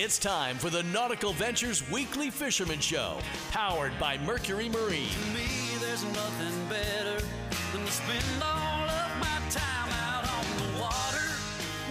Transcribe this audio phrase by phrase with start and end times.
[0.00, 3.18] It's time for the Nautical Ventures Weekly Fisherman Show,
[3.50, 5.08] powered by Mercury Marine.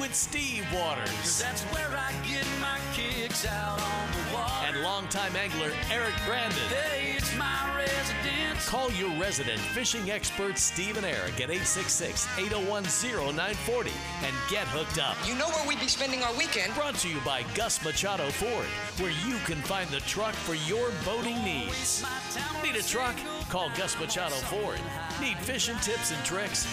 [0.08, 4.66] With Steve 'Cause Waters that's where I get my kicks out on the water.
[4.68, 6.58] and longtime angler Eric Brandon.
[6.70, 8.66] hey, it's my residence.
[8.70, 13.92] Call your resident fishing expert Steve and Eric at 866 801 0940
[14.24, 15.18] and get hooked up.
[15.28, 16.74] You know where we'd be spending our weekend.
[16.74, 18.68] Brought to you by Gus Machado Ford,
[19.00, 22.02] where you can find the truck for your boating needs.
[22.64, 23.16] Need a truck?
[23.50, 24.80] Call Gus Machado Ford.
[25.20, 26.66] Need fishing tips and tricks?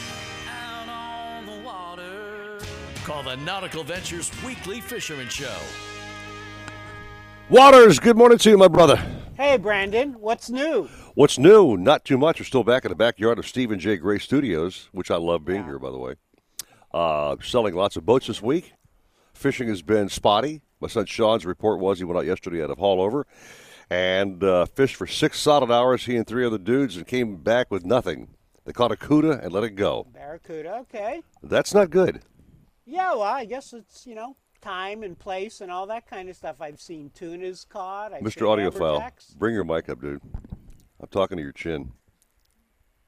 [3.04, 5.58] Call the Nautical Ventures Weekly Fisherman Show.
[7.50, 8.96] Waters, good morning to you, my brother.
[9.36, 10.88] Hey, Brandon, what's new?
[11.14, 11.76] What's new?
[11.76, 12.40] Not too much.
[12.40, 13.98] We're still back in the backyard of Stephen J.
[13.98, 16.14] Gray Studios, which I love being here, by the way.
[16.94, 18.72] Uh, selling lots of boats this week.
[19.34, 20.62] Fishing has been spotty.
[20.80, 23.24] My son Sean's report was he went out yesterday out of Haulover
[23.90, 27.70] and uh, fished for six solid hours, he and three other dudes, and came back
[27.70, 28.28] with nothing.
[28.64, 30.06] They caught a cuda and let it go.
[30.14, 31.20] Barracuda, okay.
[31.42, 32.22] That's not good.
[32.86, 36.36] Yeah, well, I guess it's, you know, time and place and all that kind of
[36.36, 36.60] stuff.
[36.60, 38.12] I've seen tunas caught.
[38.12, 38.42] I've Mr.
[38.42, 40.20] Audiophile, bring your mic up, dude.
[41.00, 41.92] I'm talking to your chin.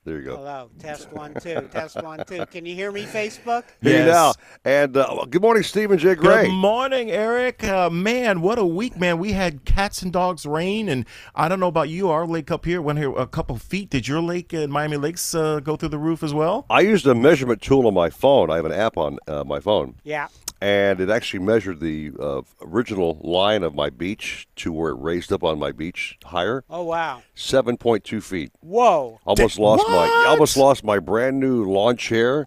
[0.07, 0.37] There you go.
[0.37, 2.47] Hello, test one, two, test one, two.
[2.47, 3.65] Can you hear me, Facebook?
[3.83, 4.07] Hear you Yes.
[4.07, 4.33] now.
[4.65, 6.15] And uh, good morning, Stephen J.
[6.15, 6.45] Gray.
[6.47, 7.65] Good morning, Eric.
[7.65, 9.19] Uh, man, what a week, man.
[9.19, 12.09] We had cats and dogs rain, and I don't know about you.
[12.09, 13.91] Our lake up here went here a couple feet.
[13.91, 16.67] Did your lake in Miami Lakes uh, go through the roof as well?
[16.71, 18.49] I used a measurement tool on my phone.
[18.49, 20.29] I have an app on uh, my phone, Yeah.
[20.67, 25.33] And it actually measured the uh, original line of my beach to where it raised
[25.33, 27.23] up on my beach higher, Oh, wow.
[27.37, 28.51] seven point two feet.
[28.61, 29.21] Whoa.
[29.25, 32.47] Almost Da- lost my almost lost my brand new lawn chair.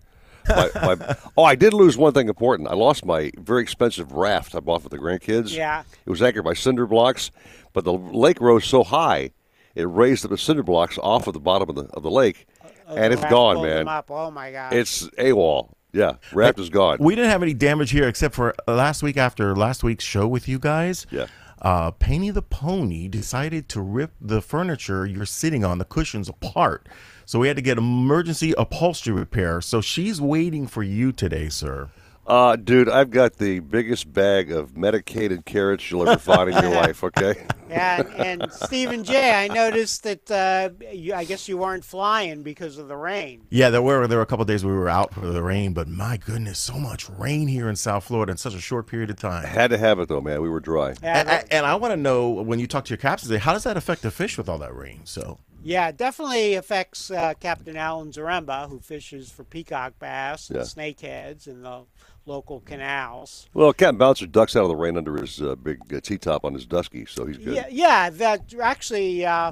[0.49, 2.67] My, my, oh, I did lose one thing important.
[2.69, 5.55] I lost my very expensive raft I bought for the grandkids.
[5.55, 5.83] Yeah.
[6.05, 7.31] It was anchored by cinder blocks,
[7.71, 9.31] but the lake rose so high,
[9.75, 12.47] it raised up the cinder blocks off of the bottom of the of the lake,
[12.87, 13.87] and it's gone, man.
[14.09, 14.73] Oh, my God.
[14.73, 15.71] It's AWOL.
[15.91, 16.97] Yeah, raft is gone.
[16.99, 20.47] We didn't have any damage here except for last week after last week's show with
[20.47, 21.07] you guys.
[21.09, 21.27] Yeah.
[21.61, 26.87] Uh, Penny the pony decided to rip the furniture you're sitting on, the cushions apart.
[27.25, 29.61] So we had to get emergency upholstery repair.
[29.61, 31.89] So she's waiting for you today, sir.
[32.29, 36.71] Uh, dude, I've got the biggest bag of medicated carrots you'll ever find in your
[36.75, 37.03] life.
[37.03, 37.43] Okay.
[37.67, 42.43] yeah, and, and Stephen J., I noticed that uh, you, I guess you weren't flying
[42.43, 43.47] because of the rain.
[43.49, 45.87] Yeah, there were there were a couple days we were out for the rain, but
[45.87, 49.15] my goodness, so much rain here in South Florida in such a short period of
[49.15, 49.43] time.
[49.43, 50.39] I had to have it though, man.
[50.41, 50.93] We were dry.
[51.01, 53.63] Yeah, And, and I want to know when you talk to your captains, how does
[53.63, 54.99] that affect the fish with all that rain?
[55.05, 60.57] So Yeah, it definitely affects uh, Captain Alan Zaremba, who fishes for peacock bass and
[60.59, 60.63] Yeah.
[60.63, 61.81] snakeheads and the
[62.29, 63.49] local canals.
[63.53, 66.53] Well, Captain Bouncer ducks out of the rain under his uh, big uh, T-top on
[66.53, 67.55] his dusky, so he's good.
[67.55, 68.09] Yeah, yeah.
[68.11, 69.51] That actually, uh,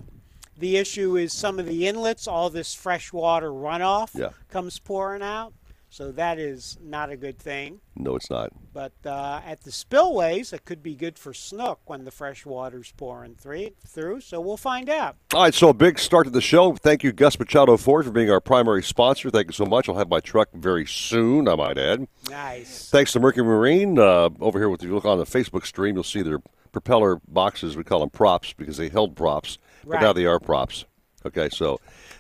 [0.58, 4.30] the issue is some of the inlets, all this fresh water runoff Yeah.
[4.50, 5.54] comes pouring out.
[5.90, 7.80] So that is not a good thing.
[7.96, 8.52] No, it's not.
[8.74, 12.92] But uh, at the spillways, it could be good for snook when the fresh water's
[12.98, 13.70] pouring through.
[13.88, 15.16] Through, so we'll find out.
[15.34, 16.76] All right, so a big start to the show.
[16.76, 19.30] Thank you, Gus Machado Ford, for being our primary sponsor.
[19.32, 19.88] Thank you so much.
[19.88, 22.08] I'll have my truck very soon, I might add.
[22.30, 22.90] Nice.
[22.90, 23.98] Thanks to Mercury Marine.
[23.98, 26.40] Uh, over here, if you look on the Facebook stream, you'll see their
[26.74, 27.78] propeller boxes.
[27.78, 30.02] We call them props because they held props, but Right.
[30.02, 30.86] now they are props.
[31.26, 31.80] Okay, so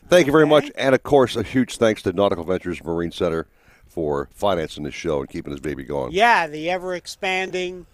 [0.10, 0.50] thank you very Okay.
[0.50, 0.72] much.
[0.76, 3.46] And, of course, a huge thanks to Nautical Ventures Marine Center
[3.97, 6.12] for financing this show and keeping this baby going.
[6.12, 7.88] Yeah, the ever expanding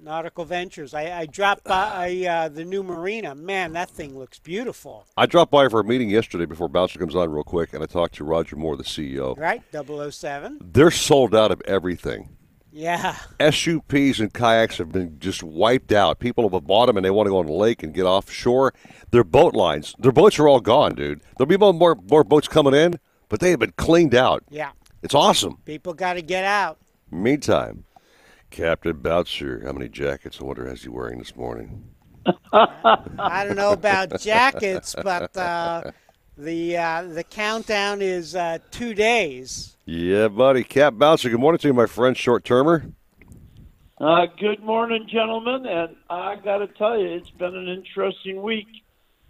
[0.00, 0.94] nautical ventures.
[0.94, 3.34] I, I dropped by uh, the new marina.
[3.34, 5.04] Man, that thing looks beautiful.
[5.16, 7.86] I dropped by for a meeting yesterday before Bouncer comes on real quick, and I
[7.86, 9.36] talked to Roger Moore, the CEO.
[9.36, 9.64] Right?
[9.72, 10.60] 007.
[10.62, 12.36] They're sold out of everything.
[12.70, 13.16] Yeah.
[13.40, 16.20] SUPs and kayaks have been just wiped out.
[16.20, 18.74] People have bought them and they want to go on the lake and get offshore.
[19.10, 21.20] Their boat lines, their boats are all gone, dude.
[21.36, 24.44] There'll be more, more, more boats coming in, but they have been cleaned out.
[24.48, 24.70] Yeah.
[25.02, 25.58] It's awesome.
[25.64, 26.78] People got to get out.
[27.10, 27.84] Meantime,
[28.50, 31.90] Captain Bouncer, how many jackets, I wonder, is he wearing this morning?
[32.52, 35.90] I don't know about jackets, but uh,
[36.38, 39.76] the uh, the countdown is uh, two days.
[39.86, 40.62] Yeah, buddy.
[40.62, 42.84] Cap Bouncer, good morning to you, my friend, short termer.
[43.98, 45.66] Uh, good morning, gentlemen.
[45.66, 48.68] And I got to tell you, it's been an interesting week.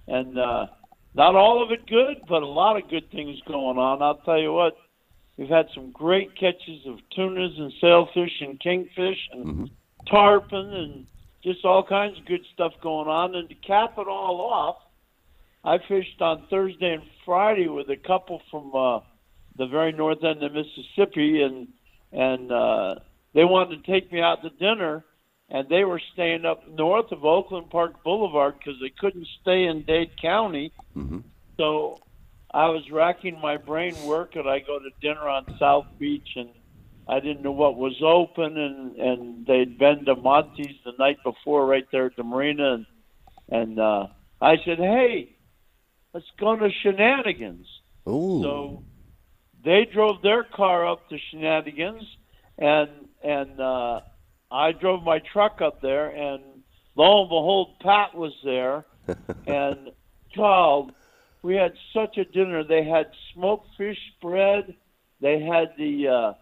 [0.07, 0.67] And uh,
[1.15, 4.03] not all of it good, but a lot of good things going on.
[4.03, 4.75] I'll tell you what,
[5.43, 9.69] we've had some great catches of tunas and sailfish and kingfish and
[10.09, 11.07] tarpon and
[11.43, 13.35] just all kinds of good stuff going on.
[13.35, 14.77] And to cap it all off,
[15.65, 19.01] I fished on Thursday and Friday with a couple from uh,
[19.59, 21.67] the very north end of Mississippi, and
[22.13, 22.95] and uh,
[23.35, 25.05] they wanted to take me out to dinner,
[25.51, 29.83] and they were staying up north of Oakland Park Boulevard because they couldn't stay in
[29.83, 30.73] Dade County.
[30.97, 31.19] Mm-hmm.
[31.57, 31.99] So
[32.55, 36.51] I was racking my brain work, and I go to dinner on South Beach, and
[37.09, 41.67] I didn't know what was open, and and they'd been to Monty's the night before,
[41.67, 42.87] right there at the marina, and
[43.49, 44.07] and uh,
[44.41, 45.37] I said, "Hey,
[46.13, 47.67] let's go to Shenanigans."
[48.09, 48.43] Ooh.
[48.43, 48.85] So
[49.65, 52.05] they drove their car up to Shenanigans,
[52.59, 52.91] and
[53.23, 54.01] and uh,
[54.51, 56.43] I drove my truck up there, and
[56.97, 58.85] lo and behold, Pat was there,
[59.47, 59.91] and
[60.37, 60.93] God,
[61.43, 62.65] we had such a dinner.
[62.65, 64.75] They had smoked fish spread,
[65.21, 66.33] they had the uh,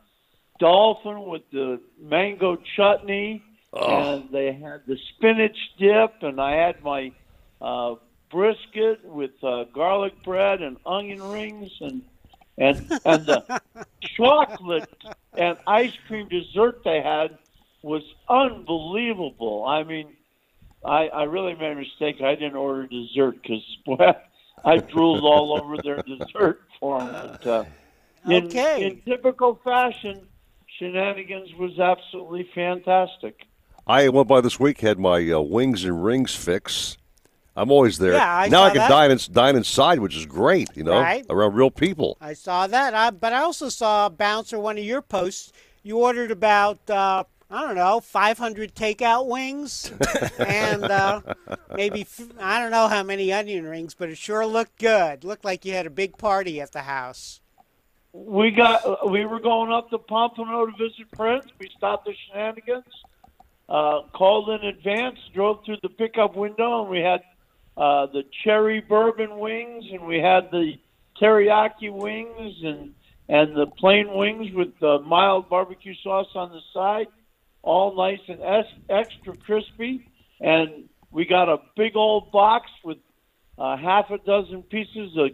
[0.59, 3.43] dolphin with the mango chutney,
[3.73, 7.13] and they had the spinach dip, and I had my
[7.61, 7.95] uh,
[8.31, 12.03] brisket with uh, garlic bread and onion rings, and
[12.59, 13.45] and and the
[14.17, 14.89] chocolate
[15.37, 17.39] and ice cream dessert they had
[17.83, 19.65] was unbelievable.
[19.67, 20.15] I mean,
[20.85, 22.23] I I really made a mistake.
[22.23, 23.63] I didn't order dessert because
[24.65, 27.39] I drooled all over their dessert for them.
[27.43, 27.65] But, uh,
[28.29, 28.87] in, Okay.
[28.87, 30.27] in typical fashion,
[30.79, 33.47] Shenanigans was absolutely fantastic.
[33.87, 36.97] I went by this week, had my uh, wings and rings fix.
[37.57, 38.13] I'm always there.
[38.15, 38.89] Yeah, I now saw I can that.
[38.89, 41.27] dine, in, dine inside, which is great, you know, Right.
[41.29, 42.17] around real people.
[42.21, 42.95] I saw that.
[42.95, 45.53] I, but I also saw Bouncer one of your posts.
[45.83, 49.93] You ordered about uh, I don't know 500 takeout wings,
[50.39, 51.21] and uh,
[51.75, 52.07] maybe
[52.39, 55.25] I don't know how many onion rings, but it sure looked good.
[55.25, 57.41] Looked like you had a big party at the house.
[58.13, 61.47] We got we were going up to Pompano to visit friends.
[61.59, 62.85] We stopped at Shenanigans,
[63.69, 67.21] uh, called in advance, drove through the pickup window, and we had
[67.77, 70.75] uh, the cherry bourbon wings, and we had the
[71.21, 72.95] teriyaki wings, and
[73.29, 77.07] and the plain wings with the mild barbecue sauce on the side,
[77.63, 80.07] all nice and es- extra crispy.
[80.41, 82.99] And we got a big old box with
[83.59, 85.31] uh, half a dozen pieces of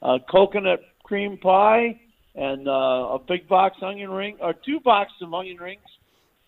[0.00, 2.00] uh, coconut cream pie
[2.34, 5.82] and uh, a big box onion ring or two boxes of onion rings.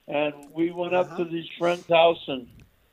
[0.09, 2.47] And we went up to these friends' house and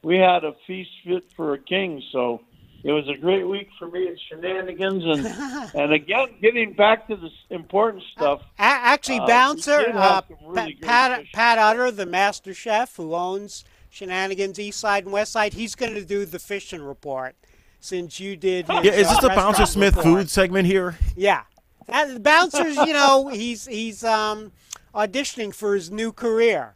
[0.04, 2.02] we had a feast fit for a king.
[2.12, 2.42] So
[2.88, 5.04] it was a great week for me at Shenanigans.
[5.04, 8.42] And and again, getting back to the important stuff.
[8.58, 11.32] A- actually, Uh, Bouncer, did uh, really Pa- great Pat, fish.
[11.34, 15.94] Pat Utter, the master chef who owns Shenanigans East Side and West Side, he's going
[15.96, 17.36] to do the fishing report
[17.80, 18.68] since you did.
[18.68, 20.06] His, Yeah, is uh, this the Bouncer Smith report.
[20.20, 20.98] food segment here?
[21.16, 21.44] Yeah,
[21.88, 22.76] that, Bouncer's.
[22.78, 24.52] You know, he's he's um,
[24.96, 26.74] auditioning for his new career.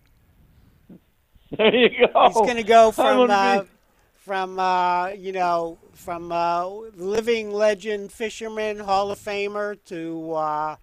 [1.57, 2.27] There you go.
[2.27, 3.67] He's going to go from uh, be-
[4.15, 10.75] from uh, you know from uh, living legend fisherman, Hall of Famer to uh,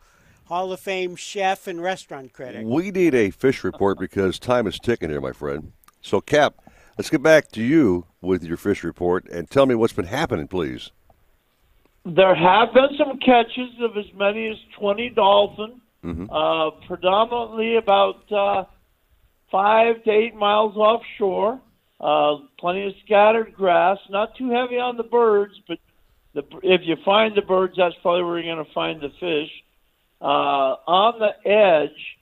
[0.47, 2.65] Hall of Fame chef and restaurant critic.
[2.67, 5.73] We need a fish report because time is ticking here, my friend.
[6.01, 6.55] So, Cap,
[6.97, 10.49] let's get back to you with your fish report and tell me what's been happening,
[10.49, 10.91] please.
[12.05, 15.81] There have been some catches of as many as 20 dolphin,
[16.31, 18.65] uh, predominantly about uh,
[19.51, 21.61] five to eight miles offshore.
[22.01, 25.79] Uh, plenty of scattered grass, not too heavy on the birds, but
[26.35, 29.51] the, if you find the birds, that's probably where you're going to find the fish.
[30.21, 32.17] Uh, on the edge,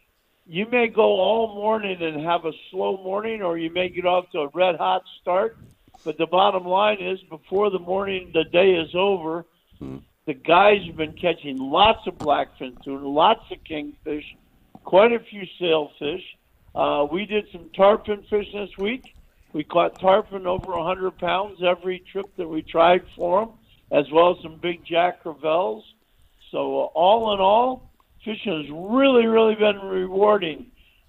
[0.46, 4.30] you may go all morning and have a slow morning, or you may get off
[4.30, 5.58] to a red hot start.
[6.04, 9.44] But the bottom line is, before the morning, the day is over,
[10.26, 14.24] the guys have been catching lots of blackfin tuna, lots of kingfish,
[14.84, 16.22] quite a few sailfish.
[16.74, 19.15] Uh, we did some tarpon fishing this week.
[19.52, 23.54] We caught tarpon over 100 pounds every trip that we tried for them,
[23.90, 25.84] as well as some big jack crevalles.
[26.50, 27.90] So uh, all in all,
[28.24, 30.66] fishing has really, really been rewarding.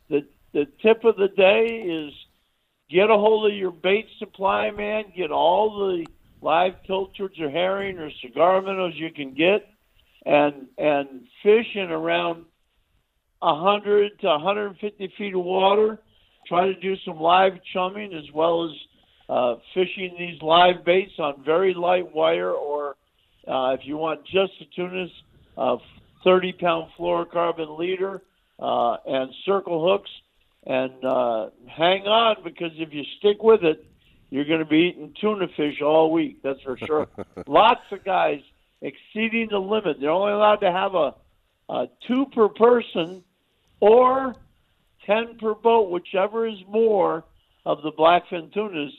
[0.09, 2.13] The the tip of the day is
[2.89, 5.05] get a hold of your bait supply man.
[5.15, 6.05] Get all the
[6.41, 9.67] live pilchards or herring or cigar minnows you can get,
[10.25, 12.45] and and fish in around
[13.39, 15.99] 100 to 150 feet of water.
[16.47, 18.71] Try to do some live chumming as well as
[19.29, 22.95] uh, fishing these live baits on very light wire, or
[23.47, 25.11] uh, if you want just the tunas,
[25.57, 25.77] uh,
[26.23, 28.21] 30 pound fluorocarbon leader
[28.59, 30.09] uh, and circle hooks.
[30.65, 33.85] And uh, hang on because if you stick with it,
[34.29, 36.43] you're going to be eating tuna fish all week.
[36.43, 37.07] That's for sure.
[37.47, 38.41] Lots of guys
[38.81, 39.97] exceeding the limit.
[39.99, 41.15] They're only allowed to have a,
[41.69, 43.23] a two per person
[43.79, 44.35] or
[45.07, 47.23] 10 per boat, whichever is more
[47.65, 48.93] of the blackfin tunas.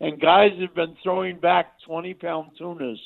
[0.00, 3.00] And guys have been throwing back 20 pound tunas.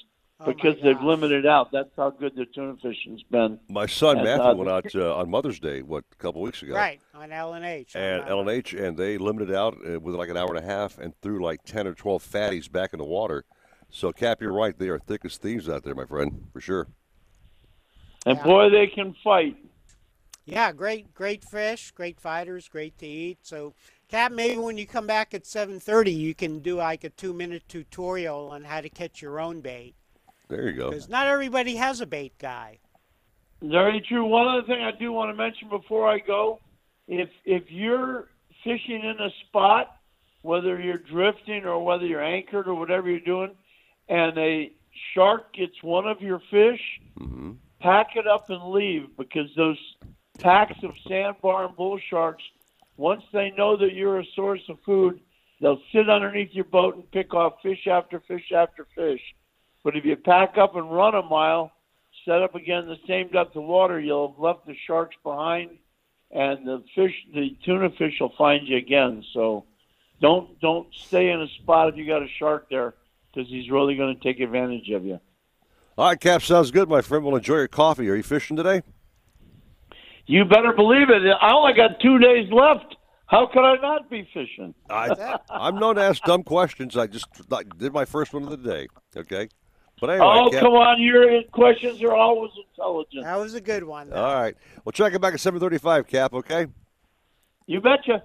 [0.47, 1.73] because they've limited out.
[1.73, 3.59] That's how good the tuna fishing's been.
[3.69, 6.63] My son And, Matthew uh, went out uh, on Mother's Day, what, a couple weeks
[6.63, 6.75] ago.
[6.75, 7.97] Right on LNH.
[7.97, 11.13] And LNH, and they limited out uh, with like an hour and a half and
[11.23, 13.45] threw like 10 or 12 fatties back in the water.
[13.91, 14.79] So, Cap, you're right.
[14.79, 16.87] They are thick as thieves out there, my friend, for sure.
[18.25, 19.57] And boy, they can fight.
[20.51, 23.39] Yeah, great, great fish, great fighters, great to eat.
[23.43, 23.75] So,
[24.09, 28.49] Cap, maybe when you come back at 7:30, you can do like a two-minute tutorial
[28.51, 29.95] on how to catch your own bait.
[30.49, 30.91] There you go.
[30.91, 32.79] Because not everybody has a bait guy.
[33.61, 34.25] Very true.
[34.25, 36.61] One other thing I do want to mention before I go,
[37.07, 38.29] if if you're
[38.65, 39.97] fishing in a spot,
[40.43, 43.55] whether you're drifting or whether you're anchored or whatever you're doing,
[44.09, 44.73] and a
[45.15, 46.81] shark gets one of your fish,
[47.19, 47.53] mm-hmm.
[47.81, 49.79] pack it up and leave because those
[50.39, 52.43] packs of sandbar and bull sharks,
[52.97, 55.21] once they know that you're a source of food,
[55.61, 59.21] they'll sit underneath your boat and pick off fish after fish after fish.
[59.85, 61.73] But if you pack up and run a mile,
[62.25, 65.79] set up again the same depth of water, you'll have left the sharks behind,
[66.31, 69.25] and the fish, the tuna fish, will find you again.
[69.33, 69.65] So
[70.21, 72.95] don't don't stay in a spot if you got a shark there,
[73.33, 75.21] because he's really going to take advantage of you.
[75.97, 77.25] All right, Cap, sounds good, my friend.
[77.25, 78.09] We'll enjoy your coffee.
[78.09, 78.83] Are you fishing today?
[80.29, 81.23] You better believe it.
[81.41, 82.97] I only got two days left.
[83.27, 84.75] How could I not be fishing?
[84.89, 86.97] I, I'm not to ask dumb questions.
[86.97, 88.89] I just I did my first one of the day.
[89.17, 89.49] Okay,
[90.01, 91.03] but anyway, oh, Cap- come on!
[91.03, 93.25] Your questions are always intelligent.
[93.25, 94.13] That was a good one.
[94.13, 94.55] All right,
[94.85, 96.35] well, check it back at 7:35, Cap.
[96.35, 96.67] Okay.
[97.67, 98.23] You betcha.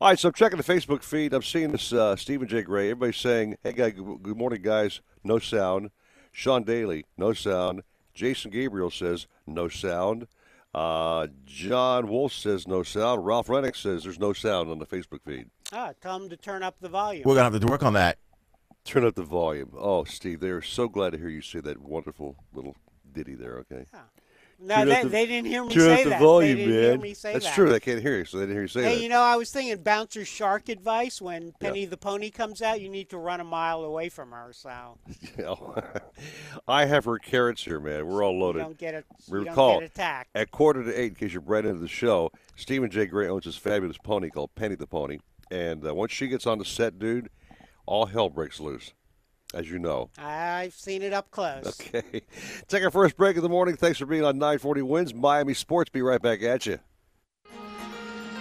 [0.00, 1.32] All right, so I'm checking the Facebook feed.
[1.32, 2.62] I'm seeing this uh, Stephen J.
[2.62, 2.90] Gray.
[2.90, 5.90] Everybody's saying, "Hey, guy, good good morning, guys." No sound.
[6.30, 7.82] Sean Daly, no sound.
[8.14, 10.26] Jason Gabriel says no sound.
[10.74, 13.24] Uh, John Wolf says no sound.
[13.24, 15.50] Ralph Rennick says there's no sound on the Facebook feed.
[15.72, 17.22] Ah, tell them to turn up the volume.
[17.24, 18.18] We're gonna have to work on that.
[18.84, 19.72] Turn up the volume.
[19.76, 22.76] Oh, Steve, they're so glad to hear you say that wonderful little
[23.12, 23.58] ditty there.
[23.70, 23.86] Okay.
[24.60, 26.20] No, they, the- they didn't hear me say the that.
[26.20, 26.90] volume, they didn't man.
[26.90, 27.54] hear me say That's that.
[27.54, 27.70] true.
[27.70, 29.02] They can't hear you, so they didn't hear you say Hey, that.
[29.02, 32.88] you know, I was thinking Bouncer Shark advice when Penny the Pony comes out, you
[32.88, 34.98] need to run a mile away from her so
[35.38, 35.54] Yeah.
[36.66, 38.06] I have her carrots here, man.
[38.06, 38.58] We're all you loaded.
[38.60, 40.30] don't get, a, you Recall don't get attacked.
[40.34, 43.06] at quarter to eight, in case you're brand into the show, Stephen J.
[43.06, 45.18] Gray owns this fabulous pony called Penny the Pony,
[45.50, 47.30] and uh, once she gets on the set, dude,
[47.86, 48.92] all hell breaks loose,
[49.54, 50.10] as you know.
[50.18, 51.66] I've seen it up close.
[51.66, 52.22] Okay,
[52.68, 53.76] take our first break of the morning.
[53.76, 55.90] Thanks for being on 940 Wins Miami Sports.
[55.90, 56.78] Be right back at you.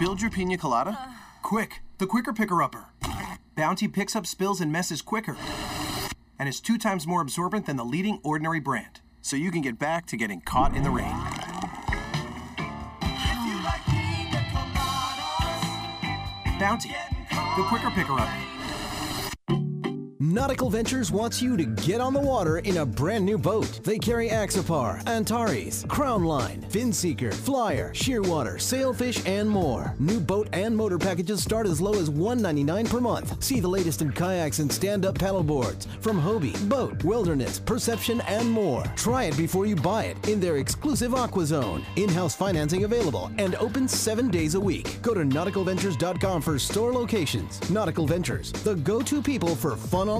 [0.00, 1.14] Spilled your pina colada?
[1.42, 2.86] Quick, the quicker picker upper.
[3.54, 5.36] Bounty picks up spills and messes quicker.
[6.38, 9.02] And is two times more absorbent than the leading ordinary brand.
[9.20, 11.04] So you can get back to getting caught in the rain.
[16.58, 16.96] Bounty,
[17.58, 18.59] the quicker picker upper.
[20.32, 23.80] Nautical Ventures wants you to get on the water in a brand new boat.
[23.82, 29.92] They carry Axopar, Antares, Crown Line, Finseeker, Flyer, Shearwater, Sailfish, and more.
[29.98, 33.42] New boat and motor packages start as low as 199 per month.
[33.42, 38.84] See the latest in kayaks and stand-up paddleboards from Hobie, BOTE, Wilderness, Perception, and more.
[38.94, 41.84] Try it before you buy it in their exclusive Aqua Zone.
[41.96, 45.02] In-house financing available and open seven days a week.
[45.02, 47.68] Go to nauticalventures.com for store locations.
[47.68, 50.19] Nautical Ventures, the go-to people for fun on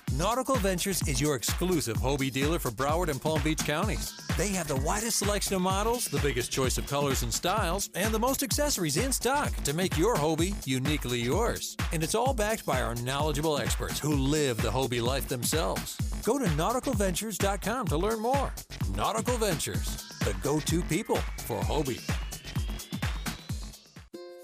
[0.21, 4.13] Nautical Ventures is your exclusive Hobie dealer for Broward and Palm Beach counties.
[4.37, 8.13] They have the widest selection of models, the biggest choice of colors and styles, and
[8.13, 11.75] the most accessories in stock to make your Hobie uniquely yours.
[11.91, 15.97] And it's all backed by our knowledgeable experts who live the Hobie life themselves.
[16.23, 18.53] Go to nauticalventures.com to learn more.
[18.95, 22.07] Nautical Ventures, the go to people for Hobie.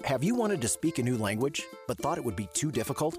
[0.02, 3.16] Have you wanted to speak a new language but thought it would be too difficult?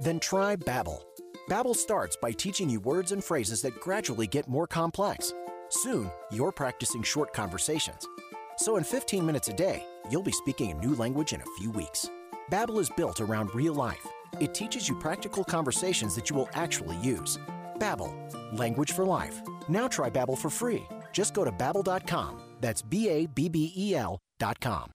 [0.00, 1.11] Then try Babbel.
[1.52, 5.34] Babbel starts by teaching you words and phrases that gradually get more complex.
[5.68, 8.08] Soon, you're practicing short conversations.
[8.56, 11.70] So in 15 minutes a day, you'll be speaking a new language in a few
[11.70, 12.08] weeks.
[12.50, 14.08] Babbel is built around real life.
[14.40, 17.38] It teaches you practical conversations that you will actually use.
[17.78, 18.14] Babbel,
[18.58, 19.38] language for life.
[19.68, 20.82] Now try Babbel for free.
[21.12, 22.40] Just go to babbel.com.
[22.62, 24.90] That's B A B B E L.com.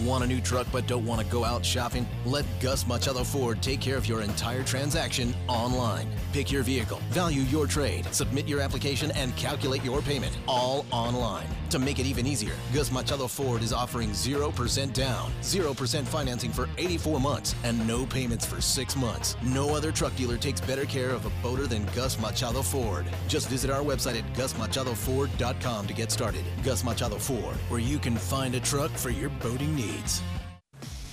[0.00, 2.06] Want a new truck but don't want to go out shopping?
[2.26, 6.08] Let Gus Machado Ford take care of your entire transaction online.
[6.32, 11.46] Pick your vehicle, value your trade, submit your application, and calculate your payment all online.
[11.70, 16.68] To make it even easier, Gus Machado Ford is offering 0% down, 0% financing for
[16.76, 19.36] 84 months, and no payments for 6 months.
[19.42, 23.06] No other truck dealer takes better care of a boater than Gus Machado Ford.
[23.28, 26.44] Just visit our website at gusmachadoford.com to get started.
[26.64, 30.33] Gus Machado Ford, where you can find a truck for your boating needs.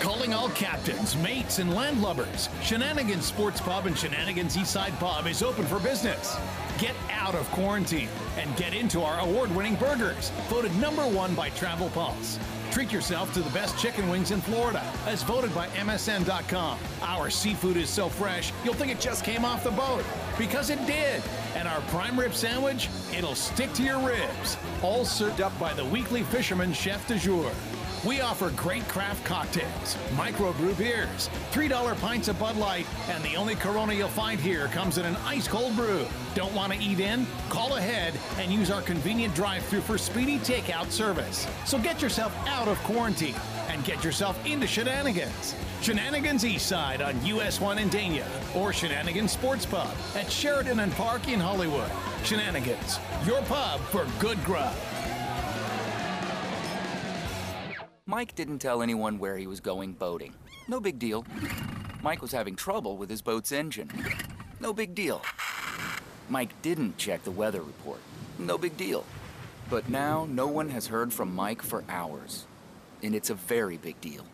[0.00, 2.48] Calling all captains, mates, and landlubbers.
[2.62, 6.36] Shenanigans Sports Pub and Shenanigans Eastside Pub is open for business.
[6.78, 11.50] Get out of quarantine and get into our award winning burgers, voted number one by
[11.50, 12.38] Travel Pulse.
[12.70, 16.78] Treat yourself to the best chicken wings in Florida, as voted by MSN.com.
[17.02, 20.04] Our seafood is so fresh, you'll think it just came off the boat.
[20.38, 21.22] Because it did.
[21.56, 24.56] And our prime rib sandwich, it'll stick to your ribs.
[24.82, 27.50] All served up by the weekly fisherman chef de jour.
[28.02, 33.54] We offer great craft cocktails, microbrew beers, $3 pints of Bud Light, and the only
[33.54, 36.06] Corona you'll find here comes in an ice cold brew.
[36.34, 37.26] Don't want to eat in?
[37.50, 41.46] Call ahead and use our convenient drive through for speedy takeout service.
[41.66, 43.34] So get yourself out of quarantine
[43.68, 45.54] and get yourself into shenanigans.
[45.82, 51.28] Shenanigans Eastside on US 1 in Dania or Shenanigans Sports Pub at Sheridan and Park
[51.28, 51.90] in Hollywood.
[52.24, 54.74] Shenanigans, your pub for good grub.
[58.10, 60.34] Mike didn't tell anyone where he was going boating.
[60.66, 61.24] No big deal.
[62.02, 63.88] Mike was having trouble with his boat's engine.
[64.58, 65.22] No big deal.
[66.28, 68.00] Mike didn't check the weather report.
[68.36, 69.04] No big deal.
[69.70, 72.46] But now no one has heard from Mike for hours.
[73.04, 74.24] And it's a very big deal.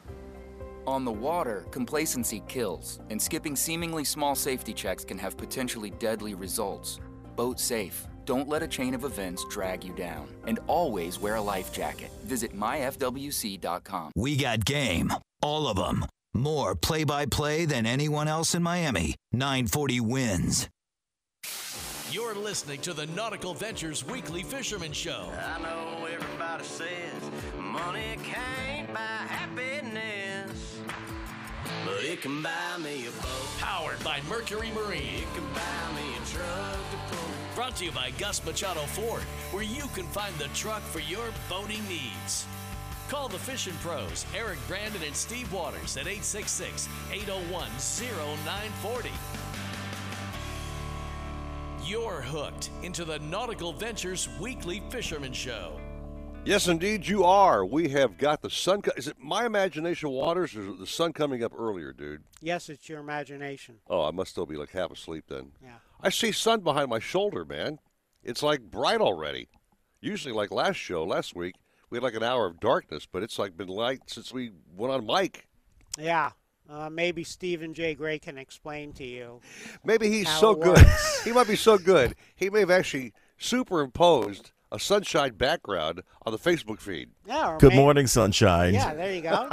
[0.87, 6.33] On the water, complacency kills, and skipping seemingly small safety checks can have potentially deadly
[6.33, 6.99] results.
[7.37, 8.07] Boat safe.
[8.27, 10.27] Don't let a chain of events drag you down.
[10.47, 12.11] And always wear a life jacket.
[12.25, 14.12] Visit myfwc.com.
[14.17, 15.12] We got game.
[15.41, 16.05] All of them.
[16.35, 19.15] More play by play than anyone else in Miami.
[19.33, 20.69] 940 wins.
[22.11, 25.31] You're listening to the Nautical Ventures Weekly Fisherman Show.
[25.33, 30.79] I know everybody says money can't buy happiness,
[31.85, 33.49] but it can buy me a boat.
[33.59, 35.23] Powered by Mercury Marine.
[35.23, 37.36] It can buy me a truck to pull.
[37.57, 41.25] Brought to you by Gus Machado Ford, where you can find the truck for your
[41.49, 42.45] boating needs.
[43.09, 49.11] Call the fishing pros, Eric Brandon and Steve Waters at 866 801 0940.
[51.83, 55.81] You're hooked into the Nautical Ventures Weekly Fisherman Show.
[56.45, 57.64] Yes, indeed, you are.
[57.64, 58.83] We have got the sun.
[58.83, 62.23] Co- is it my imagination, Waters, or is it the sun coming up earlier, dude?
[62.42, 63.77] Yes, it's your imagination.
[63.88, 65.53] Oh, I must still be like half asleep then.
[65.62, 65.77] Yeah.
[66.00, 67.78] I see sun behind my shoulder, man.
[68.22, 69.48] It's like bright already.
[70.00, 71.54] Usually, like last show, last week,
[71.90, 74.92] we had like an hour of darkness, but it's like been light since we went
[74.92, 75.46] on mic.
[75.98, 76.30] Yeah.
[76.68, 77.94] Uh, maybe Stephen J.
[77.94, 79.40] Gray can explain to you.
[79.85, 80.85] Maybe he's how so good.
[81.24, 82.16] he might be so good.
[82.35, 87.11] He may have actually superimposed a sunshine background on the Facebook feed.
[87.24, 87.56] Yeah.
[87.61, 88.74] Good may- morning, sunshine.
[88.74, 89.48] Yeah, there you go.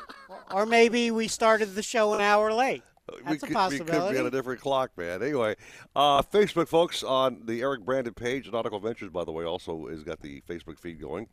[0.52, 2.82] or maybe we started the show an hour late.
[3.24, 5.22] That's we a could, we could be on a different clock, man.
[5.22, 5.56] Anyway,
[5.96, 10.02] uh, Facebook folks on the Eric Brandon page, Nautical Ventures, by the way, also has
[10.02, 11.28] got the Facebook feed going,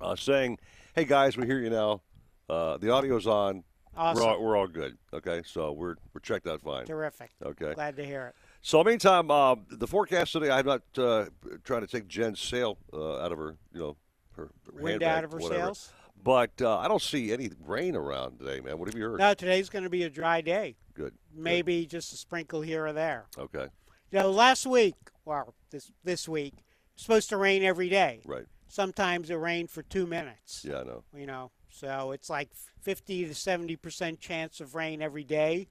[0.00, 0.58] uh, saying,
[0.94, 2.02] "Hey guys, we hear you now.
[2.48, 3.64] Uh, the audio's on.
[3.94, 4.24] Awesome.
[4.24, 4.96] We're all, we're all good.
[5.12, 6.86] Okay, so we're we're checked out fine.
[6.86, 7.30] Terrific.
[7.44, 7.74] Okay.
[7.74, 8.34] Glad to hear it.
[8.62, 10.50] So meantime, uh, the forecast today.
[10.50, 11.26] I'm not uh,
[11.64, 13.96] trying to take Jen's sail uh, out of her, you know,
[14.36, 15.62] her Wind out of her whatever.
[15.62, 15.92] sails?
[16.24, 18.78] But uh, I don't see any rain around today, man.
[18.78, 19.18] What have you heard?
[19.18, 20.76] No, today's going to be a dry day.
[20.94, 21.14] Good.
[21.34, 23.26] Maybe just a sprinkle here or there.
[23.38, 23.68] Okay.
[24.10, 26.54] You know, last week, well, this this week,
[26.96, 28.22] supposed to rain every day.
[28.26, 28.44] Right.
[28.68, 30.64] Sometimes it rained for two minutes.
[30.68, 31.04] Yeah, I know.
[31.16, 32.50] You know, so it's like
[32.82, 35.68] 50 to 70 percent chance of rain every day,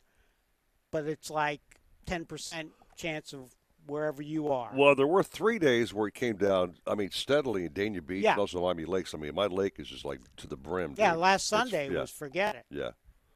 [0.92, 1.62] but it's like
[2.06, 3.56] 10 percent chance of
[3.88, 4.72] wherever you are.
[4.76, 6.76] Well, there were three days where it came down.
[6.86, 8.32] I mean, steadily in Dania Beach Yeah.
[8.34, 9.14] and also Miami Lakes.
[9.14, 10.94] I mean, my lake is just like to the brim.
[10.98, 11.20] Yeah, dude.
[11.22, 12.02] last It's- Sunday yeah.
[12.02, 12.66] was forget it.
[12.70, 12.92] Yeah.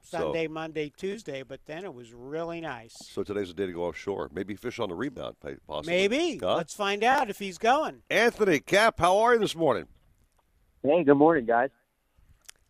[0.06, 2.94] So- Sunday, Monday, Tuesday, but then it was really nice.
[2.98, 4.30] So today's the day to go offshore.
[4.32, 5.92] Maybe fish on the rebound, possibly.
[6.08, 6.38] Maybe.
[6.38, 6.56] Huh?
[6.56, 8.02] Let's find out if he's going.
[8.10, 9.86] Anthony Cap, how are you this morning?
[10.82, 11.70] Hey, good morning, guys.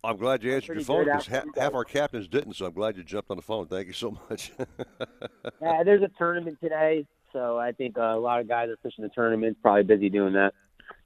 [0.03, 2.55] I'm glad you answered your phone because ha- half our captains didn't.
[2.55, 3.67] So I'm glad you jumped on the phone.
[3.67, 4.53] Thank you so much.
[5.61, 9.03] Yeah, there's a tournament today, so I think uh, a lot of guys are fishing
[9.03, 9.57] the tournament.
[9.63, 10.55] Probably busy doing that.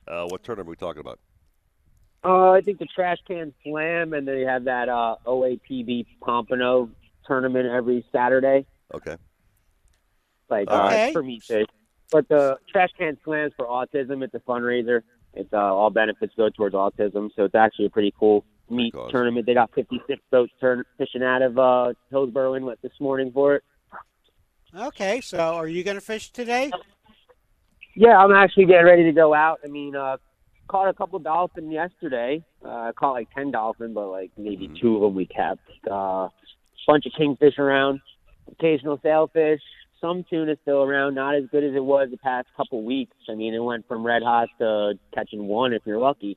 [0.07, 1.19] uh, what tournament are we talking about?
[2.23, 6.91] Uh, I think the Trash Can Slam, and they have that uh, OAPB Pompano
[7.27, 8.67] tournament every Saturday.
[8.93, 9.17] Okay.
[10.51, 11.13] Like All uh, right.
[11.13, 11.67] for me fish.
[12.11, 15.03] But the Trash Can Slams for autism, it's a fundraiser.
[15.33, 19.47] It's uh, all benefits go towards autism, so it's actually a pretty cool meet tournament.
[19.47, 23.65] They got 56 boats turn- fishing out of uh, Hillsboro Inlet this morning for it.
[24.77, 26.71] Okay, so are you going to fish today?
[27.97, 29.61] Yeah, I'm actually getting ready to go out.
[29.65, 30.17] I mean, uh,
[30.71, 32.45] caught a couple dolphin yesterday.
[32.65, 34.77] Uh, I caught like ten dolphin, but like maybe Mm-hmm.
[34.81, 35.63] two of them we kept.
[35.91, 36.29] Uh,
[36.87, 38.01] bunch of kingfish around,
[38.51, 39.61] occasional sailfish,
[40.01, 41.15] some tuna still around.
[41.15, 43.17] Not as good as it was the past couple weeks.
[43.29, 46.37] I mean, it went from red hot to catching one if you're lucky.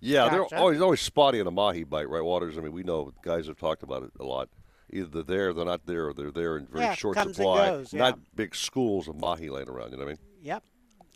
[0.00, 0.48] Yeah, Gotcha.
[0.50, 2.58] they're always always spotty in a mahi bite, right, Waters?
[2.58, 4.48] I mean, we know guys have talked about it a lot.
[4.92, 7.36] Either they're there, they're not there, or they're there in very Yeah, short comes and
[7.36, 7.68] supply.
[7.70, 8.00] goes, yeah.
[8.00, 9.92] Not big schools of mahi laying around.
[9.92, 10.18] You know what I mean?
[10.42, 10.62] Yep.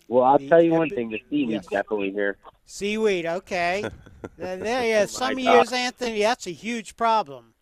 [0.09, 1.83] Well, I'll The tell you one thing: the seaweed's Yes.
[1.83, 2.37] definitely here.
[2.65, 3.83] Seaweed, okay.
[4.37, 5.77] there, there, yeah, some my years, God.
[5.77, 7.55] Anthony, that's a huge problem.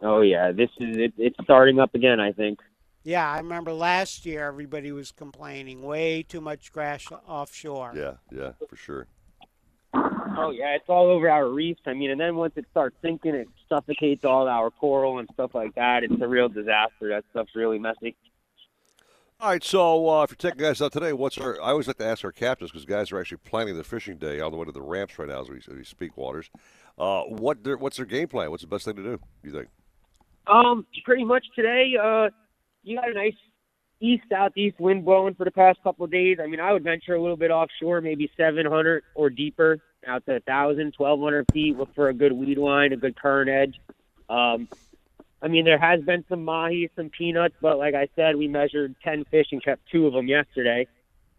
[0.00, 2.20] Oh yeah, this is it, it's starting up again.
[2.20, 2.60] I think.
[3.04, 7.92] Yeah, I remember last year everybody was complaining way too much grass offshore.
[7.96, 9.06] Yeah, yeah, for sure.
[9.94, 11.82] Oh yeah, it's all over our reefs.
[11.86, 15.54] I mean, and then once it starts sinking, it suffocates all our coral and stuff
[15.54, 16.04] like that.
[16.04, 17.08] It's a real disaster.
[17.08, 18.16] That stuff's really messy.
[19.42, 21.60] All right, so uh, if you're taking guys out today, what's our?
[21.60, 24.38] I always like to ask our captains because guys are actually planning their fishing day
[24.38, 26.16] on the way to the ramps right now as we, as we speak.
[26.16, 26.48] Waters,
[26.96, 28.52] uh, what their, what's their game plan?
[28.52, 29.18] What's the best thing to do?
[29.42, 29.68] You think?
[30.46, 32.28] Um, pretty much today, uh,
[32.84, 33.34] you got a nice
[33.98, 36.38] east southeast wind blowing for the past couple of days.
[36.40, 40.34] I mean, I would venture a little bit offshore, maybe 700 or deeper, out to
[40.34, 41.76] 1,000, 1,200 feet.
[41.76, 43.80] Look for a good weed line, a good current edge.
[44.30, 44.68] Um,
[45.42, 48.94] I mean, there has been some mahi, some peanuts, but like I said, we measured
[49.02, 50.86] 10 fish and kept two of them yesterday.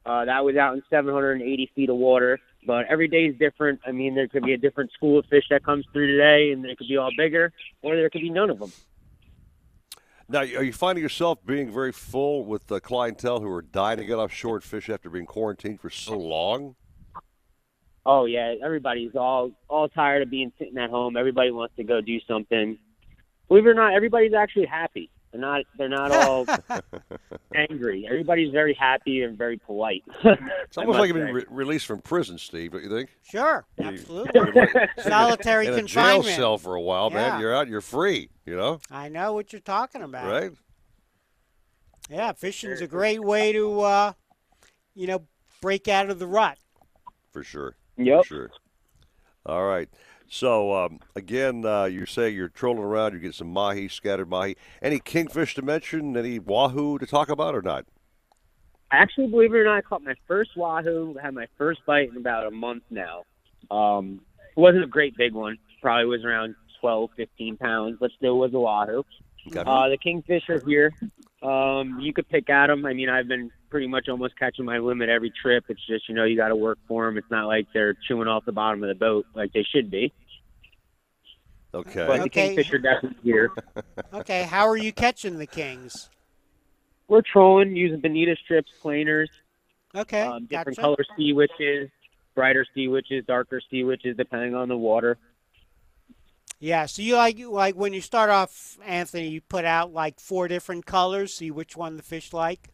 [0.06, 2.38] Uh, that was out in 780 feet of water.
[2.68, 3.80] But every day is different.
[3.88, 6.63] I mean, there could be a different school of fish that comes through today, and
[6.63, 8.72] they could be all bigger, or there could be none of them.
[10.28, 14.06] Now, are you finding yourself being very full with the clientele who are dying to
[14.06, 16.76] get offshore and fish after being quarantined for so long?
[18.06, 21.16] Oh yeah, everybody's all all tired of being sitting at home.
[21.16, 22.78] Everybody wants to go do something.
[23.54, 25.12] Believe it or not, everybody's actually happy.
[25.32, 25.62] They're not.
[25.78, 26.46] They're not all
[27.56, 28.08] angry.
[28.10, 30.04] Everybody's very happy and very polite.
[30.24, 32.72] It's almost like you've been re- released from prison, Steve.
[32.72, 33.12] Don't you think?
[33.22, 34.32] Sure, You- absolutely.
[34.34, 36.26] you're like- Solitary in a confinement.
[36.26, 37.30] jail cell for a while, Yeah.
[37.30, 37.42] man.
[37.42, 37.68] You're out.
[37.68, 38.30] You're free.
[38.48, 40.26] You know, I know what you're talking about.
[40.26, 40.52] right?
[42.10, 44.13] Yeah, fishing's a great way to, uh,
[44.96, 45.28] you know,
[45.62, 46.58] break out of the rut.
[47.32, 47.76] For sure.
[47.98, 48.22] Yep.
[48.26, 48.52] For sure.
[49.46, 49.89] All right.
[50.34, 53.13] So um, again, uh, you say you're trolling around.
[53.13, 54.58] You get some mahi, scattered mahi.
[54.82, 56.17] Any kingfish to mention?
[56.17, 57.86] Any wahoo to talk about or not?
[58.91, 61.15] I actually, believe it or not, I caught my first wahoo.
[61.22, 63.26] Had my first bite in about a month now.
[63.69, 64.22] Um,
[64.58, 65.60] it wasn't a great big one.
[65.84, 69.04] Probably was around 12, 15 pounds, but still was a wahoo.
[69.56, 70.91] Uh, the kingfish are here.
[71.43, 72.88] Um, you could pick at them.
[72.88, 75.65] I mean, I've been pretty much almost catching my limit every trip.
[75.67, 77.17] It's just you know you got to work for them.
[77.17, 80.12] It's not like they're chewing off the bottom of the boat like they should be.
[81.73, 82.05] Okay.
[82.05, 82.55] But the Okay.
[82.55, 83.51] kingfish are definitely here.
[84.13, 86.09] Okay, how are you catching the kings?
[87.07, 89.29] we're trolling using bonita strips, planers,
[89.95, 90.81] Okay, um, different gotcha.
[90.81, 91.89] color sea witches,
[92.36, 95.17] brighter sea witches, darker sea witches, depending on the water.
[96.59, 100.47] Yeah, so you like like when you start off, Anthony, you put out like four
[100.47, 102.69] different colors, see which one the fish like.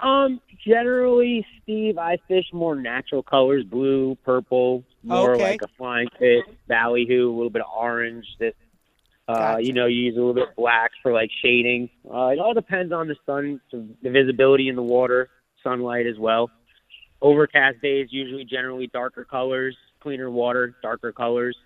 [0.00, 5.42] Um, generally, Steve, I fish more natural colors: blue, purple, more Okay.
[5.42, 8.24] like a flying fish, ballyhoo, a little bit of orange.
[8.38, 8.54] This,
[9.26, 9.64] uh, Gotcha.
[9.64, 11.90] you know, you use a little bit of black for like shading.
[12.08, 15.28] Uh, it all depends on the sun, the visibility in the water,
[15.64, 16.50] sunlight as well.
[17.20, 21.56] Overcast days usually generally darker colors, cleaner water, darker colors,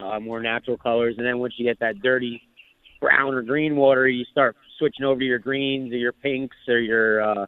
[0.00, 2.40] uh, more natural colors, and then once you get that dirty
[3.02, 6.78] brown or green water, you start switching over to your greens or your pinks or
[6.78, 7.46] your uh,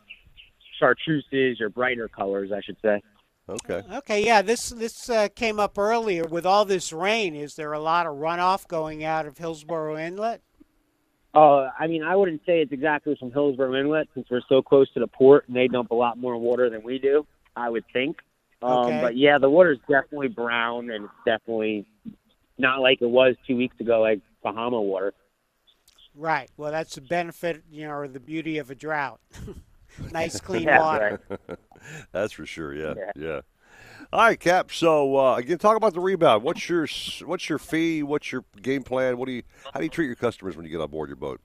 [0.81, 3.03] chartreuses, your brighter colors, I should say.
[3.49, 3.83] Okay.
[3.99, 7.37] Okay, yeah, this this uh, came up earlier with all this rain.
[7.37, 10.43] Is there a lot of runoff going out of Hillsboro Inlet?
[11.33, 14.91] Uh, I mean, I wouldn't say it's exactly from Hillsboro Inlet since we're so close
[14.95, 17.27] to the port and they dump a lot more water than we do.
[17.55, 18.19] I would think.
[18.63, 19.01] Um, Okay.
[19.01, 21.87] But yeah, the water's definitely brown and it's definitely
[22.59, 25.13] not like it was two weeks ago, like Bahama water.
[26.15, 26.51] Right.
[26.57, 29.21] Well, that's the benefit, you know, or the beauty of a drought.
[30.13, 31.21] nice clean Yeah, water.
[32.13, 32.75] That's for sure.
[32.75, 33.13] Yeah, yeah.
[33.17, 33.41] Yeah.
[34.13, 34.71] All right, Cap.
[34.73, 36.43] So uh, again, talk about the rebound.
[36.43, 36.87] What's your
[37.25, 38.03] what's your fee?
[38.03, 39.19] What's your game plan?
[39.19, 41.17] What do you how do you treat your customers when you get on board your
[41.17, 41.41] boat?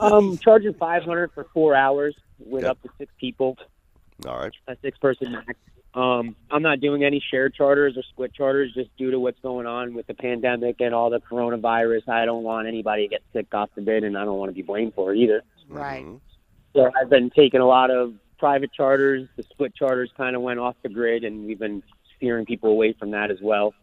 [0.00, 2.70] Um, charging 500 for four hours with Yep.
[2.70, 3.56] up to six people,
[4.26, 4.52] All right.
[4.68, 5.54] a six person max.
[5.92, 9.66] Um, I'm not doing any shared charters or split charters just due to what's going
[9.66, 12.08] on with the pandemic and all the coronavirus.
[12.08, 14.54] I don't want anybody to get sick off the bid, and I don't want to
[14.54, 15.42] be blamed for it either.
[15.68, 16.06] Right.
[16.74, 19.28] So I've been taking a lot of private charters.
[19.36, 21.82] The split charters kind of went off the grid, and we've been
[22.16, 23.74] steering people away from that as well.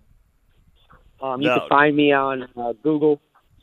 [1.21, 3.19] Um, you Now- can find me on uh, Google,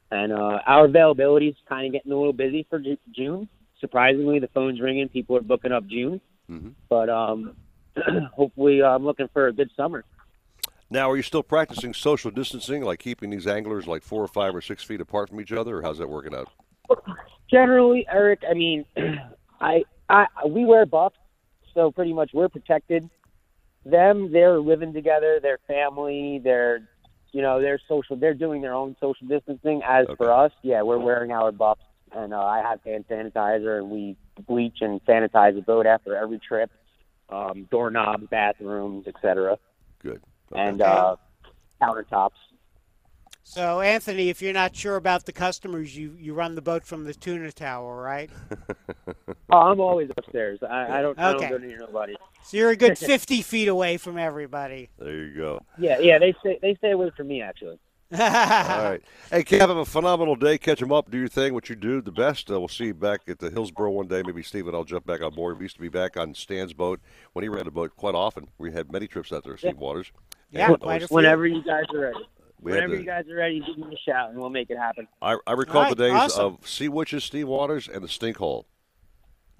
[0.10, 2.82] And uh, our availability is kind of getting a little busy for
[3.14, 3.50] June.
[3.82, 5.10] Surprisingly, the phone's ringing.
[5.10, 6.22] People are booking up June.
[6.50, 6.72] Mhm.
[6.88, 7.58] But um,
[8.34, 10.04] hopefully, uh, I'm looking for a good summer.
[10.90, 14.56] Now, are you still practicing social distancing, like keeping these anglers like four or five
[14.56, 16.50] or six feet apart from each other, or how's that working out?
[17.52, 18.86] Generally, Eric, I mean,
[19.62, 21.18] I, I, we wear buffs,
[21.74, 23.10] so pretty much we're protected.
[23.86, 26.88] Them, they're living together, they're family, they're,
[27.32, 29.82] you know, they're social, they're doing their own social distancing.
[29.86, 31.84] As for us, yeah, we're wearing our buffs,
[32.14, 34.16] and uh, I have hand sanitizer, and we
[34.48, 36.72] bleach and sanitize the boat after every trip,
[37.30, 39.58] um, doorknobs, bathrooms, etc.
[40.02, 40.22] Good.
[40.56, 41.16] And uh,
[41.82, 42.32] countertops.
[43.44, 47.06] So, Anthony, if you're not sure about the customers, you, you run the boat from
[47.06, 48.30] the tuna tower, right?
[49.50, 50.60] Oh, I'm always upstairs.
[50.62, 51.18] I, I don't.
[51.18, 51.48] I Okay.
[51.48, 52.18] don't go near nobody.
[52.44, 54.90] So you're a good 50 feet away from everybody.
[55.00, 55.62] There you go.
[55.80, 56.20] Yeah, yeah.
[56.20, 56.60] They stay.
[56.62, 57.80] They stay away from me actually.
[58.12, 59.02] All right.
[59.30, 60.58] Hey, Cap, have a phenomenal day.
[60.58, 61.12] Catch them up.
[61.12, 61.54] Do your thing.
[61.54, 62.50] What you do the best.
[62.50, 64.24] Uh, we'll see you back at the Hillsboro one day.
[64.26, 65.58] Maybe Steve and I'll jump back on board.
[65.58, 67.02] We used to be back on Stan's boat
[67.34, 68.48] when he ran a boat quite often.
[68.58, 70.14] We had many trips out there, Steve Waters.
[70.52, 71.16] Yeah, quite always- a few.
[71.16, 72.20] Whenever you guys are ready.
[72.62, 74.78] We Whenever to- you guys are ready, give me a shout and we'll make it
[74.78, 75.08] happen.
[75.22, 76.46] I, I recall All the days awesome.
[76.62, 78.66] of Sea Witches, Steve Waters, and the Stink Hole.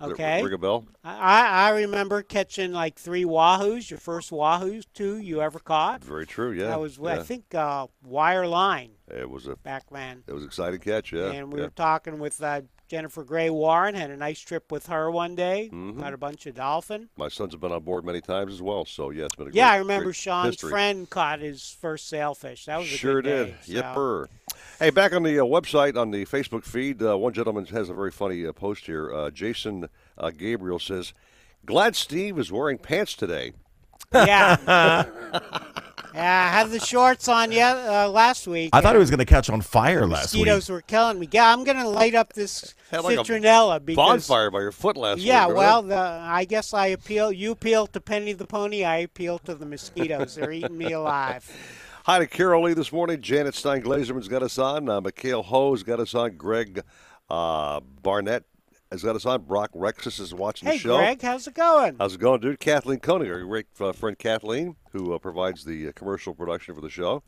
[0.02, 0.44] Okay.
[0.44, 0.86] Ring a bell?
[1.04, 6.04] I, I remember catching like three wahoos, your first wahoos, two you ever caught.
[6.04, 6.52] Very true.
[6.52, 6.68] Yeah.
[6.68, 10.24] That was, I think, uh, wire line it was a back then.
[10.28, 11.12] it was an exciting catch.
[11.14, 11.32] Yeah.
[11.32, 11.66] and we yeah.
[11.66, 15.70] were talking with uh, Jennifer Gray Warren, had a nice trip with her one day,
[15.74, 16.00] Mhm.
[16.00, 17.10] got a bunch of dolphin.
[17.18, 18.86] My sons have been on board many times as well.
[18.86, 20.70] So yeah, it's been a Yeah, great, I remember Sean's history.
[20.70, 22.66] friend caught his first sailfish.
[22.66, 23.48] That was a Sure good did.
[23.48, 24.28] day, so- Yipper.
[24.80, 27.96] Hey, back on the uh, website on the Facebook feed, uh, one gentleman has a
[27.96, 29.12] very funny uh, post here.
[29.12, 31.14] Uh, Jason uh, Gabriel says,
[31.66, 33.54] "Glad Steve is wearing pants today."
[34.14, 34.58] Yeah.
[34.68, 35.04] yeah,
[36.14, 38.70] I had the shorts on yet uh, last week.
[38.72, 40.42] I thought it was going to catch on fire last week.
[40.46, 41.28] Mosquitoes were killing me.
[41.32, 44.72] Yeah, I'm going to light up this Had like a citronella because bonfire by your
[44.72, 45.58] foot last Yeah, week.
[45.58, 47.32] well, the, I guess I appeal.
[47.32, 48.84] You appeal to Penny the Pony.
[48.84, 50.36] I appeal to the mosquitoes.
[50.36, 51.50] They're eating me alive.
[52.08, 53.20] Hi to Carol Lee this morning.
[53.20, 54.88] Janet Stein Glazerman's got us on.
[54.88, 56.38] Uh, Mikhail Ho's got us on.
[56.38, 56.82] Greg
[57.30, 58.46] uh, Barnett
[58.90, 59.42] has got us on.
[59.42, 60.98] Brock Rexus is watching Hey, the show.
[61.00, 61.98] Hey, Greg, how's it going?
[62.00, 62.62] How's it going, dude?
[62.62, 66.80] Kathleen Koenig, our great uh, friend Kathleen, who uh, provides the uh, commercial production for
[66.80, 67.24] the show.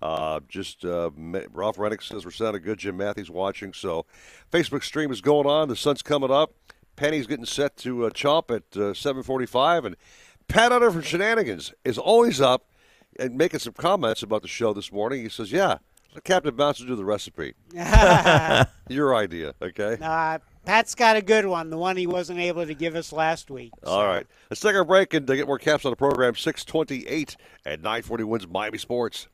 [0.00, 1.10] Uh, just uh,
[1.52, 2.78] Ralph Rennick says we're sounding good.
[2.78, 3.74] Jim Matthews watching.
[3.74, 4.06] So,
[4.50, 5.68] Facebook stream is going on.
[5.68, 6.54] The sun's coming up.
[6.96, 9.96] Penny's getting set to uh, chomp at uh, 7:45, and
[10.48, 12.70] Pat Utter from Shenanigans is always up
[13.18, 15.22] and making some comments about the show this morning.
[15.22, 15.78] He says, "Yeah,
[16.22, 17.54] Captain Bouncer do the recipe.
[18.88, 19.98] Your idea, okay?
[20.00, 23.50] Uh, Pat's got a good one, the one he wasn't able to give us last
[23.50, 23.72] week.
[23.84, 24.26] All right.
[24.50, 26.34] Let's take our break and uh, get more caps on the program.
[26.36, 29.28] 628 at 940 wins Miami Sports.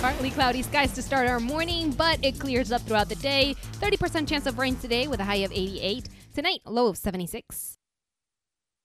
[0.00, 3.56] Partly cloudy skies to start our morning, but it clears up throughout the day.
[3.80, 6.08] 30% chance of rain today with a high of 88.
[6.34, 7.78] Tonight, low of 76.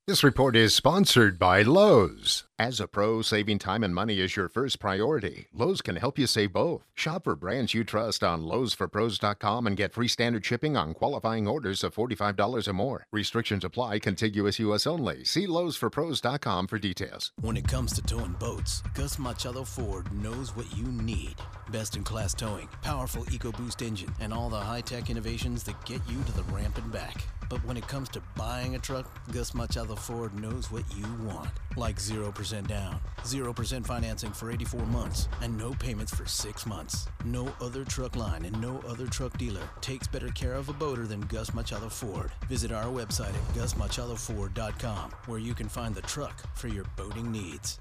[0.07, 2.45] This report is sponsored by Lowe's.
[2.61, 5.47] As a pro, saving time and money is your first priority.
[5.51, 6.83] Lowe's can help you save both.
[6.93, 11.83] Shop for brands you trust on Lowe'sForPros.com and get free standard shipping on qualifying orders
[11.83, 13.07] of $45 or more.
[13.11, 14.85] Restrictions apply, contiguous U.S.
[14.85, 15.23] only.
[15.23, 17.31] See Lowe'sForPros.com for details.
[17.41, 21.37] When it comes to towing boats, Gus Machado Ford knows what you need.
[21.71, 26.01] Best in class towing, powerful EcoBoost engine, and all the high tech innovations that get
[26.07, 27.23] you to the ramp and back.
[27.51, 31.49] But when it comes to buying a truck, Gus Machado Ford knows what you want.
[31.75, 37.07] Like 0% down, 0% financing for 84 months, and no payments for 6 months.
[37.25, 41.07] No other truck line and no other truck dealer takes better care of a boater
[41.07, 42.31] than Gus Machado Ford.
[42.47, 47.80] Visit our website at gusmachadoford.com where you can find the truck for your boating needs.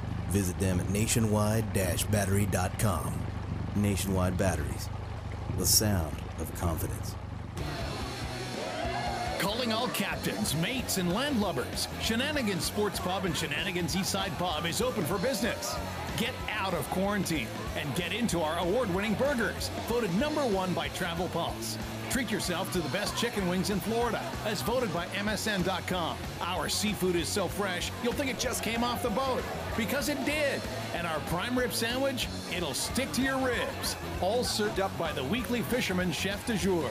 [0.31, 3.13] Visit them at nationwide-battery.com.
[3.75, 4.89] Nationwide Batteries,
[5.57, 7.15] the sound of confidence.
[9.39, 11.87] Calling all captains, mates, and landlubbers.
[12.01, 15.75] Shenanigans Sports Pub and Shenanigans Eastside Pub is open for business.
[16.17, 20.89] Get out of quarantine and get into our award winning burgers, voted number one by
[20.89, 21.77] Travel Pulse.
[22.09, 26.17] Treat yourself to the best chicken wings in Florida, as voted by MSN.com.
[26.41, 29.41] Our seafood is so fresh, you'll think it just came off the boat,
[29.77, 30.61] because it did.
[30.93, 33.95] And our prime rib sandwich, it'll stick to your ribs.
[34.19, 36.89] All served up by the weekly fisherman chef de jour.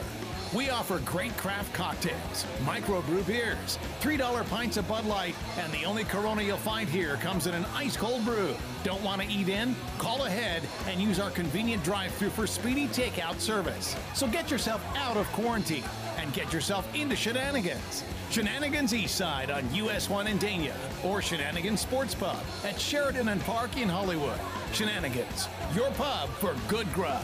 [0.53, 6.03] We offer great craft cocktails, microbrew beers, $3 pints of Bud Light, and the only
[6.03, 8.53] Corona you'll find here comes in an ice cold brew.
[8.83, 9.73] Don't want to eat in?
[9.97, 13.95] Call ahead and use our convenient drive through for speedy takeout service.
[14.13, 15.85] So get yourself out of quarantine
[16.17, 18.03] and get yourself into shenanigans.
[18.29, 23.77] Shenanigans Eastside on US 1 in Dania or Shenanigans Sports Pub at Sheridan and Park
[23.77, 24.39] in Hollywood.
[24.73, 27.23] Shenanigans, your pub for good grub.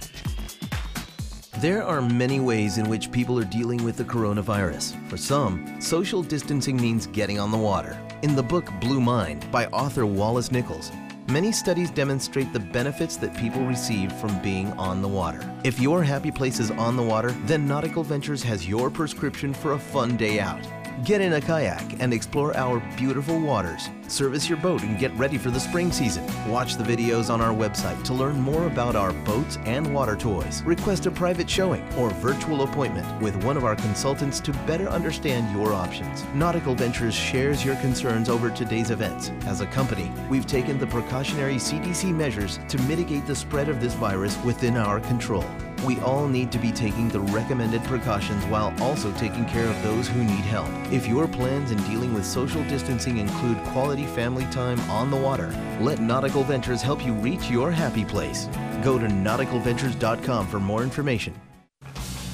[1.61, 4.95] There are many ways in which people are dealing with the coronavirus.
[5.07, 8.01] For some, social distancing means getting on the water.
[8.23, 10.91] In the book Blue Mind by author Wallace Nichols,
[11.27, 15.47] many studies demonstrate the benefits that people receive from being on the water.
[15.63, 19.73] If your happy place is on the water, then Nautical Ventures has your prescription for
[19.73, 20.65] a fun day out.
[21.03, 23.89] Get in a kayak and explore our beautiful waters.
[24.07, 26.23] Service your boat and get ready for the spring season.
[26.47, 30.61] Watch the videos on our website to learn more about our boats and water toys.
[30.63, 35.51] Request a private showing or virtual appointment with one of our consultants to better understand
[35.57, 36.23] your options.
[36.35, 39.31] Nautical Ventures shares your concerns over today's events.
[39.47, 43.95] As a company, we've taken the precautionary CDC measures to mitigate the spread of this
[43.95, 45.45] virus within our control.
[45.85, 50.07] We all need to be taking the recommended precautions while also taking care of those
[50.07, 50.69] who need help.
[50.91, 55.53] If your plans in dealing with social distancing include quality family time on the water,
[55.79, 58.47] let Nautical Ventures help you reach your happy place.
[58.83, 61.33] Go to nauticalventures.com for more information.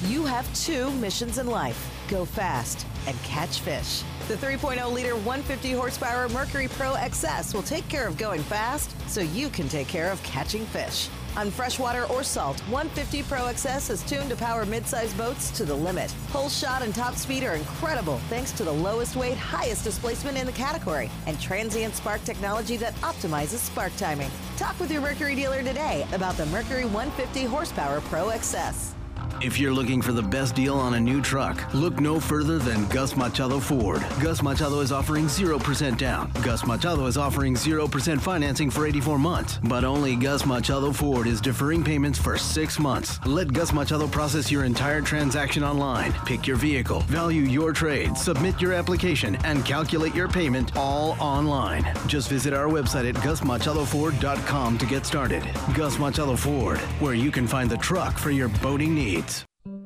[0.04, 4.02] You have two missions in life go fast and catch fish.
[4.26, 9.20] The 3.0 liter 150 horsepower Mercury Pro XS will take care of going fast so
[9.20, 11.08] you can take care of catching fish.
[11.38, 15.72] On freshwater or salt, 150 Pro XS is tuned to power midsize boats to the
[15.72, 16.10] limit.
[16.32, 20.46] Hole shot and top speed are incredible thanks to the lowest weight, highest displacement in
[20.46, 24.32] the category and transient spark technology that optimizes spark timing.
[24.56, 28.97] Talk with your Mercury dealer today about the Mercury 150 horsepower Pro XS.
[29.40, 32.86] If you're looking for the best deal on a new truck, look no further than
[32.88, 34.04] Gus Machado Ford.
[34.20, 36.32] Gus Machado is offering 0% down.
[36.42, 39.60] Gus Machado is offering 0% financing for 84 months.
[39.62, 43.20] But only Gus Machado Ford is deferring payments for six months.
[43.26, 46.12] Let Gus Machado process your entire transaction online.
[46.26, 51.84] Pick your vehicle, value your trade, submit your application, and calculate your payment all online.
[52.08, 55.44] Just visit our website at gusmachadoford.com to get started.
[55.74, 59.17] Gus Machado Ford, where you can find the truck for your boating needs.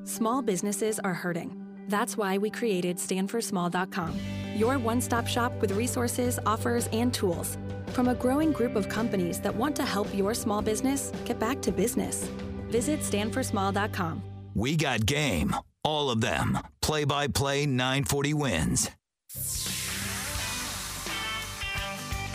[0.04, 1.56] Small businesses are hurting.
[1.88, 4.18] That's why we created standforsmall.com,
[4.56, 7.58] your one stop shop with resources, offers, and tools.
[7.92, 11.60] From a growing group of companies that want to help your small business get back
[11.62, 12.30] to business.
[12.68, 14.22] Visit standforsmall.com.
[14.54, 15.54] We got game.
[15.84, 16.58] All of them.
[16.80, 18.90] Play by play 940 wins.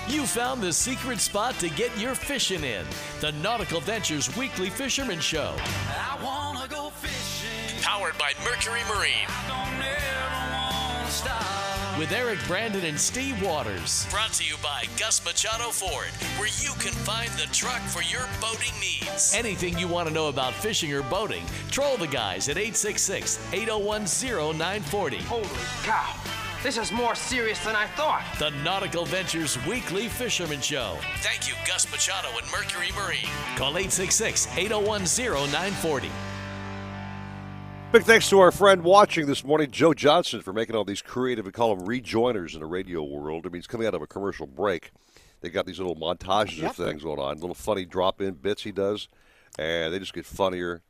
[0.10, 2.86] You found the secret spot to get your fishing in.
[3.20, 5.54] The Nautical Ventures Weekly Fisherman Show.
[5.60, 7.82] I wanna go fishing.
[7.82, 9.28] Powered by Mercury Marine.
[9.50, 12.00] Don't ever wanna stop.
[12.00, 14.08] With Eric Brandon and Steve Waters.
[14.10, 16.08] Brought to you by Gus Machado Ford,
[16.40, 19.34] where you can find the truck for your boating needs.
[19.36, 24.06] Anything you want to know about fishing or boating, troll the guys at 866 801
[24.06, 25.18] 0940.
[25.24, 25.44] Holy
[25.84, 26.27] cow.
[26.64, 28.24] This is more serious than I thought.
[28.40, 30.98] The Nautical Ventures Weekly Fisherman Show.
[31.18, 33.30] Thank you, Gus Machado and Mercury Marine.
[33.56, 36.10] Call 866 801 0940.
[37.94, 41.46] Big thanks to our friend watching this morning, Joe Johnson, for making all these creative,
[41.46, 43.46] we call them rejoiners in the radio world.
[43.46, 44.92] I mean, he's coming out of a commercial break.
[45.42, 46.72] They got these little montages Yep.
[46.72, 49.08] of things going on, little funny drop in bits he does,
[49.58, 50.82] and they just get funnier.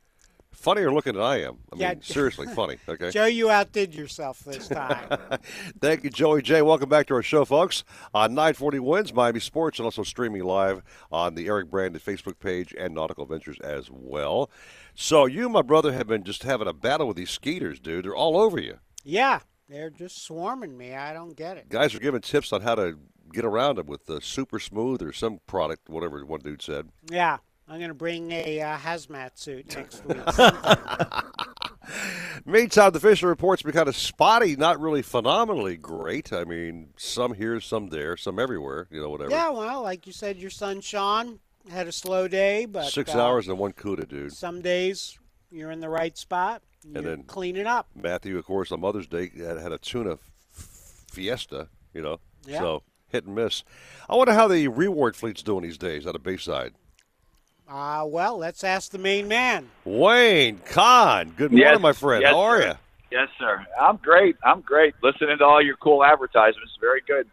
[0.58, 1.58] Funnier looking than I am.
[1.72, 1.94] I mean, Yeah.
[2.02, 2.76] seriously funny.
[2.88, 3.10] Okay.
[3.10, 5.16] Joe, you outdid yourself this time.
[5.80, 6.62] Thank you, Joey J.
[6.62, 7.84] Welcome back to our show, folks.
[8.12, 10.82] On 940 Wins, Miami Sports, and also streaming live
[11.12, 14.50] on the Eric Brandon Facebook page and Nautical Ventures as well.
[14.94, 18.04] So, you, my brother, have been just having a battle with these skeeters, dude.
[18.04, 18.78] They're all over you.
[19.04, 20.94] yeah, they're just swarming me.
[20.94, 21.68] I don't get it.
[21.68, 22.98] Guys are giving tips on how to
[23.32, 26.88] get around them with the Super Smooth or some product, whatever one dude said.
[27.10, 27.36] Yeah,
[27.68, 30.18] I'm going to bring a uh, hazmat suit next week.
[32.46, 36.32] Meantime, the fishing report's been kind of spotty, not really phenomenally great.
[36.32, 39.30] I mean, some here, some there, some everywhere, you know, whatever.
[39.30, 41.40] yeah, well, like you said, your son Sean
[41.70, 44.32] had a slow day, but Six uh, hours and one CUDA, dude.
[44.32, 45.18] Some days
[45.50, 46.62] you're in the right spot.
[46.84, 47.88] And You're then cleaning up.
[47.94, 50.30] Matthew, of course, on Mother's Day had, had a tuna f-
[51.10, 52.20] fiesta, you know.
[52.46, 52.60] Yeah.
[52.60, 53.64] So hit and miss.
[54.08, 56.74] I wonder how the reward fleet's doing these days out of Bayside.
[57.68, 59.68] Uh, well, let's ask the main man.
[59.84, 62.22] Wayne Kahn, good morning, Yes, my friend.
[62.22, 62.68] yes, how are sir.
[62.68, 62.74] you?
[63.18, 63.66] Yes, sir.
[63.78, 64.36] I'm great.
[64.42, 64.94] I'm great.
[65.02, 66.76] Listening to all your cool advertisements.
[66.80, 67.26] Very good.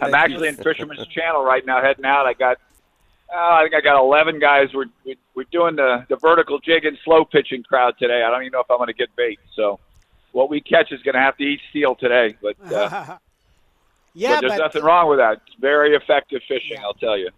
[0.00, 0.34] I'm Thank you.
[0.34, 2.26] actually in Fisherman's Channel right now, heading out.
[2.26, 2.56] I got,
[3.32, 4.68] uh, I think I got 11 guys.
[4.74, 8.22] We're we, we're doing the the vertical jig and slow pitching crowd today.
[8.22, 9.38] I don't even know if I'm going to get bait.
[9.54, 9.78] So,
[10.32, 12.34] what we catch is going to have to eat steel today.
[12.42, 13.18] But, uh,
[14.14, 15.40] yeah, but there's but nothing wrong with that.
[15.46, 17.30] It's very effective fishing, I'll tell you.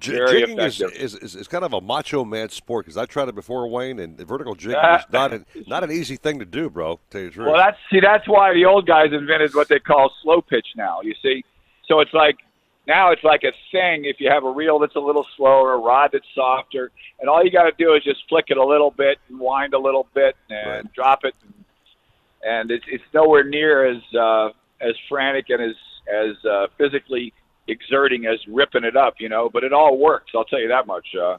[0.00, 3.28] Very jigging is, is, is, is kind of a macho man sport because I tried
[3.28, 6.44] it before, Wayne, and the vertical jigging is not an, not an easy thing to
[6.44, 6.96] do, bro.
[6.96, 7.46] to Tell you the truth.
[7.48, 11.00] Well, that's see, that's why the old guys invented what they call slow pitch now.
[11.02, 11.44] You see,
[11.86, 12.36] so it's like
[12.86, 14.04] now it's like a thing.
[14.04, 16.90] If you have a reel that's a little slower, a rod that's softer,
[17.20, 19.74] and all you got to do is just flick it a little bit and wind
[19.74, 21.34] a little bit and drop it,
[22.42, 24.48] and it's it's nowhere near as uh,
[24.80, 25.74] as frantic and as
[26.12, 27.32] as uh, physically
[27.68, 29.48] exerting as ripping it up, you know.
[29.48, 30.32] But it all works.
[30.34, 31.06] I'll tell you that much.
[31.14, 31.38] Uh,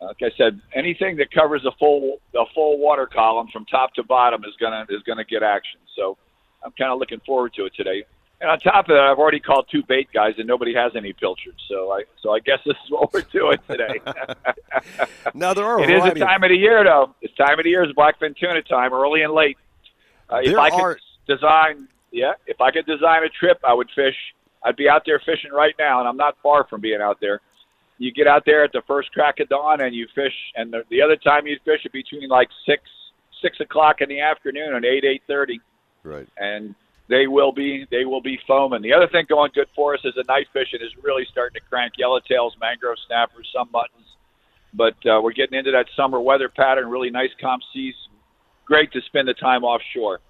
[0.00, 4.02] like I said, anything that covers a full a full water column from top to
[4.02, 5.80] bottom is gonna is gonna get action.
[5.96, 6.16] So
[6.64, 8.04] I'm kind of looking forward to it today.
[8.38, 11.14] And on top of that, I've already called two bait guys, and nobody has any
[11.14, 11.62] pilchards.
[11.68, 14.00] So I so I guess this is what we're doing today.
[15.34, 17.14] now there are it is a time of the year, though.
[17.22, 19.56] This time of the year is blackfin tuna time, early and late.
[20.28, 24.16] Uh, if I could design, yeah, if I could design a trip, I would fish.
[24.66, 27.40] I'd be out there fishing right now, and I'm not far from being out there.
[27.98, 30.34] You get out there at the first crack of dawn, and you fish.
[30.56, 32.82] And the, the other time you'd fish would be between like six
[33.42, 35.60] six o'clock in the afternoon and eight eight thirty
[36.02, 36.26] Right.
[36.38, 36.74] and
[37.08, 38.82] they will be they will be foaming.
[38.82, 41.66] The other thing going good for us is the night fishing is really starting to
[41.68, 44.06] crank yellowtails, mangrove snappers, some muttons.
[44.74, 46.88] but uh, we're getting into that summer weather pattern.
[46.88, 47.94] Really nice calm seas.
[48.64, 50.20] Great to spend the time offshore.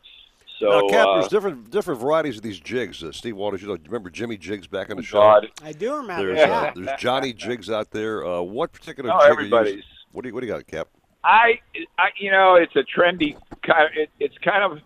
[0.58, 3.02] So now, Cap, uh, there's different different varieties of these jigs.
[3.02, 5.20] Uh, Steve Waters, you know, remember Jimmy Jigs back in the show?
[5.20, 5.48] God.
[5.62, 6.34] I do remember.
[6.34, 6.60] There's, yeah.
[6.60, 8.26] uh, there's Johnny Jigs out there.
[8.26, 9.74] Uh, what particular No, jig are you everybody's.
[9.76, 9.90] using?
[10.12, 10.88] What do you what do you got, Cap?
[11.24, 11.60] I,
[11.98, 13.90] I, you know, it's a trendy kind of.
[13.96, 14.80] It, it's kind of.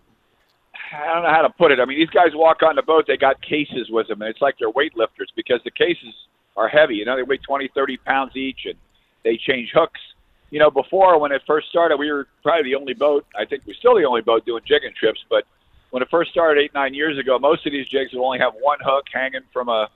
[0.93, 1.79] I don't know how to put it.
[1.79, 3.05] I mean, these guys walk on the boat.
[3.07, 6.13] They got cases with them, and it's like they're weightlifters because the cases
[6.57, 6.95] are heavy.
[6.95, 8.75] You know, they weigh 20, 30 pounds each, and
[9.23, 10.01] they change hooks.
[10.49, 13.25] You know, before when it first started, we were probably the only boat.
[13.39, 15.23] I think we're still the only boat doing jigging trips.
[15.29, 15.45] But
[15.91, 18.53] when it first started eight, nine years ago, most of these jigs would only have
[18.59, 19.89] one hook hanging from a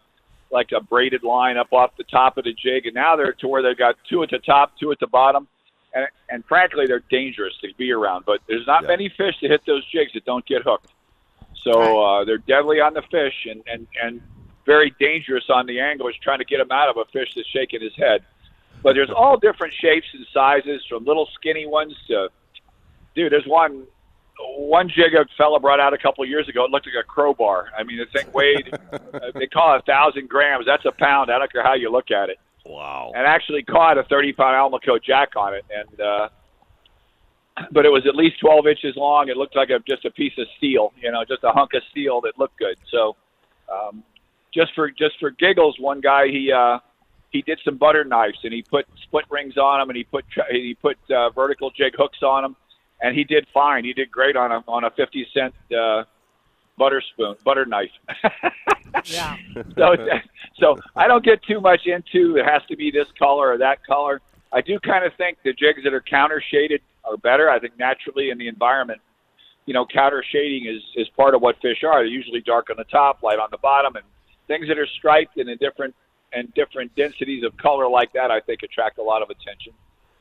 [0.52, 3.48] like a braided line up off the top of the jig, and now they're to
[3.48, 5.48] where they've got two at the top, two at the bottom,
[5.94, 8.26] and and frankly, they're dangerous to be around.
[8.26, 10.94] But there's not many fish that hit those jigs that don't get hooked.
[11.64, 14.22] So uh, they're deadly on the fish and and and
[14.66, 17.82] very dangerous on the anglers trying to get them out of a fish that's shaking
[17.82, 18.24] his head.
[18.84, 22.30] But there's all different shapes and sizes, from little skinny ones to,
[23.16, 23.32] dude.
[23.32, 23.88] There's one
[24.58, 26.66] one jig a fella brought out a couple of years ago.
[26.66, 27.70] It looked like a crowbar.
[27.78, 28.74] I mean, the thing weighed.
[28.94, 30.66] uh, they call it a thousand grams.
[30.66, 31.32] That's a pound.
[31.32, 32.38] I don't care how you look at it.
[32.66, 33.12] Wow.
[33.16, 36.30] And actually caught a 30 pound Almaco jack on it, and uh,
[37.72, 39.30] but it was at least 12 inches long.
[39.30, 41.84] It looked like a, just a piece of steel, you know, just a hunk of
[41.92, 42.78] steel that looked good.
[42.92, 43.16] So,
[43.72, 44.04] um,
[44.54, 46.80] just for just for giggles, one guy he uh,
[47.30, 50.26] he did some butter knives and he put split rings on them and he put
[50.50, 52.56] he put uh, vertical jig hooks on them,
[53.06, 53.86] and he did fine.
[53.86, 56.04] He did great on a on a 50 cent uh,
[56.76, 57.92] butter spoon butter knife.
[59.06, 59.38] yeah.
[59.78, 59.96] so
[60.60, 63.86] so I don't get too much into it has to be this color or that
[63.86, 64.22] color.
[64.52, 67.48] I do kind of think the jigs that are counter shaded are better.
[67.48, 69.02] I think naturally in the environment,
[69.68, 72.00] you know, counter shading is is part of what fish are.
[72.00, 74.06] They're usually dark on the top, light on the bottom, and
[74.48, 75.94] things that are striped and in different
[76.34, 79.74] and different densities of color like that, I think attract a lot of attention.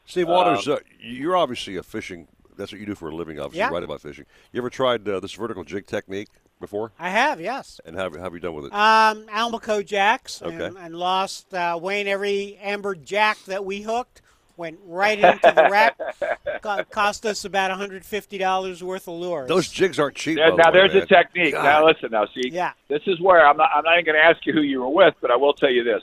[0.05, 2.29] Steve Waters, Um, uh, you're obviously a fishing.
[2.57, 3.59] That's what you do for a living, obviously.
[3.61, 3.71] Yeah.
[3.71, 4.27] Write about fishing.
[4.53, 6.29] You ever tried uh, this vertical jig technique
[6.61, 6.93] before?
[6.99, 7.81] I have, yes.
[7.85, 8.73] And how, how have you done with it?
[8.73, 10.79] Um, Almaco jacks and, Okay.
[10.81, 14.23] and lost uh, Wayne every amber jack that we hooked
[14.57, 15.99] went right into the rack.
[16.63, 19.49] Co- cost us about $150 worth of lures.
[19.49, 20.37] Those jigs aren't cheap.
[20.37, 21.03] There- by the now way, there's man.
[21.03, 21.53] a technique.
[21.55, 21.65] God.
[21.65, 22.11] Now listen.
[22.13, 22.73] Now see, Yeah.
[22.89, 23.71] this is where I'm not.
[23.75, 25.71] I'm not even going to ask you who you were with, but I will tell
[25.71, 26.03] you this: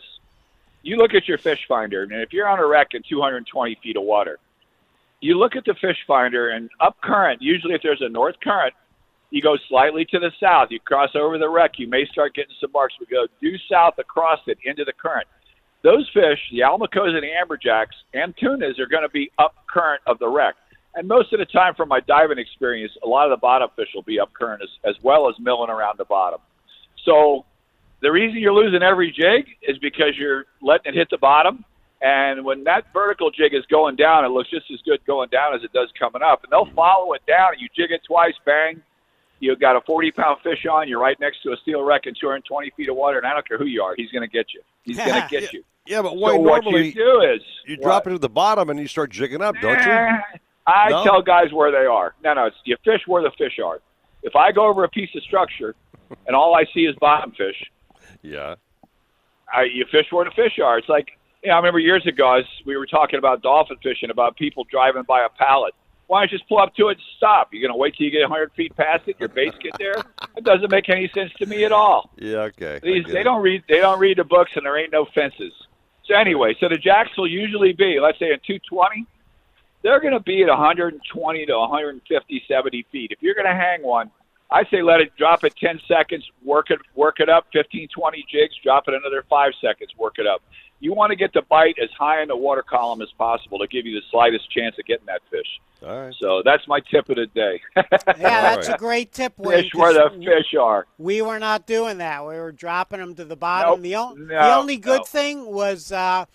[0.83, 3.95] you look at your fish finder, and if you're on a wreck in 220 feet
[3.95, 4.37] of water,
[5.21, 7.41] you look at the fish finder, and up current.
[7.41, 8.73] Usually, if there's a north current,
[9.29, 10.69] you go slightly to the south.
[10.71, 11.73] You cross over the wreck.
[11.77, 12.95] You may start getting some marks.
[12.99, 15.27] We go due south across it into the current.
[15.83, 20.01] Those fish, the almacos and the amberjacks and tunas, are going to be up current
[20.05, 20.55] of the wreck.
[20.95, 23.87] And most of the time, from my diving experience, a lot of the bottom fish
[23.95, 26.39] will be up current as, as well as milling around the bottom.
[27.05, 27.45] So
[28.01, 31.63] the reason you're losing every jig is because you're letting it hit the bottom.
[32.01, 35.53] And when that vertical jig is going down, it looks just as good going down
[35.53, 36.43] as it does coming up.
[36.43, 36.75] And they'll mm-hmm.
[36.75, 38.81] follow it down, and you jig it twice, bang.
[39.39, 40.87] You've got a 40 pound fish on.
[40.87, 43.47] You're right next to a steel wreck in 220 feet of water, and I don't
[43.47, 43.95] care who you are.
[43.95, 44.61] He's going to get you.
[44.83, 45.63] He's going to get you.
[45.87, 47.83] Yeah, but So what normally you do is you what?
[47.83, 50.19] drop it to the bottom and you start jigging up, don't you?
[50.67, 51.03] I No?
[51.03, 52.13] tell guys where they are.
[52.23, 53.79] No, no, it's you fish where the fish are.
[54.21, 55.75] If I go over a piece of structure
[56.27, 57.71] and all I see is bottom fish,
[58.21, 58.55] Yeah.
[59.51, 60.77] I, you fish where the fish are.
[60.77, 61.07] It's like,
[61.49, 64.65] know, I remember years ago, I was, we were talking about dolphin fishing, about people
[64.69, 65.73] driving by a pallet.
[66.07, 67.53] Why don't you just pull up to it and stop?
[67.53, 69.95] You're going to wait till you get 100 feet past it, your baits get there?
[70.35, 72.09] It doesn't make any sense to me at all.
[72.17, 72.49] Yeah.
[72.51, 72.79] Okay.
[72.83, 73.23] These they it.
[73.23, 75.53] don't read they don't read the books and there ain't no fences.
[76.05, 79.05] So anyway, so the jacks will usually be let's say at 220,
[79.83, 83.11] they're going to be at 120 to 150, 70 feet.
[83.11, 84.11] If you're going to hang one,
[84.51, 88.25] I say let it drop it 10 seconds, work it work it up 15, 20
[88.29, 90.41] jigs, drop it another five seconds, work it up.
[90.81, 93.67] You want to get the bite as high in the water column as possible to
[93.67, 95.47] give you the slightest chance of getting that fish.
[95.83, 96.13] All right.
[96.19, 97.61] So that's my tip of the day.
[98.19, 99.63] Yeah, that's a great tip, Wayne.
[99.63, 100.85] Fish where the 'cause fish are.
[100.97, 102.21] We were not doing that.
[102.21, 103.81] We were dropping them to the bottom.
[103.81, 103.81] Nope.
[103.81, 105.03] The, o- the only good no.
[105.03, 106.25] thing was uh,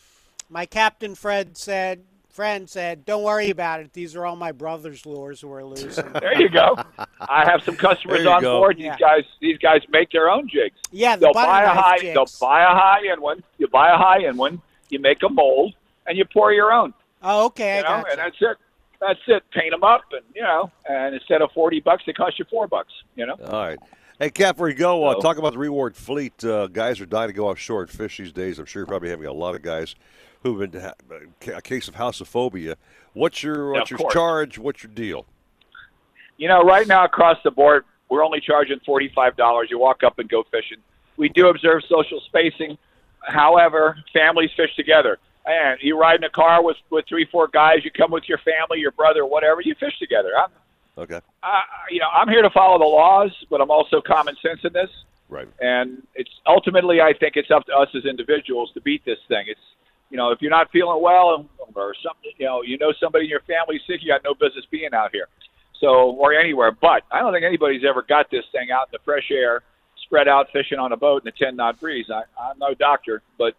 [0.48, 2.04] my captain Fred said,
[2.36, 3.92] friend said, "Don't worry about it.
[3.92, 6.76] These are all my brother's lures we're losing." There you go.
[7.20, 8.60] I have some customers on go.
[8.60, 8.76] board.
[8.76, 8.96] These Yeah.
[8.98, 10.76] guys, these guys make their own jigs.
[10.92, 11.98] Yeah, the they'll buy a high.
[11.98, 12.14] jigs.
[12.14, 13.42] They'll buy a high end one.
[13.58, 14.60] You buy a high end one.
[14.90, 15.74] You make a mold
[16.06, 16.94] and you pour your own.
[17.22, 18.56] Oh, okay, You I know, got and that's it.
[19.00, 19.42] That's it.
[19.52, 22.66] Paint them up, and you know, and instead of forty bucks, they cost you four
[22.68, 22.92] bucks.
[23.16, 23.34] You know.
[23.44, 23.78] All right.
[24.18, 26.42] Hey, Cap, before you go, uh, talk about the reward fleet.
[26.42, 28.58] Uh, guys are dying to go offshore and fish these days.
[28.58, 29.94] I'm sure you're probably having a lot of guys
[30.42, 30.94] who've been ha-
[31.56, 32.76] a case of housophobia.
[33.12, 34.12] What's your what's your course.
[34.14, 34.58] charge?
[34.58, 35.26] What's your deal?
[36.36, 39.68] You know, right now across the board, we're only charging forty-five dollars.
[39.70, 40.78] You walk up and go fishing.
[41.16, 42.76] We do observe social spacing.
[43.20, 45.18] However, families fish together.
[45.46, 47.84] And you ride in a car with with three, four guys.
[47.84, 49.60] You come with your family, your brother, whatever.
[49.60, 50.30] You fish together.
[50.38, 50.50] I'm,
[50.98, 51.20] Okay.
[51.42, 54.72] I, you know, I'm here to follow the laws, but I'm also common sense in
[54.72, 54.88] this.
[55.28, 55.46] Right.
[55.60, 59.44] And it's ultimately, I think it's up to us as individuals to beat this thing.
[59.46, 59.60] It's,
[60.10, 63.30] you know, if you're not feeling well or something, you know, you know somebody in
[63.30, 65.28] your family sick, you got no business being out here.
[65.80, 66.72] So, or anywhere.
[66.72, 69.62] But I don't think anybody's ever got this thing out in the fresh air,
[70.04, 72.06] spread out fishing on a boat in a 10 knot breeze.
[72.08, 73.54] I, I'm no doctor, but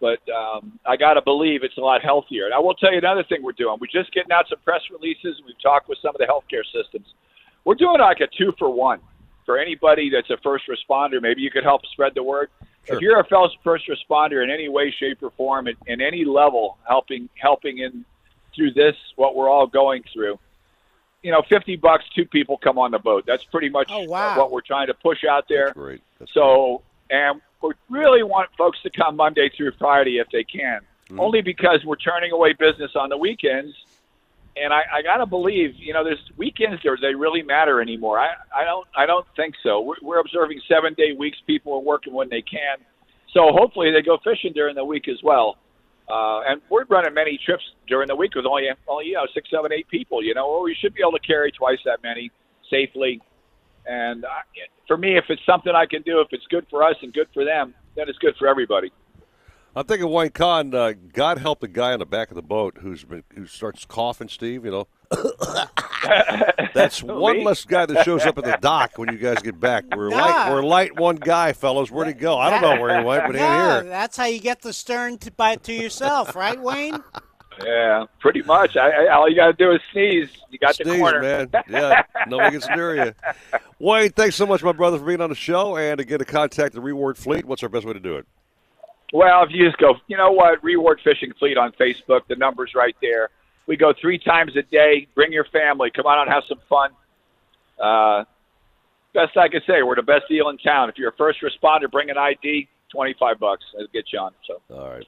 [0.00, 2.44] but um, I got to believe it's a lot healthier.
[2.44, 3.78] And I will tell you another thing we're doing.
[3.80, 5.40] We're just getting out some press releases.
[5.46, 7.06] We've talked with some of the healthcare systems.
[7.64, 9.00] We're doing like a two for one
[9.46, 11.22] for anybody that's a first responder.
[11.22, 12.50] Maybe you could help spread the word.
[12.86, 16.24] If you're a fellow first responder in any way, shape, or form, in, in any
[16.24, 18.04] level, helping helping in
[18.54, 20.38] through this, what we're all going through,
[21.22, 23.24] you know, fifty bucks, two people come on the boat.
[23.26, 24.36] That's pretty much Oh, wow.
[24.38, 25.72] what we're trying to push out there.
[25.72, 26.00] great.
[26.32, 30.80] so, and we really want folks to come Monday through Friday if they can,
[31.10, 31.20] Mm-hmm.
[31.20, 33.74] only because we're turning away business on the weekends.
[34.56, 38.18] And I, I gotta believe, you know, there's weekends there they really matter anymore.
[38.20, 39.80] I, I don't, I don't think so.
[39.80, 41.38] We're, we're observing seven day weeks.
[41.46, 42.78] People are working when they can,
[43.32, 45.58] so hopefully they go fishing during the week as well.
[46.08, 49.48] Uh, and we're running many trips during the week with only, only you know, six,
[49.50, 50.22] seven, eight people.
[50.22, 52.30] You know, or we should be able to carry twice that many
[52.70, 53.20] safely.
[53.86, 54.42] And I,
[54.86, 57.28] for me, if it's something I can do, if it's good for us and good
[57.34, 58.92] for them, then it's good for everybody.
[59.76, 60.72] I'm thinking Wayne Kahn.
[60.74, 63.84] Uh, God help the guy on the back of the boat who's been who starts
[63.84, 64.28] coughing.
[64.28, 64.86] Steve, you know,
[66.74, 67.44] that's one Me?
[67.44, 69.84] less guy that shows up at the dock when you guys get back.
[69.94, 70.50] We're light.
[70.52, 71.90] We're light one guy, fellows.
[71.90, 72.38] Where'd he go?
[72.38, 73.90] I don't know where he went, but he Yeah, ain't here.
[73.90, 77.02] that's how you get the stern to, by, to yourself, right, Wayne?
[77.64, 78.76] Yeah, pretty much.
[78.76, 80.28] I, I, all you got to do is sneeze.
[80.50, 81.50] You got the Sneeze, corner, man.
[81.68, 83.12] Yeah, nobody gets near you.
[83.78, 85.76] Wayne, thanks so much, my brother, for being on the show.
[85.76, 88.26] And to get to contact the Reward Fleet, what's our best way to do it?
[89.12, 92.74] Well, if you just go, you know what, Reward Fishing Fleet on Facebook, the number's
[92.74, 93.30] right there.
[93.66, 95.06] We go three times a day.
[95.14, 95.90] Bring your family.
[95.90, 96.90] Come on out and have some fun.
[97.78, 98.24] Uh,
[99.14, 100.88] best I can say, we're the best deal in town.
[100.88, 103.64] If you're a first responder, bring an ID, 25 bucks.
[103.72, 104.32] That'll get you on.
[104.46, 104.60] So.
[104.74, 105.06] All right.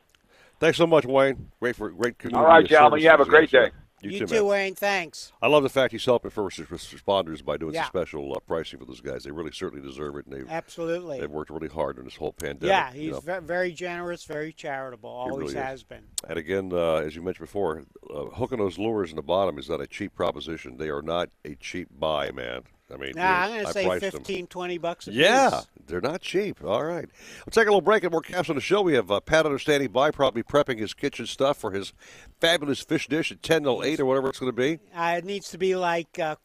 [0.58, 1.50] Thanks so much, Wayne.
[1.60, 2.42] Great for great community.
[2.42, 3.00] All right, gentlemen.
[3.00, 3.70] You have a great day.
[4.02, 4.44] You, You too, too.
[4.44, 4.74] Wayne.
[4.74, 5.32] Thanks.
[5.40, 7.84] I love the fact he's helping first responders by doing Yeah.
[7.84, 9.24] some special uh, pricing for those guys.
[9.24, 11.18] They really certainly deserve it, and they've Absolutely.
[11.18, 12.68] they've worked really hard in this whole pandemic.
[12.68, 13.40] Yeah, you he's know.
[13.40, 15.08] ve- very generous, very charitable.
[15.08, 16.04] Always really has been.
[16.28, 17.84] And again, uh, as you mentioned before,
[18.14, 20.76] uh, hooking those lures in the bottom is not a cheap proposition.
[20.76, 22.64] They are not a cheap buy, man.
[22.92, 24.10] I mean, Nah, I'm going to say priced them.
[24.12, 25.66] 15, 20 bucks a Yeah, piece.
[25.88, 26.62] they're not cheap.
[26.64, 27.06] All right.
[27.44, 28.80] We'll take a little break and more caps on the show.
[28.82, 31.92] We have uh, Pat understanding by probably prepping his kitchen stuff for his
[32.40, 34.78] fabulous fish dish at 10 till 8 or whatever it's going to be.
[34.94, 36.36] Uh, it needs to be like uh,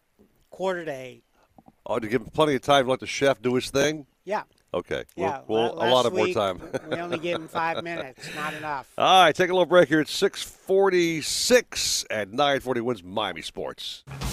[0.50, 1.24] quarter to eight.
[1.86, 4.06] Oh, to give him plenty of time to let the chef do his thing?
[4.26, 4.44] Yeah.
[4.74, 5.04] Okay.
[5.16, 5.42] Yeah.
[5.48, 6.62] Well, la- a lot of more time.
[6.89, 8.28] we only gave him five minutes.
[8.36, 8.89] Not enough.
[8.98, 10.00] All right, take a little break here.
[10.00, 14.04] It's 646 at 940 wins Miami Sports.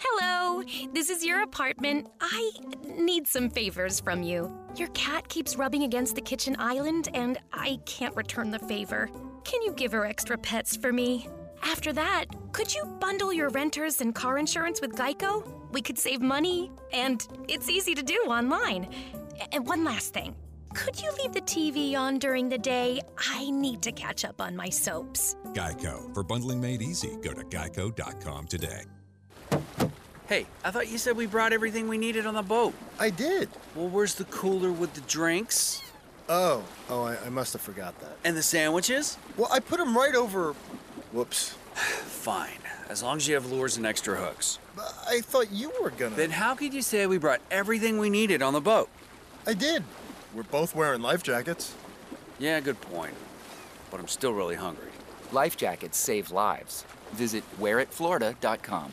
[0.00, 2.08] Hello, this is your apartment.
[2.20, 2.52] I
[2.84, 4.56] need some favors from you.
[4.76, 9.10] Your cat keeps rubbing against the kitchen island, and I can't return the favor.
[9.44, 11.28] Can you give her extra pets for me?
[11.62, 15.44] After that, could you bundle your renters and car insurance with Geico?
[15.72, 18.88] We could save money, and it's easy to do online.
[19.52, 20.36] And one last thing.
[20.74, 23.00] Could you leave the TV on during the day?
[23.16, 25.34] I need to catch up on my soaps.
[25.54, 26.14] Geico.
[26.14, 28.82] For bundling made easy, go to geico.com today.
[30.28, 32.74] Hey, I thought you said we brought everything we needed on the boat.
[32.98, 33.48] I did.
[33.74, 35.82] Well, where's the cooler with the drinks?
[36.28, 38.18] Oh, oh, I, I must have forgot that.
[38.24, 39.16] And the sandwiches?
[39.38, 40.52] Well, I put them right over.
[41.12, 41.50] Whoops.
[41.74, 42.58] Fine,
[42.90, 44.58] as long as you have lures and extra hooks.
[45.08, 46.14] I thought you were gonna.
[46.14, 48.90] Then how could you say we brought everything we needed on the boat?
[49.46, 49.82] I did.
[50.34, 51.74] We're both wearing life jackets.
[52.38, 53.14] Yeah, good point.
[53.90, 54.90] But I'm still really hungry.
[55.32, 56.84] Life jackets save lives.
[57.12, 58.92] Visit wearitflorida.com.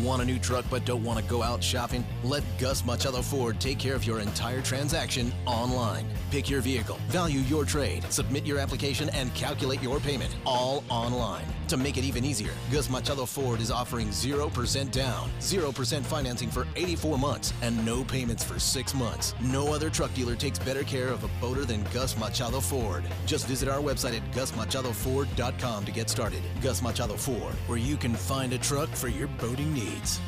[0.00, 2.04] Want a new truck but don't want to go out shopping?
[2.22, 6.06] Let Gus Machado Ford take care of your entire transaction online.
[6.30, 11.44] Pick your vehicle, value your trade, submit your application, and calculate your payment all online.
[11.68, 16.66] To make it even easier, Gus Machado Ford is offering 0% down, 0% financing for
[16.76, 19.34] 84 months, and no payments for 6 months.
[19.42, 23.04] No other truck dealer takes better care of a boater than Gus Machado Ford.
[23.26, 26.40] Just visit our website at gusmachadoford.com to get started.
[26.62, 30.20] Gus Machado Ford, where you can find a truck for your boating needs.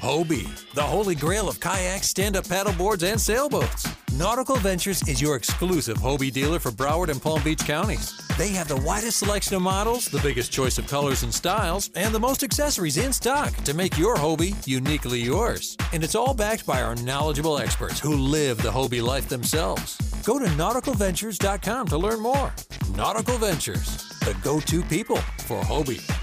[0.00, 3.88] Hobie, the holy grail of kayaks, stand up paddleboards, and sailboats.
[4.14, 8.25] Nautical Ventures is your exclusive Hobie dealer for Broward and Palm Beach counties.
[8.36, 12.14] They have the widest selection of models, the biggest choice of colors and styles, and
[12.14, 15.74] the most accessories in stock to make your Hobie uniquely yours.
[15.94, 19.96] And it's all backed by our knowledgeable experts who live the Hobie life themselves.
[20.22, 22.52] Go to nauticalventures.com to learn more.
[22.94, 25.16] Nautical Ventures, the go to people
[25.46, 26.15] for Hobie.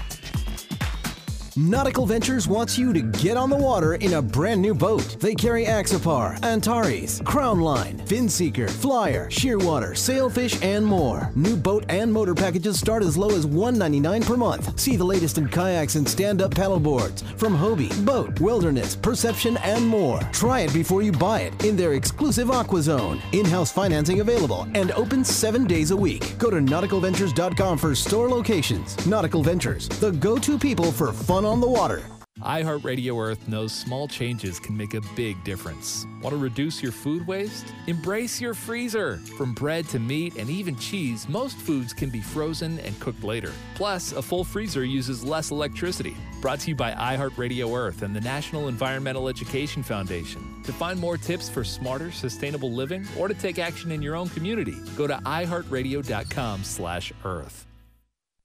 [1.56, 5.16] Nautical Ventures wants you to get on the water in a brand new boat.
[5.20, 11.30] They carry Axopar, Antares, Crownline, Finseeker, Flyer, Shearwater, Sailfish, and more.
[11.36, 14.80] New boat and motor packages start as low as 199 per month.
[14.80, 20.18] See the latest in kayaks and stand-up paddleboards from Hobie, BOTE, Wilderness, Perception, and more.
[20.32, 23.22] Try it before you buy it in their exclusive Aqua Zone.
[23.30, 26.36] In-house financing available and open seven days a week.
[26.36, 29.06] Go to nauticalventures.com for store locations.
[29.06, 32.02] Nautical Ventures, the go-to people for fun on the water.
[32.40, 36.04] iHeartRadio Earth knows small changes can make a big difference.
[36.20, 37.72] Want to reduce your food waste?
[37.86, 39.18] Embrace your freezer.
[39.38, 43.52] From bread to meat and even cheese, most foods can be frozen and cooked later.
[43.76, 46.16] Plus, a full freezer uses less electricity.
[46.40, 50.60] Brought to you by iHeartRadio Earth and the National Environmental Education Foundation.
[50.64, 54.28] To find more tips for smarter, sustainable living or to take action in your own
[54.30, 57.66] community, go to iHeartRadio.com/earth.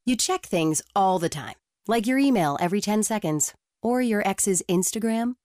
[0.06, 1.56] You check things all the time,
[1.88, 5.36] like your email every 10 seconds or your ex's Instagram.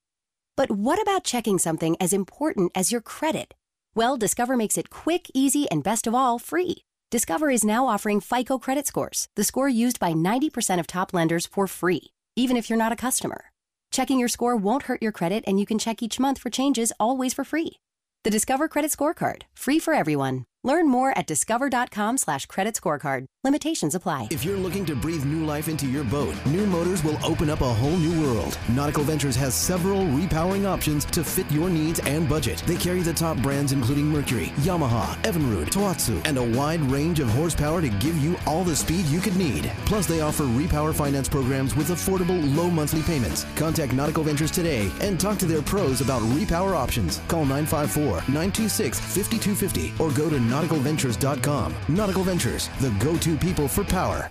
[0.57, 3.55] But what about checking something as important as your credit?
[3.95, 6.85] Well, Discover makes it quick, easy, and best of all, free.
[7.11, 11.47] Discover is now offering FICO credit scores, the score used by 90% of top lenders
[11.47, 13.51] for free, even if you're not a customer.
[13.93, 16.93] Checking your score won't hurt your credit, and you can check each month for changes
[16.99, 17.79] always for free.
[18.25, 20.45] The Discover Credit Scorecard, free for everyone.
[20.65, 23.27] Learn more at discover.com slash credit scorecard.
[23.45, 24.29] Limitations apply.
[24.31, 27.61] If you're looking to breathe new life into your boat, New Motors will open up
[27.61, 28.57] a whole new world.
[28.71, 32.63] Nautical Ventures has several repowering options to fit your needs and budget.
[32.67, 37.29] They carry the top brands including Mercury, Yamaha, Evinrude, Tohatsu, and a wide range of
[37.29, 39.71] horsepower to give you all the speed you could need.
[39.85, 43.45] Plus, they offer repower finance programs with affordable low monthly payments.
[43.57, 47.21] Contact Nautical Ventures today and talk to their pros about repower options.
[47.29, 51.75] Call 954-926-5250 or go to nauticalventures.com.
[51.89, 54.31] Nautical Ventures, the go-to people for power.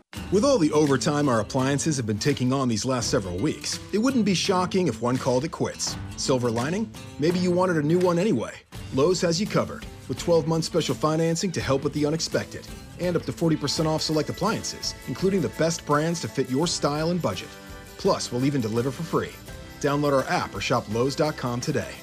[0.31, 3.97] With all the overtime our appliances have been taking on these last several weeks, it
[3.97, 5.97] wouldn't be shocking if one called it quits.
[6.15, 6.89] Silver lining?
[7.19, 8.53] Maybe you wanted a new one anyway.
[8.93, 12.65] Lowe's has you covered with 12 month special financing to help with the unexpected
[12.99, 17.09] and up to 40% off select appliances, including the best brands to fit your style
[17.09, 17.49] and budget.
[17.97, 19.33] Plus, we'll even deliver for free.
[19.81, 21.95] Download our app or shop Lowe's.com today.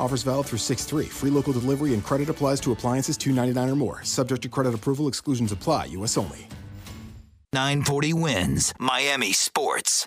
[0.00, 1.04] Offers valid through 6 3.
[1.06, 4.02] Free local delivery and credit applies to appliances 299 or more.
[4.02, 6.16] Subject to credit approval, exclusions apply, U.S.
[6.16, 6.48] only.
[7.52, 10.06] 940 wins Miami Sports.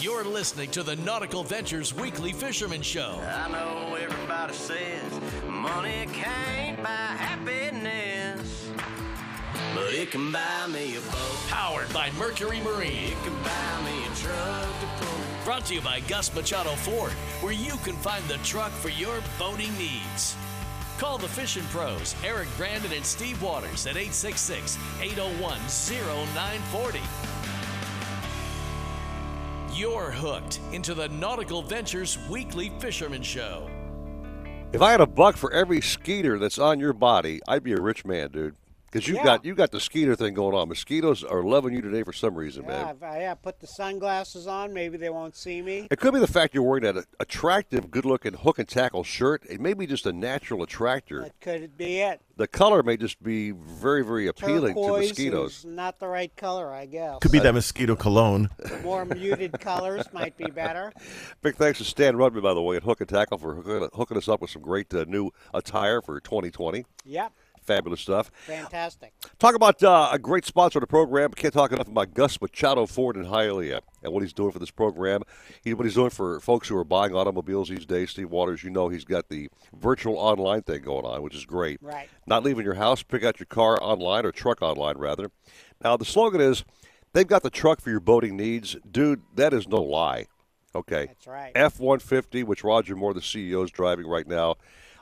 [0.00, 3.18] You're listening to the Nautical Ventures Weekly Fisherman Show.
[3.20, 8.70] I know everybody says money can't buy happiness,
[9.74, 11.38] but it can buy me a boat.
[11.48, 13.10] Powered by Mercury Marine.
[13.10, 15.44] It can buy me a truck to pull.
[15.44, 17.10] Brought to you by Gus Machado Ford,
[17.40, 20.36] where you can find the truck for your boating needs.
[21.02, 27.00] Call the fishing pros, Eric Brandon and Steve Waters at 866 801 0940.
[29.76, 33.68] You're hooked into the Nautical Ventures Weekly Fisherman Show.
[34.72, 37.80] If I had a buck for every skeeter that's on your body, I'd be a
[37.80, 38.54] rich man, dude.
[38.92, 39.24] Because you Yeah.
[39.24, 40.68] got you got the skeeter thing going on.
[40.68, 42.86] Mosquitoes are loving you today for some reason, man.
[42.86, 45.88] Yeah, if I yeah, put the sunglasses on, maybe they won't see me.
[45.90, 49.44] It could be the fact you're wearing that attractive, good-looking hook and tackle shirt.
[49.48, 51.22] It may be just a natural attractor.
[51.22, 52.20] That could be it.
[52.36, 55.58] The color may just be very, very appealing to mosquitoes.
[55.58, 57.18] is not the right color, I guess.
[57.20, 58.50] Could be that mosquito cologne.
[58.82, 60.92] More muted colors might be better.
[61.42, 64.16] Big thanks to Stan Rudman, by the way, at Hook and Tackle for hooking, hooking
[64.16, 66.84] us up with some great uh, new attire for 2020.
[67.04, 67.32] Yep,
[67.62, 68.30] Fabulous stuff.
[68.46, 69.12] fantastic.
[69.38, 71.30] Talk about uh, a great sponsor of the program.
[71.30, 74.70] Can't talk enough about Gus Machado Ford in Hialeah and what he's doing for this
[74.70, 75.22] program.
[75.62, 78.10] He, what he's doing for folks who are buying automobiles these days.
[78.10, 81.78] Steve Waters, you know, he's got the virtual online thing going on, which is great.
[81.80, 82.08] Right.
[82.26, 85.30] Not leaving your house, pick out your car online or truck online, rather.
[85.82, 86.64] Now, the slogan is
[87.12, 88.76] they've got the truck for your boating needs.
[88.90, 90.26] Dude, that is no lie.
[90.74, 91.06] Okay.
[91.06, 91.52] That's right.
[91.54, 94.56] F 150, which Roger Moore, the CEO, is driving right now.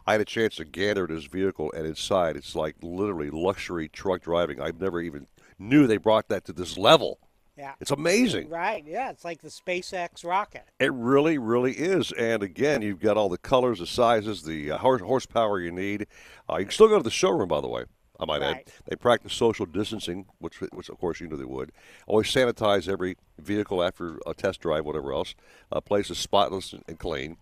[0.07, 3.89] I had a chance to gander at his vehicle, and inside it's like literally luxury
[3.89, 4.61] truck driving.
[4.61, 5.27] I've never even
[5.59, 7.19] knew they brought that to this level.
[7.57, 7.75] Yeah.
[7.79, 8.49] It's amazing.
[8.49, 10.65] Right, yeah, it's like the SpaceX rocket.
[10.79, 12.11] It really, really is.
[12.13, 16.07] And again, you've got all the colors, the sizes, the uh, horse, horsepower you need.
[16.49, 17.85] Uh, you can still go to the showroom, by the way.
[18.19, 18.65] I might add.
[18.87, 21.73] They practice social distancing, which, which of course you know they would.
[22.07, 25.35] Always sanitize every vehicle after a test drive, whatever else.
[25.73, 27.39] Uh, place is spotless and, and clean.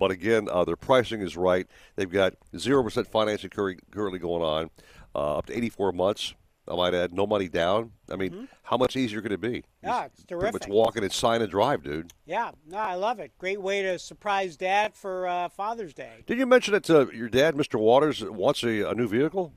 [0.00, 1.66] But again, uh, their pricing is right.
[1.94, 4.70] They've got zero percent financing currently going on,
[5.14, 6.34] uh, up to 84 months.
[6.66, 7.92] I might add, no money down.
[8.10, 9.64] I mean, how much easier could it be?
[9.82, 10.52] Yeah, it's terrific.
[10.52, 12.12] Pretty much walking and sign and drive, dude.
[12.26, 13.32] Yeah, no, I love it.
[13.38, 16.22] Great way to surprise Dad for uh, Father's Day.
[16.26, 17.78] Did you mention that uh, your dad, Mr.
[17.78, 19.52] Waters, wants a, a new vehicle?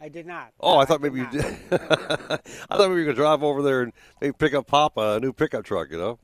[0.00, 0.52] I did not.
[0.58, 1.44] Oh, I thought maybe you did.
[1.70, 2.38] I
[2.76, 5.64] thought maybe you to drive over there and maybe pick up Papa a new pickup
[5.64, 6.18] truck, you know?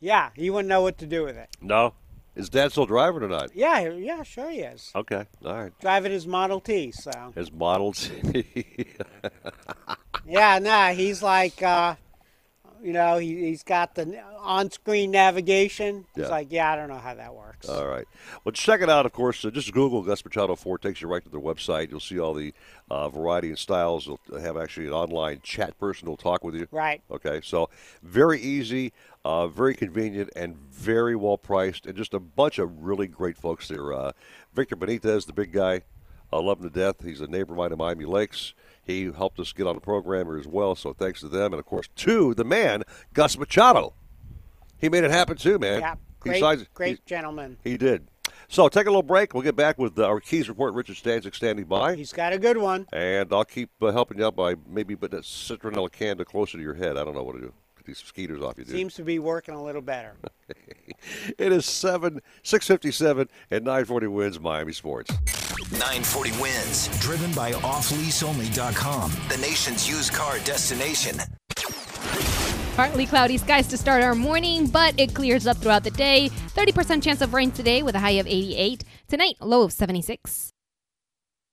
[0.00, 1.50] Yeah, he wouldn't know what to do with it.
[1.60, 1.94] No.
[2.40, 3.54] Is dad still driving or not?
[3.54, 4.90] Yeah, yeah, sure he is.
[4.94, 5.72] Okay, all right.
[5.80, 7.32] Driving his Model T, so.
[7.34, 8.44] His Model T.
[10.26, 11.96] Yeah, nah, he's like, uh,
[12.82, 16.06] you know, he, he's got the on-screen navigation.
[16.14, 16.22] Yeah.
[16.22, 17.68] It's like, yeah, I don't know how that works.
[17.68, 18.06] All right.
[18.44, 19.44] Well, check it out, of course.
[19.44, 20.82] Uh, just Google Gus Machado Ford.
[20.82, 21.90] takes you right to their website.
[21.90, 22.54] You'll see all the
[22.90, 24.06] uh, variety and styles.
[24.06, 26.68] They'll have actually an online chat person who'll talk with you.
[26.70, 27.02] Right.
[27.10, 27.40] Okay.
[27.42, 27.70] So
[28.02, 28.92] very easy,
[29.24, 33.68] uh, very convenient, and very well priced, and just a bunch of really great folks
[33.68, 33.92] there.
[33.92, 34.12] Uh,
[34.54, 35.82] Victor Benitez, the big guy,
[36.32, 37.04] I love him to death.
[37.04, 38.54] He's a neighbor of mine in Miami Lakes.
[38.82, 41.52] He helped us get on the program here as well, so thanks to them.
[41.52, 43.94] And, of course, to the man, Gus Machado.
[44.78, 45.80] He made it happen, too, man.
[45.80, 45.94] Yeah,
[46.24, 47.58] He great, signs- great he- gentleman.
[47.62, 48.06] he did.
[48.48, 49.32] So take a little break.
[49.32, 50.74] We'll get back with uh, our Keys report.
[50.74, 51.94] Richard Stanczyk standing by.
[51.94, 52.86] He's got a good one.
[52.92, 56.62] And I'll keep uh, helping you out by maybe putting a citronella candle closer to
[56.62, 56.96] your head.
[56.96, 57.52] I don't know what to do.
[57.80, 58.74] Get these mosquitoes off you, dude.
[58.74, 60.14] Seems to be working a little better.
[61.38, 65.10] It is 7, 657 and 940 wins Miami Sports.
[65.72, 66.88] 940 wins.
[67.00, 71.16] Driven by offleaseonly.com, the nation's used car destination.
[72.76, 76.28] Partly cloudy skies to start our morning, but it clears up throughout the day.
[76.28, 78.84] 30% chance of rain today with a high of 88.
[79.08, 80.52] Tonight, low of 76.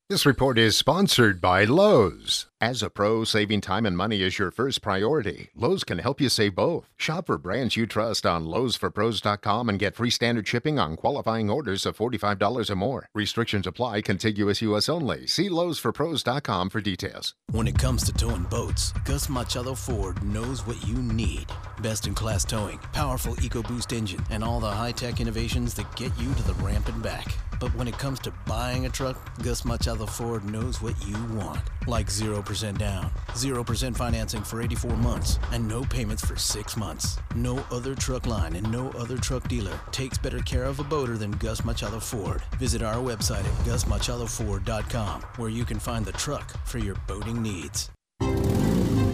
[0.09, 2.47] This report is sponsored by Lowe's.
[2.59, 5.49] As a pro, saving time and money is your first priority.
[5.53, 6.89] Lowe's can help you save both.
[6.97, 11.85] Shop for brands you trust on lowesforpros.com and get free standard shipping on qualifying orders
[11.85, 13.09] of $45 or more.
[13.13, 14.89] Restrictions apply, contiguous U.S.
[14.89, 15.27] only.
[15.27, 17.35] See lowesforpros.com for details.
[17.51, 21.45] When it comes to towing boats, Gus Machado Ford knows what you need.
[21.83, 26.11] Best in class towing, powerful EcoBoost engine, and all the high tech innovations that get
[26.17, 27.37] you to the ramp and back.
[27.59, 31.61] But when it comes to buying a truck, Gus Machado Ford knows what you want.
[31.87, 32.09] Like
[32.53, 37.17] 0% down, 0% financing for 84 months, and no payments for 6 months.
[37.35, 41.17] No other truck line and no other truck dealer takes better care of a boater
[41.17, 42.41] than Gus Machado Ford.
[42.59, 47.89] Visit our website at gusmachadoford.com where you can find the truck for your boating needs.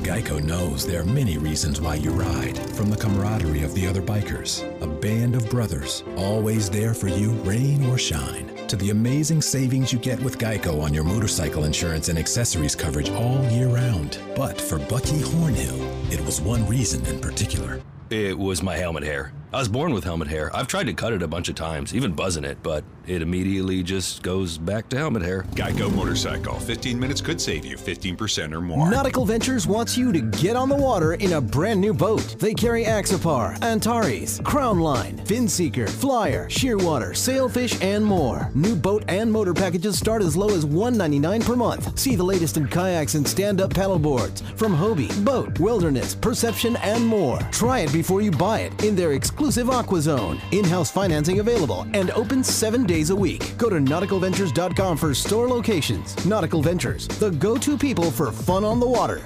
[0.04, 2.58] Geico knows there are many reasons why you ride.
[2.76, 7.32] From the camaraderie of the other bikers, a band of brothers, always there for you,
[7.44, 12.10] rain or shine, to the amazing savings you get with Geico on your motorcycle insurance
[12.10, 14.18] and accessories coverage all year round.
[14.36, 17.80] But for Bucky Hornhill, it was one reason in particular.
[18.10, 19.32] It was my helmet hair.
[19.54, 20.50] I was born with helmet hair.
[20.56, 23.84] I've tried to cut it a bunch of times, even buzzing it, but it immediately
[23.84, 25.44] just goes back to helmet hair.
[25.52, 26.60] Geico Motorcycle.
[26.60, 28.90] 15 minutes could save you 15% or more.
[28.90, 32.36] Nautical Ventures wants you to get on the water in a brand new boat.
[32.40, 38.50] They carry Axopar, Antares, Crownline, Finseeker, Flyer, Shearwater, Sailfish, and more.
[38.56, 42.00] New boat and motor packages start as low as 199 per month.
[42.00, 47.38] See the latest in kayaks and stand-up paddleboards from Hobie, BOTE, Wilderness, Perception, and more.
[47.52, 51.86] Try it before you buy it in their exclusive exclusive Aqua Zone, in-house financing available,
[51.94, 53.58] and open seven days a week.
[53.58, 56.26] Go to nauticalventures.com for store locations.
[56.26, 59.22] Nautical Ventures, the go-to people for fun on the water.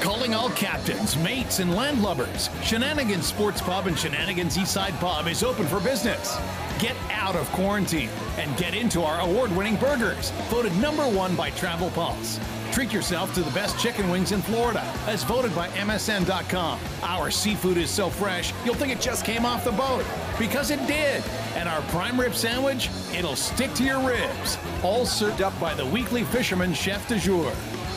[0.00, 2.50] Calling all captains, mates, and landlubbers.
[2.64, 6.36] Shenanigans Sports Pub and Shenanigans Eastside Pub is open for business.
[6.80, 11.50] Get out of quarantine and get into our award winning burgers, voted number one by
[11.50, 12.40] Travel Pulse.
[12.72, 16.80] Treat yourself to the best chicken wings in Florida, as voted by MSN.com.
[17.02, 20.06] Our seafood is so fresh, you'll think it just came off the boat.
[20.38, 21.22] Because it did.
[21.54, 24.56] And our prime rib sandwich, it'll stick to your ribs.
[24.82, 27.52] All served up by the weekly fisherman chef de jour.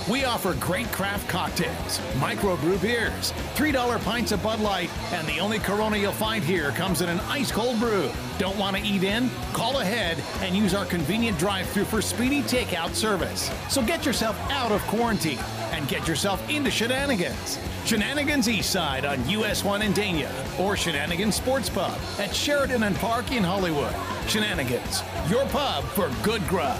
[0.09, 5.57] We offer great craft cocktails, microbrew beers, $3 pints of Bud Light, and the only
[5.57, 8.11] Corona you'll find here comes in an ice cold brew.
[8.37, 9.31] Don't want to eat in?
[9.51, 13.49] Call ahead and use our convenient drive through for speedy takeout service.
[13.67, 15.39] So get yourself out of quarantine
[15.71, 17.57] and get yourself into shenanigans.
[17.85, 23.31] Shenanigans Eastside on US 1 in Dania or Shenanigans Sports Pub at Sheridan and Park
[23.31, 23.95] in Hollywood.
[24.27, 25.01] Shenanigans,
[25.31, 26.79] your pub for good grub.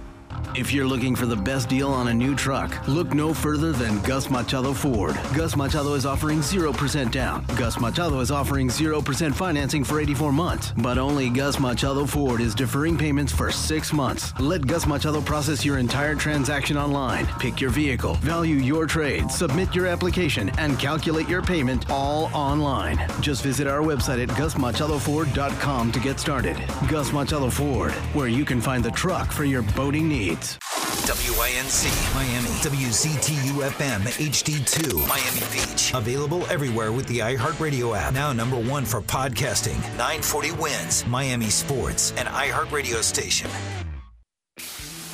[0.53, 4.01] If you're looking for the best deal on a new truck, look no further than
[4.01, 5.17] Gus Machado Ford.
[5.33, 7.45] Gus Machado is offering 0% down.
[7.55, 10.73] Gus Machado is offering 0% financing for 84 months.
[10.77, 14.37] But only Gus Machado Ford is deferring payments for six months.
[14.39, 17.27] Let Gus Machado process your entire transaction online.
[17.39, 22.99] Pick your vehicle, value your trade, submit your application, and calculate your payment all online.
[23.21, 26.57] Just visit our website at gusmachadoford.com to get started.
[26.89, 30.20] Gus Machado Ford, where you can find the truck for your boating needs.
[30.29, 35.91] WINZ Miami, WCTU FM HD2 Miami Beach.
[35.93, 38.13] Available everywhere with the iHeartRadio app.
[38.13, 39.79] Now number one for podcasting.
[39.97, 43.49] 940 wins Miami Sports and iHeartRadio station.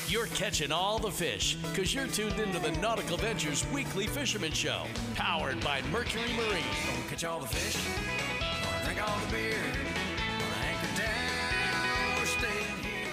[0.10, 4.84] You're catching all the fish because you're tuned into the Nautical Ventures Weekly Fisherman Show,
[5.16, 6.64] powered by Mercury Marine.
[6.86, 7.82] Gonna catch all the fish,
[8.39, 9.60] gonna drink all the beer,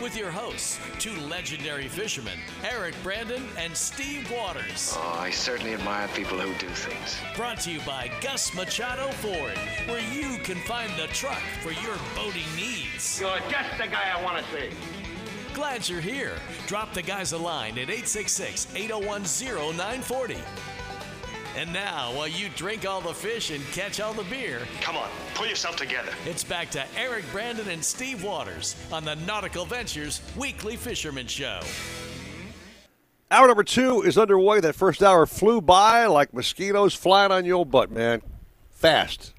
[0.05, 4.95] With your hosts, two legendary fishermen, Eric Brandon and Steve Waters.
[4.99, 7.17] Oh, I certainly admire people who do things.
[7.35, 11.97] Brought to you by Gus Machado Ford, where you can find the truck for your
[12.15, 13.19] boating needs.
[13.19, 14.77] You're just the guy I want to see.
[15.55, 16.35] Glad you're here.
[16.67, 20.37] Drop the guys a line at 866 801 0940.
[21.57, 25.09] And now, while you drink all the fish and catch all the beer, Come on,
[25.35, 26.11] pull yourself together.
[26.27, 31.61] it's back to Eric Brandon and Steve Waters on the Nautical Ventures Weekly Fisherman Show.
[33.31, 34.61] Hour number two is underway.
[34.61, 38.21] That first hour flew by like mosquitoes flying on your butt, man.
[38.71, 39.33] Fast.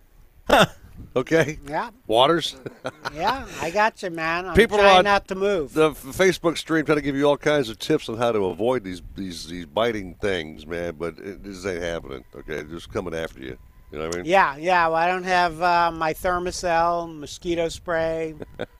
[1.15, 1.59] Okay.
[1.67, 1.91] Yeah.
[2.07, 2.55] Waters.
[3.13, 4.45] Yeah, I got you, man.
[4.45, 5.73] I'm People are trying on not to move.
[5.73, 8.83] The Facebook stream trying to give you all kinds of tips on how to avoid
[8.83, 10.95] these these these biting things, man.
[10.99, 12.25] But it, this ain't happening.
[12.35, 13.57] Okay, They're just coming after you.
[13.91, 14.25] You know what I mean?
[14.25, 14.87] Yeah, yeah.
[14.87, 18.35] Well, I don't have uh, my Thermacell mosquito spray.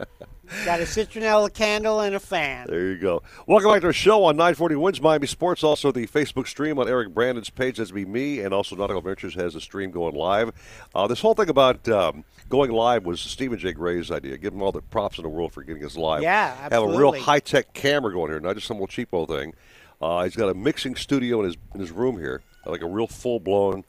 [0.66, 2.68] got a citronella candle and a fan.
[2.68, 3.24] There you go.
[3.48, 5.64] Welcome back to our show on 940 Wins Miami Sports.
[5.64, 7.78] Also, the Facebook stream on Eric Brandon's page.
[7.78, 8.40] That's be me.
[8.40, 10.52] And also, Nautical Ventures has a stream going live.
[10.94, 13.74] Uh, this whole thing about um, going live was Stephen J.
[13.74, 14.38] Gray's idea.
[14.38, 16.22] Give him all the props in the world for getting us live.
[16.22, 16.94] Yeah, absolutely.
[16.94, 19.54] Have a real high tech camera going here, not just some little cheapo thing.
[20.02, 23.08] Uh, he's got a mixing studio in his in his room here, like a real
[23.08, 23.84] full blown.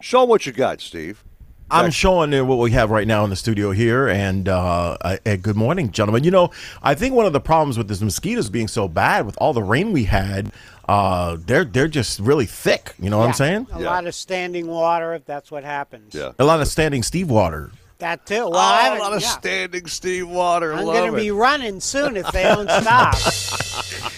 [0.00, 1.24] Show what you got, Steve.
[1.72, 5.16] I'm showing you what we have right now in the studio here, and uh, uh,
[5.40, 6.22] good morning, gentlemen.
[6.24, 6.50] You know,
[6.82, 9.62] I think one of the problems with this mosquitoes being so bad, with all the
[9.62, 10.52] rain we had,
[10.88, 12.94] uh, they're they're just really thick.
[13.00, 13.66] You know what I'm saying?
[13.72, 16.14] A lot of standing water, if that's what happens.
[16.14, 16.32] Yeah.
[16.38, 17.70] A lot of standing Steve water.
[17.98, 18.34] That too.
[18.48, 19.28] Well, Oh, I a haven't- lot of yeah.
[19.28, 20.72] standing Steve Water.
[20.74, 21.20] I'm Love going to it.
[21.22, 23.14] be running soon if they don't stop.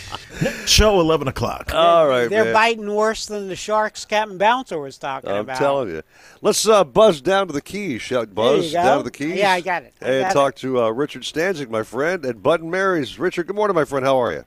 [0.66, 1.74] Show 11 o'clock.
[1.74, 2.52] All right, They're man.
[2.54, 5.58] biting worse than the sharks Captain Bouncer was talking I'm about.
[5.58, 6.02] telling you.
[6.42, 8.00] Let's uh, buzz down to the keys.
[8.02, 9.36] Shout There you buzz down to the keys.
[9.36, 9.94] Yeah, I got it.
[10.00, 13.18] I and got talk to uh, Richard Stanczyk, my friend, and Bud and Mary's.
[13.18, 14.04] Richard, good morning, my friend.
[14.06, 14.44] How are you?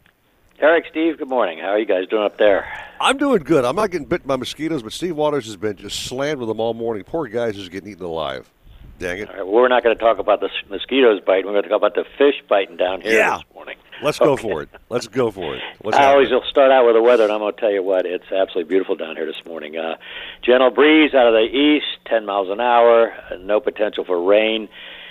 [0.59, 1.59] Eric, Steve, good morning.
[1.59, 2.67] How are you guys doing up there?
[2.99, 3.63] I'm doing good.
[3.63, 6.59] I'm not getting bitten by mosquitoes, but Steve Waters has been just slammed with them
[6.59, 7.03] all morning.
[7.03, 8.49] Poor guy's just getting eaten alive.
[8.97, 9.29] Dang it.
[9.29, 11.45] All right, well, we're not going to talk about the mosquitoes biting.
[11.45, 13.35] We're going to talk about the fish biting down here Yeah.
[13.37, 13.77] this morning.
[14.01, 14.41] Let's go Okay.
[14.43, 14.69] for it.
[14.89, 15.61] Let's go for it.
[15.81, 17.81] What's I always will start out with the weather, and I'm going to tell you
[17.83, 19.77] what, it's absolutely beautiful down here this morning.
[19.77, 19.95] Uh,
[20.43, 24.69] gentle breeze out of the east, 10 miles an hour, uh, no potential for rain.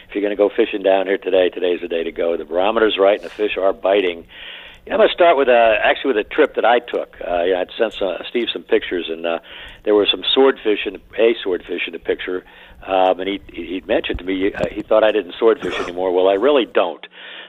[0.09, 2.37] If you're going to go fishing down here today, today's the day to go.
[2.37, 4.27] The barometer's right, and the fish are biting.
[4.87, 7.17] Yeah, I'm going to start with uh, actually with a trip that I took.
[7.21, 9.41] Uh, yeah, I'd sent uh, Steve some pictures, and uh,
[9.85, 12.45] there were some swordfish in a swordfish in the picture.
[12.87, 16.13] Um, and he he mentioned to me uh, he thought I didn't swordfish anymore.
[16.13, 17.05] Well, I really don't.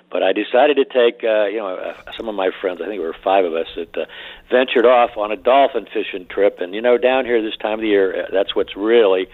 [0.10, 2.80] But I decided to take, uh, you know, uh, some of my friends.
[2.82, 4.06] I think there were five of us that uh,
[4.50, 6.60] ventured off on a dolphin fishing trip.
[6.60, 9.28] And you know, down here this time of the year, uh, that's what's really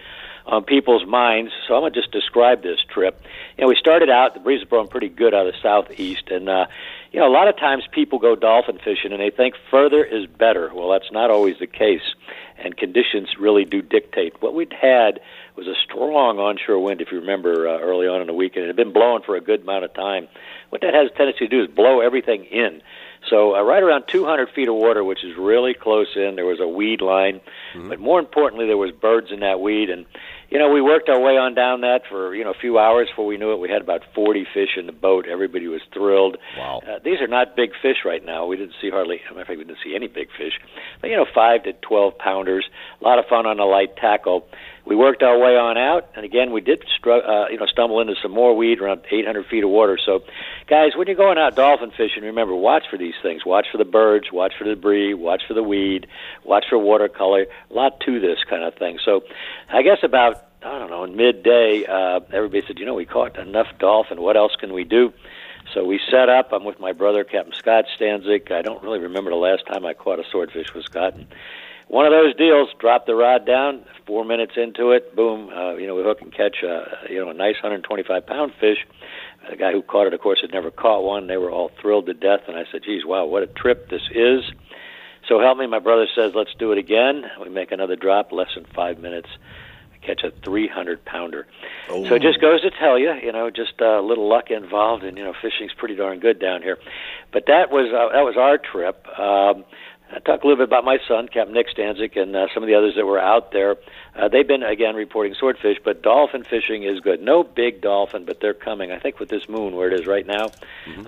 [0.46, 1.52] on people's minds.
[1.66, 3.20] So I'm gonna just describe this trip.
[3.56, 4.34] You know, we started out.
[4.34, 6.66] The breeze is blowing pretty good out of the southeast, and uh,
[7.12, 10.26] you know, a lot of times people go dolphin fishing and they think further is
[10.26, 10.72] better.
[10.74, 12.14] Well, that's not always the case,
[12.58, 14.42] and conditions really do dictate.
[14.42, 15.20] What we'd had
[15.56, 18.64] was a strong onshore wind, if you remember, uh, early on in the week, and
[18.64, 20.28] it had been blowing for a good amount of time.
[20.70, 22.82] What that has a tendency to do is blow everything in.
[23.30, 26.60] So uh, right around 200 feet of water, which is really close in, there was
[26.60, 27.40] a weed line,
[27.88, 30.04] but more importantly, there was birds in that weed, and
[30.50, 33.08] you know we worked our way on down that for you know a few hours
[33.08, 33.58] before we knew it.
[33.58, 35.26] We had about 40 fish in the boat.
[35.26, 36.36] Everybody was thrilled.
[36.58, 36.82] Wow.
[36.86, 38.46] Uh, these are not big fish right now.
[38.46, 39.20] We didn't see hardly.
[39.28, 40.60] In fact, we didn't see any big fish,
[41.00, 42.68] but you know five to 12 pounders.
[43.00, 44.46] A lot of fun on a light tackle.
[44.86, 48.00] We worked our way on out, and again, we did stru- uh, you know stumble
[48.00, 49.98] into some more weed around 800 feet of water.
[50.04, 50.22] So,
[50.68, 53.46] guys, when you're going out dolphin fishing, remember watch for these things.
[53.46, 54.30] Watch for the birds.
[54.30, 55.14] Watch for the debris.
[55.14, 56.06] Watch for the weed.
[56.44, 57.46] Watch for watercolor.
[57.70, 58.98] A lot to this kind of thing.
[59.04, 59.22] So,
[59.72, 63.38] I guess about I don't know in midday, uh, everybody said, you know, we caught
[63.38, 64.20] enough dolphin.
[64.20, 65.12] What else can we do?
[65.72, 66.52] So we set up.
[66.52, 68.50] I'm with my brother, Captain Scott Stanczyk.
[68.50, 71.14] I don't really remember the last time I caught a swordfish with Scott.
[71.14, 71.26] And
[71.88, 75.86] one of those deals, drop the rod down, four minutes into it, boom, uh, you
[75.86, 78.78] know, we hook and catch, uh, you know, a nice 125 pound fish.
[79.50, 81.26] The guy who caught it, of course, had never caught one.
[81.26, 84.02] They were all thrilled to death, and I said, geez, wow, what a trip this
[84.10, 84.42] is.
[85.28, 87.24] So help me, my brother says, let's do it again.
[87.40, 89.28] We make another drop, less than five minutes.
[90.02, 91.46] Catch a 300 pounder.
[92.08, 95.16] So it just goes to tell you, you know, just a little luck involved, and
[95.16, 96.78] you know, fishing's pretty darn good down here.
[97.32, 99.06] But that was uh, that was our trip.
[99.18, 99.64] Um,
[100.20, 102.74] Talk a little bit about my son, Captain Nick Stanczyk, and uh, some of the
[102.74, 103.76] others that were out there.
[104.14, 107.20] Uh, they've been again reporting swordfish, but dolphin fishing is good.
[107.20, 108.92] No big dolphin, but they're coming.
[108.92, 110.46] I think with this moon where it is right now,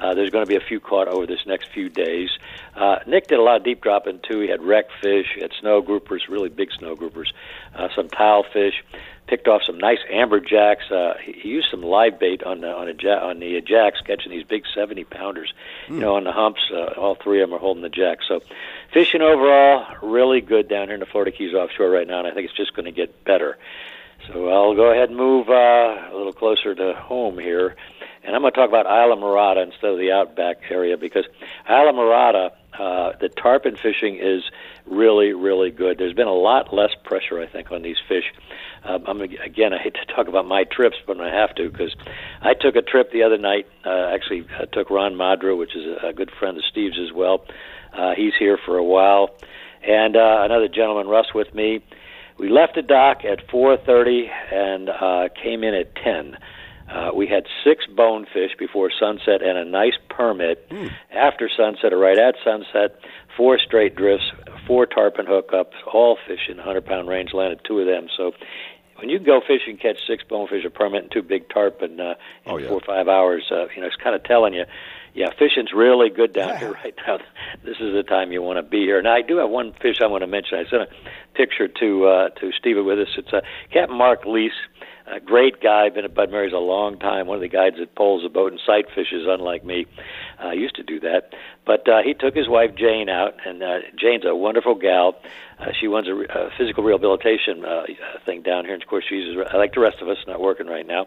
[0.01, 2.31] uh, there's going to be a few caught over this next few days.
[2.75, 4.41] Uh, Nick did a lot of deep dropping too.
[4.41, 7.33] He had wreck fish, he had snow groupers, really big snow groupers,
[7.75, 8.83] uh, some tile fish.
[9.27, 10.91] Picked off some nice amberjacks.
[10.91, 14.01] Uh, he, he used some live bait on the on, a ja- on the jacks,
[14.07, 15.53] catching these big seventy pounders.
[15.89, 18.19] You know, on the humps, uh, all three of them are holding the jack.
[18.27, 18.41] So,
[18.93, 22.33] fishing overall really good down here in the Florida Keys offshore right now, and I
[22.33, 23.59] think it's just going to get better.
[24.29, 27.77] So I'll go ahead and move uh, a little closer to home here,
[28.25, 31.25] and I'm going to talk about Islamorada instead of the Outback area because
[31.69, 34.43] Islamorada, uh, the tarpon fishing is
[34.87, 35.99] really, really good.
[35.99, 38.25] There's been a lot less pressure, I think, on these fish.
[38.85, 41.95] Um, I'm again, I hate to talk about my trips, but I have to because
[42.41, 43.67] I took a trip the other night.
[43.85, 47.13] Uh, actually, I took Ron Madra, which is a, a good friend of Steve's as
[47.13, 47.45] well.
[47.97, 49.31] Uh, he's here for a while,
[49.87, 51.83] and uh, another gentleman, Russ, with me.
[52.39, 56.37] We left the dock at 4:30 and uh, came in at 10.
[56.89, 60.71] Uh, we had six bonefish before sunset and a nice permit
[61.13, 63.01] after sunset or right at sunset.
[63.37, 64.27] Four straight drifts,
[64.67, 67.33] four tarpon hookups, all fish in 100 pound range.
[67.35, 68.09] Landed two of them.
[68.17, 68.33] So
[68.97, 72.15] when you go fishing, and catch six bonefish, a permit, and two big tarpon uh,
[72.45, 72.69] in Oh, yeah.
[72.69, 74.65] four or five hours, uh, you know, it's kind of telling you,
[75.15, 77.19] yeah, fishing's really good down here right now.
[77.63, 79.01] This is the time you want to be here.
[79.03, 80.59] Now, I do have one fish I want to mention.
[80.59, 80.89] I sent a
[81.35, 83.09] picture to uh, to Steve with us.
[83.17, 83.41] It's uh,
[83.73, 84.53] Captain Mark Lease.
[85.07, 87.29] A great guy, been at Bud Mary's a long time.
[87.29, 89.87] One of the guides that poles a boat and sight fishes, unlike me.
[90.43, 91.33] Uh, used to do that,
[91.65, 95.17] but uh, he took his wife Jane out, and uh, Jane's a wonderful gal.
[95.59, 97.85] Uh, she runs a, re- a physical rehabilitation uh,
[98.27, 100.87] thing down here, and of course she's like the rest of us, not working right
[100.87, 101.07] now.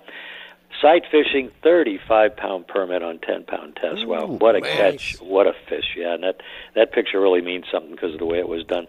[0.81, 4.07] Sight fishing, 35 pound permit on 10 pound test.
[4.07, 4.77] wow, what a nice.
[4.77, 5.15] catch!
[5.19, 5.95] What a fish!
[5.97, 6.41] Yeah, and that
[6.73, 8.87] that picture really means something because of the way it was done.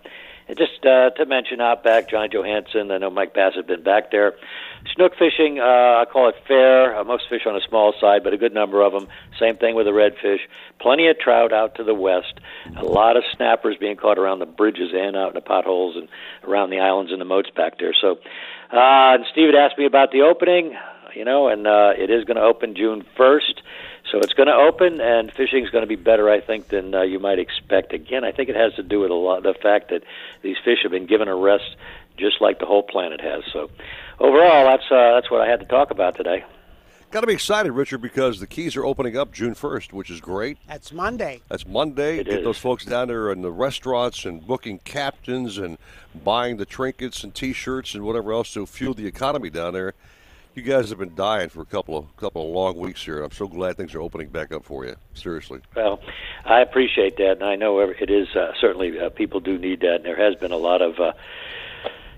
[0.48, 2.90] And just uh, to mention Outback, John Johansson.
[2.90, 4.34] I know Mike Bass has been back there.
[4.94, 6.98] Snook fishing, uh, I call it fair.
[6.98, 9.08] Uh, most fish on a small side, but a good number of them.
[9.38, 10.40] Same thing with the redfish.
[10.80, 12.40] Plenty of trout out to the west.
[12.76, 16.08] A lot of snappers being caught around the bridges and out in the potholes and
[16.44, 17.94] around the islands and the moats back there.
[17.98, 18.12] So,
[18.72, 20.76] uh, and Steve had asked me about the opening
[21.14, 23.62] you know, and uh, it is going to open June 1st.
[24.10, 26.94] So it's going to open, and fishing is going to be better, I think, than
[26.94, 27.92] uh, you might expect.
[27.92, 30.02] Again, I think it has to do with a lot the fact that
[30.42, 31.76] these fish have been given a rest,
[32.16, 33.44] just like the whole planet has.
[33.52, 33.70] So,
[34.20, 36.44] overall, that's uh, that's what I had to talk about today.
[37.10, 40.20] Got to be excited, Richard, because the keys are opening up June 1st, which is
[40.20, 40.58] great.
[40.68, 41.42] That's Monday.
[41.48, 42.18] That's Monday.
[42.20, 42.44] It Get is.
[42.44, 45.76] those folks down there in the restaurants and booking captains and
[46.22, 49.94] buying the trinkets and T-shirts and whatever else to fuel the economy down there.
[50.54, 53.22] You guys have been dying for a couple of couple of long weeks here.
[53.24, 54.94] I'm so glad things are opening back up for you.
[55.14, 55.60] Seriously.
[55.74, 56.00] Well,
[56.44, 59.96] I appreciate that, and I know it is uh, certainly uh, people do need that,
[59.96, 61.12] and there has been a lot of, uh,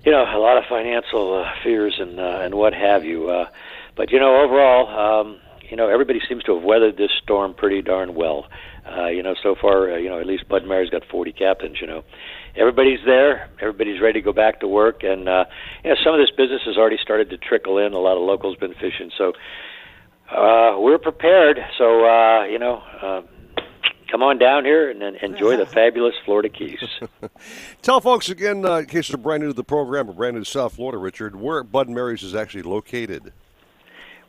[0.03, 3.29] you know, a lot of financial uh, fears and uh, and what have you.
[3.29, 3.47] Uh,
[3.95, 4.87] but you know, overall,
[5.21, 5.39] um,
[5.69, 8.47] you know, everybody seems to have weathered this storm pretty darn well.
[8.85, 11.77] Uh, you know, so far, uh, you know, at least Bud Mary's got 40 captains.
[11.79, 12.03] You know,
[12.55, 13.49] everybody's there.
[13.61, 15.45] Everybody's ready to go back to work, and uh,
[15.83, 17.93] you know, some of this business has already started to trickle in.
[17.93, 19.31] A lot of locals been fishing, so
[20.29, 21.59] uh, we're prepared.
[21.77, 23.21] So uh, you know, uh,
[24.13, 26.79] come on down here and, and enjoy the fabulous Florida Keys.
[27.81, 30.43] Tell folks again, uh, in case they're brand new to the program or brand new
[30.43, 33.33] to South Florida, Richard, where Bud and Mary's is actually located.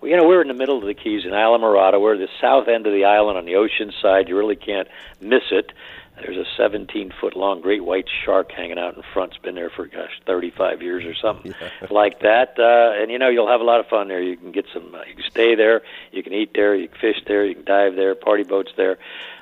[0.01, 2.01] Well, you know, we're in the middle of the Keys in Islamorada.
[2.01, 4.27] We're the south end of the island on the ocean side.
[4.31, 4.89] You really can't
[5.21, 5.73] miss it.
[6.17, 9.33] There's a 17 foot long great white shark hanging out in front.
[9.33, 11.55] It's been there for, gosh, 35 years or something
[11.91, 12.55] like that.
[12.59, 14.23] Uh, and, you know, you'll have a lot of fun there.
[14.23, 15.83] You can get some, uh, you can stay there,
[16.13, 18.97] you can eat there, you can fish there, you can dive there, party boats there.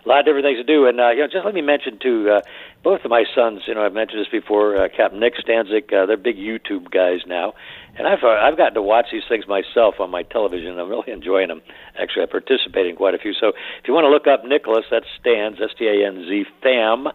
[0.04, 0.86] A lot of different things to do.
[0.86, 2.40] And, uh, you know, just let me mention, too, uh,
[2.82, 6.06] both of my sons, you know, I've mentioned this before, uh, Captain Nick Stanczyk, uh,
[6.06, 7.54] they're big YouTube guys now.
[7.96, 10.78] And I've uh, I've gotten to watch these things myself on my television.
[10.78, 11.62] I'm really enjoying them.
[11.98, 13.34] Actually, I participate in quite a few.
[13.34, 16.46] So if you want to look up Nicholas, that's Stans, S T A N Z,
[16.62, 17.08] Tham.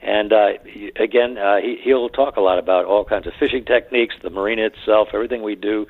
[0.00, 0.50] And uh,
[0.96, 4.66] again, uh, he, he'll talk a lot about all kinds of fishing techniques, the marina
[4.66, 5.86] itself, everything we do.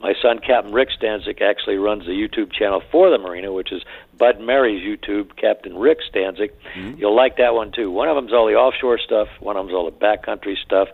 [0.00, 3.82] My son, Captain Rick Stanczyk, actually runs the YouTube channel for the marina, which is
[4.20, 6.50] Bud Mary's YouTube, Captain Rick Stanczyk.
[6.98, 7.90] You'll like that one too.
[7.90, 10.88] One of them's all the offshore stuff, one of them's all the backcountry stuff.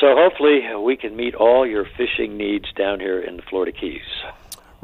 [0.00, 4.02] So hopefully we can meet all your fishing needs down here in the Florida Keys.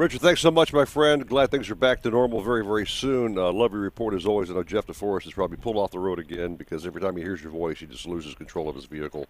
[0.01, 1.29] Richard, thanks so much, my friend.
[1.29, 3.37] Glad things are back to normal very, very soon.
[3.37, 4.51] Uh, love your report as always.
[4.51, 7.23] I know Jeff DeForest has probably pulled off the road again because every time he
[7.23, 9.27] hears your voice, he just loses control of his vehicle.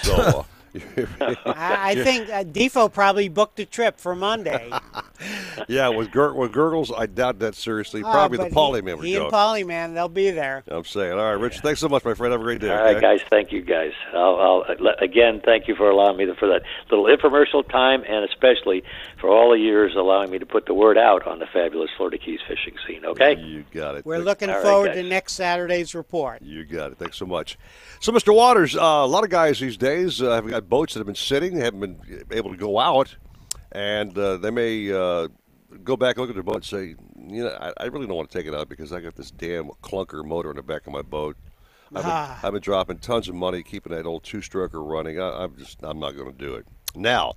[0.00, 0.42] So, uh,
[1.20, 4.70] I, I think uh, Defo probably booked a trip for Monday.
[5.68, 8.02] yeah, with, Gur- with Gurgles, I doubt that seriously.
[8.04, 9.22] Oh, Probably the but Poly he, man He go.
[9.24, 10.62] and Polly, man, they'll be there.
[10.68, 11.12] I'm saying.
[11.12, 12.32] All right, Richard, thanks so much, my friend.
[12.32, 12.70] Have a great day.
[12.70, 13.00] All right, okay?
[13.16, 13.20] guys.
[13.30, 13.92] Thank you, guys.
[14.12, 18.24] I'll, I'll again thank you for allowing me to, for that little infomercial time, and
[18.24, 18.82] especially
[19.20, 22.18] for all the years allowing me to put the word out on the fabulous Florida
[22.18, 23.04] Keys fishing scene.
[23.04, 23.36] Okay.
[23.38, 24.04] You got it.
[24.06, 24.96] We're Thanks- looking All right, forward guys.
[24.96, 26.42] to next Saturday's report.
[26.42, 26.98] You got it.
[26.98, 27.58] Thanks so much.
[28.00, 28.34] So, Mr.
[28.34, 31.14] Waters, uh, a lot of guys these days uh, have got boats that have been
[31.14, 33.16] sitting, haven't been able to go out,
[33.72, 35.28] and uh, they may uh,
[35.84, 36.94] go back, look at their boat, and say,
[37.28, 39.30] you know, I, I really don't want to take it out because I got this
[39.30, 41.36] damn clunker motor in the back of my boat.
[41.94, 42.40] I've been, Ah.
[42.42, 45.20] I've been dropping tons of money keeping that old two-stroker running.
[45.20, 46.66] I, I'm just, I'm not going to do it.
[46.94, 47.34] Now,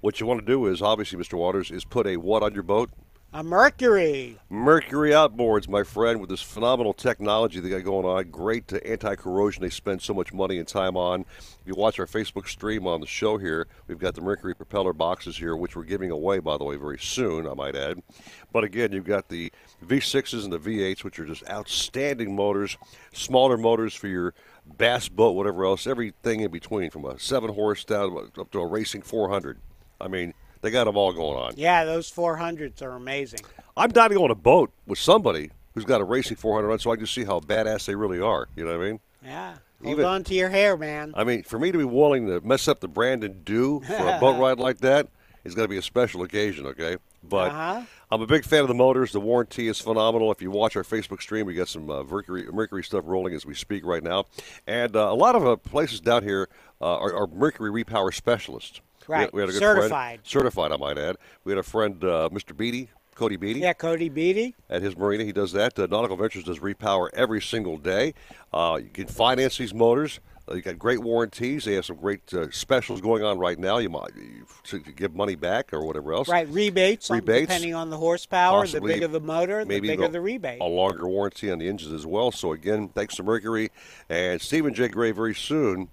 [0.00, 1.34] what you want to do is, obviously, Mr.
[1.38, 2.90] Waters, is put a what on your boat?
[3.30, 4.38] A Mercury.
[4.48, 8.30] Mercury Outboards, my friend, with this phenomenal technology they got going on.
[8.30, 11.26] Great uh, anti-corrosion they spend so much money and time on.
[11.38, 14.94] If you watch our Facebook stream on the show here, we've got the Mercury propeller
[14.94, 18.02] boxes here, which we're giving away, by the way, very soon, I might add.
[18.50, 19.52] But again, you've got the
[19.84, 22.78] V6s and the V8s, which are just outstanding motors,
[23.12, 24.32] smaller motors for your
[24.78, 28.66] bass boat, whatever else, everything in between, from a 7 horse down up to a
[28.66, 29.58] racing 400.
[30.00, 31.52] I mean, they got them all going on.
[31.56, 33.40] Yeah, those 400s are amazing.
[33.76, 36.78] I'm dying to go on a boat with somebody who's got a racing 400 on,
[36.78, 38.48] so I can see how badass they really are.
[38.56, 39.00] You know what I mean?
[39.24, 39.54] Yeah.
[39.82, 41.12] Hold Even- on to your hair, man.
[41.16, 44.18] I mean, for me to be willing to mess up the Brandon Dew for a
[44.18, 45.06] boat ride like that
[45.44, 46.96] is going to be a special occasion, okay?
[47.22, 47.82] But Uh-huh.
[48.10, 49.12] I'm a big fan of the motors.
[49.12, 50.32] The warranty is phenomenal.
[50.32, 53.44] If you watch our Facebook stream, we got some uh, Mercury, Mercury stuff rolling as
[53.46, 54.24] we speak right now.
[54.66, 56.48] And uh, a lot of uh, places down here
[56.80, 58.80] uh, are, are Mercury repower specialists.
[59.08, 59.32] Right.
[59.32, 59.90] We had a good Certified.
[59.90, 61.16] Friend, certified, I might add.
[61.44, 62.56] We had a friend, uh, Mr.
[62.56, 64.54] Beatty, Cody Beatty Yeah, Cody Beatty.
[64.70, 65.24] at his marina.
[65.24, 65.76] He does that.
[65.78, 68.14] Uh, Nautical Ventures does repower every single day.
[68.52, 70.20] Uh, you can finance these motors.
[70.48, 71.64] Uh, you got great warranties.
[71.64, 73.78] They have some great uh, specials going on right now.
[73.78, 76.28] You might you, to give money back or whatever else.
[76.28, 77.48] Right, rebates, Rebates.
[77.48, 78.66] depending on the horsepower.
[78.66, 80.60] The bigger the motor, the bigger the rebate.
[80.60, 82.30] A longer warranty on the engines as well.
[82.30, 83.70] So again, thanks to Mercury
[84.08, 84.88] and Stephen J.
[84.88, 85.10] Gray.
[85.10, 85.88] Very soon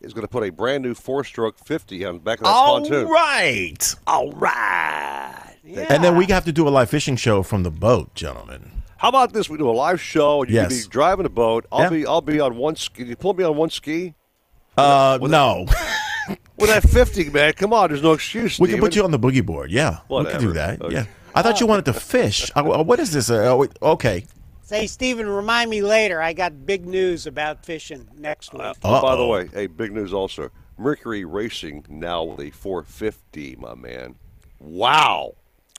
[0.00, 2.80] is going to put a brand new four-stroke 50 on the back of that All
[2.80, 3.08] pontoon.
[3.08, 3.94] right.
[4.06, 5.44] All right.
[5.64, 8.70] And then we have to do a live fishing show from the boat, gentlemen.
[8.96, 9.48] How about this?
[9.48, 10.42] We do a live show.
[10.42, 10.84] And You can Yes.
[10.84, 11.66] be driving a boat.
[11.70, 11.88] I'll Yeah.
[11.90, 13.02] be I'll be on one ski.
[13.02, 14.14] Can you pull me on one ski?
[14.76, 15.66] Uh, no.
[16.58, 17.52] With that 50, man.
[17.54, 18.58] Come on, there's no excuse.
[18.58, 19.70] We can put you on the boogie board.
[19.70, 20.80] Yeah, we can do that.
[20.82, 20.94] Okay.
[20.94, 21.04] Yeah.
[21.34, 22.50] I thought you wanted to fish.
[22.54, 23.30] Uh, what is this?
[23.30, 24.26] Uh, oh, okay.
[24.70, 26.22] Say, Stephen, remind me later.
[26.22, 28.76] I got big news about fishing next uh, week.
[28.84, 30.48] Oh, by the way, hey, big news also.
[30.78, 34.14] Mercury Racing now with a 450, my man.
[34.60, 35.34] Wow.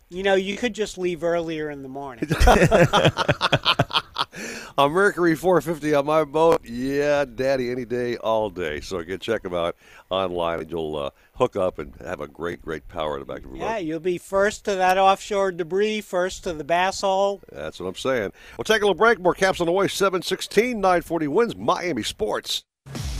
[0.09, 2.27] You know, you could just leave earlier in the morning.
[4.77, 6.63] A Mercury 450 on my boat?
[6.63, 8.81] Yeah, daddy, any day, all day.
[8.81, 9.75] So again, check them out
[10.09, 13.43] online, and you'll uh, hook up and have a great, great power in the back
[13.43, 13.83] of your yeah, boat.
[13.83, 17.41] you'll be first to that offshore debris, first to the bass hole.
[17.51, 18.31] That's what I'm saying.
[18.57, 19.19] We'll take a little break.
[19.19, 19.87] More caps on the way.
[19.87, 22.63] 716, 940 wins Miami Sports.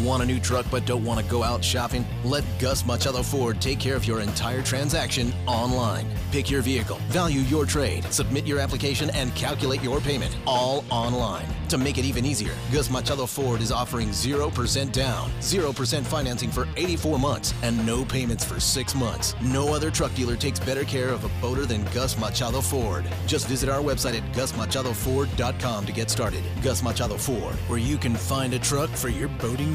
[0.00, 2.04] Want a new truck but don't want to go out shopping?
[2.24, 6.06] Let Gus Machado Ford take care of your entire transaction online.
[6.32, 11.46] Pick your vehicle, value your trade, submit your application, and calculate your payment all online.
[11.68, 16.68] To make it even easier, Gus Machado Ford is offering 0% down, 0% financing for
[16.76, 19.34] 84 months, and no payments for 6 months.
[19.42, 23.04] No other truck dealer takes better care of a boater than Gus Machado Ford.
[23.26, 26.42] Just visit our website at gusmachadoford.com to get started.
[26.62, 29.74] Gus Machado Ford, where you can find a truck for your boating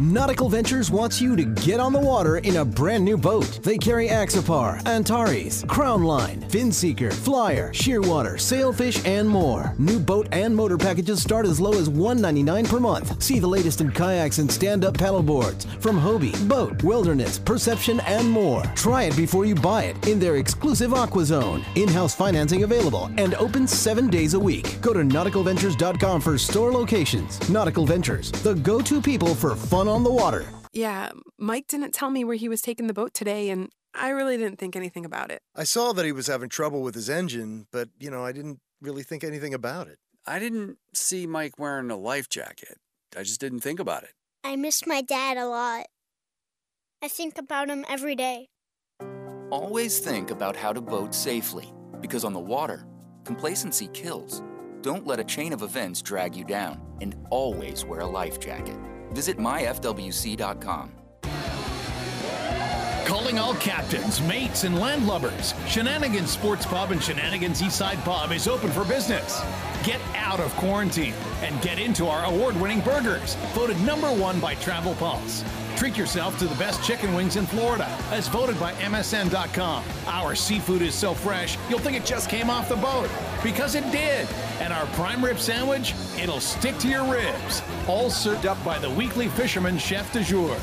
[0.00, 3.58] Nautical Ventures wants you to get on the water in a brand new boat.
[3.64, 9.74] They carry Axopar, Antares, Crownline, Finseeker, Flyer, Shearwater, Sailfish, and more.
[9.76, 13.20] New boat and motor packages start as low as 199 per month.
[13.20, 18.62] See the latest in kayaks and stand-up paddleboards from Hobie, BOTE, Wilderness, Perception, and more.
[18.76, 21.64] Try it before you buy it in their exclusive Aqua Zone.
[21.74, 24.80] In-house financing available and open seven days a week.
[24.80, 27.50] Go to nauticalventures.com for store locations.
[27.50, 30.46] Nautical Ventures, the go-to people for fun on the water.
[30.72, 34.36] Yeah, Mike didn't tell me where he was taking the boat today, and I really
[34.36, 35.40] didn't think anything about it.
[35.56, 38.60] I saw that he was having trouble with his engine, but, you know, I didn't
[38.80, 39.98] really think anything about it.
[40.26, 42.78] I didn't see Mike wearing a life jacket.
[43.16, 44.12] I just didn't think about it.
[44.44, 45.86] I miss my dad a lot.
[47.02, 48.48] I think about him every day.
[49.50, 52.86] Always think about how to boat safely, because on the water,
[53.24, 54.42] complacency kills.
[54.82, 58.76] Don't let a chain of events drag you down, and always wear a life jacket.
[59.12, 60.97] Visit myfwc.com.
[63.08, 65.54] Calling all captains, mates, and landlubbers.
[65.66, 69.40] Shenanigans Sports Pub and Shenanigans Eastside Pub is open for business.
[69.82, 74.56] Get out of quarantine and get into our award winning burgers, voted number one by
[74.56, 75.42] Travel Pulse.
[75.74, 79.84] Treat yourself to the best chicken wings in Florida, as voted by MSN.com.
[80.06, 83.08] Our seafood is so fresh, you'll think it just came off the boat,
[83.42, 84.28] because it did.
[84.60, 87.62] And our prime rib sandwich, it'll stick to your ribs.
[87.86, 90.58] All served up by the weekly fisherman chef de jour.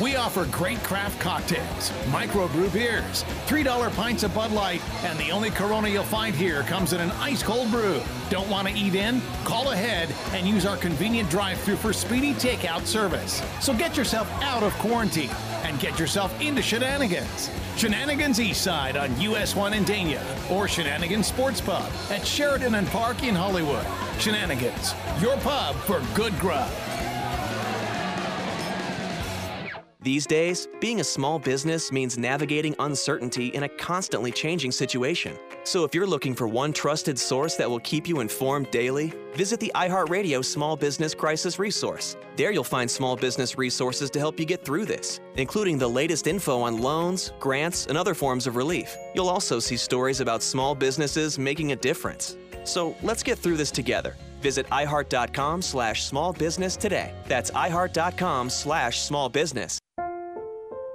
[0.00, 5.50] We offer great craft cocktails, microbrew beers, $3 pints of Bud Light, and the only
[5.50, 8.00] Corona you'll find here comes in an ice cold brew.
[8.30, 9.20] Don't want to eat in?
[9.42, 13.42] Call ahead and use our convenient drive through for speedy takeout service.
[13.60, 15.30] So get yourself out of quarantine
[15.64, 17.50] and get yourself into shenanigans.
[17.76, 23.24] Shenanigans Eastside on US 1 in Dania or Shenanigans Sports Pub at Sheridan and Park
[23.24, 23.86] in Hollywood.
[24.20, 26.70] Shenanigans, your pub for good grub.
[30.08, 35.36] These days, being a small business means navigating uncertainty in a constantly changing situation.
[35.64, 39.60] So if you're looking for one trusted source that will keep you informed daily, visit
[39.60, 42.16] the iHeartRadio Small Business Crisis Resource.
[42.36, 46.26] There you'll find small business resources to help you get through this, including the latest
[46.26, 48.96] info on loans, grants, and other forms of relief.
[49.14, 52.38] You'll also see stories about small businesses making a difference.
[52.64, 54.16] So let's get through this together.
[54.40, 57.12] Visit iHeart.com slash small business today.
[57.26, 59.78] That's iHeart.com slash small business.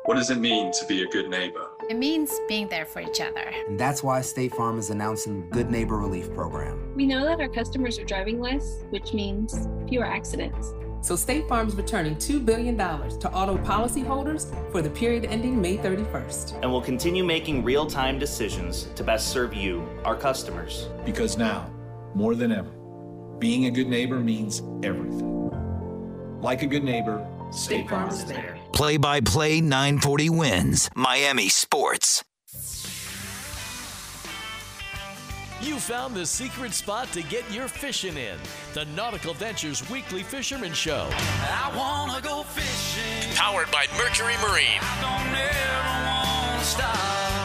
[0.05, 1.69] What does it mean to be a good neighbor?
[1.89, 3.53] It means being there for each other.
[3.69, 6.93] And that's why State Farm is announcing the Good Neighbor Relief Program.
[6.93, 10.73] We know that our customers are driving less, which means fewer accidents.
[10.99, 16.61] So State Farm's returning $2 billion to auto policyholders for the period ending May 31st.
[16.61, 20.89] And will continue making real time decisions to best serve you, our customers.
[21.05, 21.71] Because now,
[22.13, 22.71] more than ever,
[23.39, 25.49] being a good neighbor means everything.
[26.41, 28.59] Like a good neighbor, State Farm is there.
[28.73, 30.89] Play by play 940 wins.
[30.95, 32.23] Miami Sports.
[35.61, 38.37] You found the secret spot to get your fishing in.
[38.73, 41.07] The Nautical Ventures Weekly Fisherman Show.
[41.11, 43.35] I wanna go fishing.
[43.35, 44.81] Powered by Mercury Marine.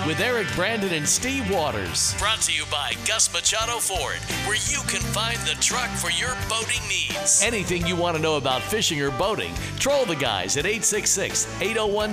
[0.07, 2.15] With Eric Brandon and Steve Waters.
[2.19, 6.37] Brought to you by Gus Machado Ford, where you can find the truck for your
[6.49, 7.43] boating needs.
[7.43, 12.11] Anything you want to know about fishing or boating, troll the guys at 866 801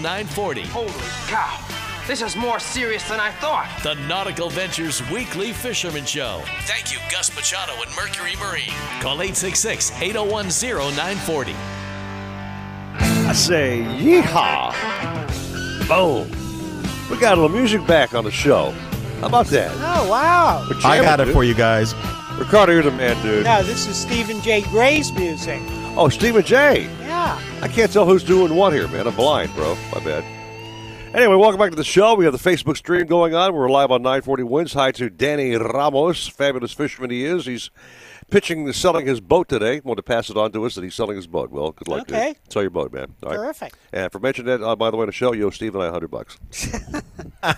[0.00, 0.62] 0940.
[0.68, 0.92] Holy
[1.26, 1.58] cow!
[2.06, 3.68] This is more serious than I thought.
[3.82, 6.40] The Nautical Ventures Weekly Fisherman Show.
[6.66, 8.78] Thank you, Gus Machado and Mercury Marine.
[9.00, 11.52] Call 866 801 0940.
[13.26, 14.72] I say yeehaw.
[15.88, 16.43] Boom.
[17.10, 18.70] We got a little music back on the show.
[19.20, 19.70] How about that?
[19.74, 20.66] Oh, wow.
[20.68, 21.34] We're I jamming, got it dude.
[21.34, 21.94] for you guys.
[22.38, 23.44] Ricardo, you're the man, dude.
[23.44, 24.62] No, this is Stephen J.
[24.62, 25.60] Gray's music.
[25.96, 26.84] Oh, Stephen J.
[27.00, 27.40] Yeah.
[27.60, 29.06] I can't tell who's doing what here, man.
[29.06, 29.76] I'm blind, bro.
[29.92, 30.24] My bad.
[31.14, 32.14] Anyway, welcome back to the show.
[32.14, 33.54] We have the Facebook stream going on.
[33.54, 34.72] We're live on 940 Wins.
[34.72, 37.46] Hi to Danny Ramos, fabulous fisherman he is.
[37.46, 37.70] He's
[38.30, 39.80] pitching, the selling his boat today.
[39.84, 41.50] Want to pass it on to us that he's selling his boat.
[41.50, 42.34] Well, good luck, Okay.
[42.34, 42.52] dude.
[42.52, 43.14] Sell your boat, man.
[43.22, 43.36] All right.
[43.36, 43.74] Terrific.
[43.92, 45.82] And for mentioning that, uh, by the way, on the show, you owe Steve and
[45.82, 46.38] I 100 bucks.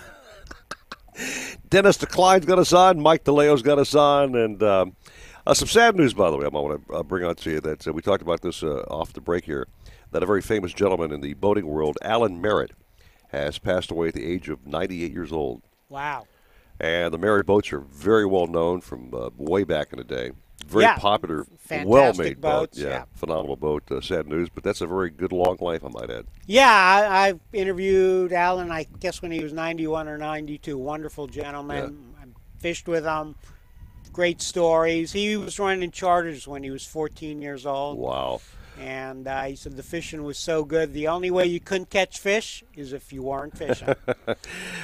[1.69, 2.99] Dennis DeKline's got us on.
[2.99, 4.35] Mike DeLeo's got us on.
[4.35, 4.95] And um,
[5.45, 7.59] uh, some sad news, by the way, I want to uh, bring on to you
[7.61, 9.67] that uh, we talked about this uh, off the break here.
[10.11, 12.71] That a very famous gentleman in the boating world, Alan Merritt,
[13.29, 15.63] has passed away at the age of 98 years old.
[15.89, 16.27] Wow.
[16.79, 20.31] And the Merritt boats are very well known from uh, way back in the day.
[20.67, 20.97] Very Yeah.
[20.97, 21.45] popular,
[21.85, 22.85] well-made boats, boat.
[22.87, 23.05] yeah.
[23.15, 23.83] phenomenal boat.
[23.89, 26.25] Uh, sad news, but that's a very good long life, I might add.
[26.45, 30.77] Yeah, I, I've interviewed Alan, I guess when he was 91 or 92.
[30.77, 32.13] Wonderful gentleman.
[32.21, 32.25] I
[32.59, 33.35] fished with him.
[34.11, 35.13] Great stories.
[35.13, 37.97] He was running charters when he was 14 years old.
[37.97, 38.41] Wow.
[38.79, 40.93] And uh, he said the fishing was so good.
[40.93, 43.87] The only way you couldn't catch fish is if you weren't fishing.
[44.07, 44.35] I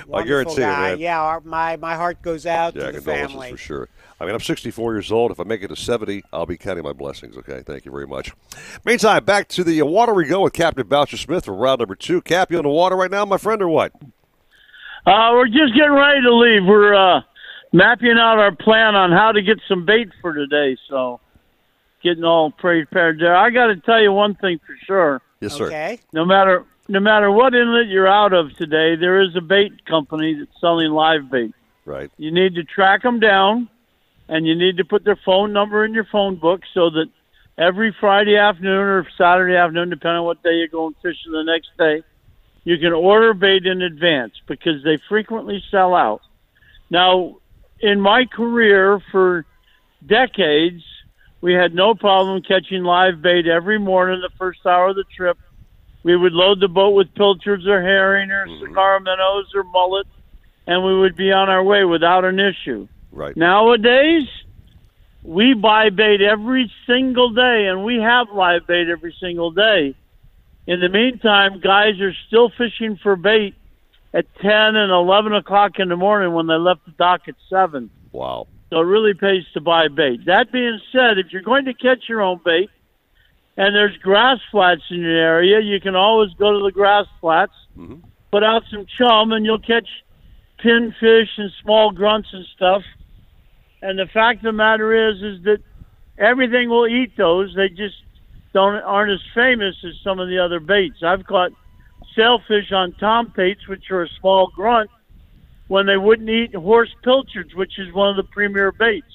[0.07, 0.90] Wonderful guarantee you, guy.
[0.91, 0.99] man.
[0.99, 3.52] Yeah, our, my my heart goes out Yeah, to the condolences family.
[3.52, 3.90] for sure.
[4.20, 5.32] I mean, I'm 64 years old.
[5.32, 7.38] If I make it to 70, I'll be counting my blessings.
[7.38, 8.32] Okay, thank you very much.
[8.86, 11.95] Meantime, back to the uh, water we go with Captain Bouncer Smith for round number
[11.95, 12.22] two.
[12.22, 13.91] Cap, you on the water right now, my friend, or what?
[15.06, 16.64] Uh, we're just getting ready to leave.
[16.65, 17.22] We're uh,
[17.74, 20.78] mapping out our plan on how to get some bait for today.
[20.90, 21.20] So,
[22.04, 23.36] getting all prepared there.
[23.36, 25.22] I got to tell you one thing for sure.
[25.40, 25.68] Yes, sir.
[25.68, 26.00] Okay.
[26.12, 30.36] No matter no matter what inlet you're out of today, there is a bait company
[30.38, 31.54] that's selling live bait.
[31.86, 32.12] Right.
[32.18, 33.70] You need to track them down,
[34.28, 37.08] and you need to put their phone number in your phone book so that
[37.58, 41.70] every Friday afternoon or Saturday afternoon, depending on what day you're going fishing the next
[41.78, 42.04] day,
[42.64, 46.22] you can order bait in advance because they frequently sell out.
[46.90, 47.38] Now,
[47.80, 49.46] in my career for
[50.06, 50.84] decades,
[51.44, 55.38] we had no problem catching live bait every morning the first hour of the trip.
[56.02, 58.65] We would load the boat with pilchards or herring or mm-hmm.
[58.65, 60.07] cigar minnows or mullet,
[60.65, 62.88] and we would be on our way without an issue.
[63.11, 63.36] Right.
[63.36, 64.24] Nowadays,
[65.22, 69.98] we buy bait every single day, and we have live bait every single day.
[70.65, 73.53] In the meantime, guys are still fishing for bait
[74.14, 77.90] at 10 and 11 o'clock in the morning when they left the dock at 7.
[78.14, 78.48] Wow.
[78.74, 80.26] So it really pays to buy bait.
[80.26, 82.72] That being said, if you're going to catch your own bait
[83.56, 87.54] and there's grass flats in your area, you can always go to the grass flats,
[87.78, 87.98] mm-hmm.
[88.32, 89.88] put out some chum, and you'll catch
[90.58, 92.82] pinfish and small grunts and stuff.
[93.84, 95.60] And the fact of the matter is, is that
[96.18, 97.54] everything will eat those.
[97.56, 97.98] They just
[98.56, 101.04] don't aren't as famous as some of the other baits.
[101.04, 101.52] I've caught
[102.16, 104.90] sailfish on tom baits, which are a small grunt,
[105.68, 109.06] when they wouldn't eat horse pilchards, which is one of the premier baits.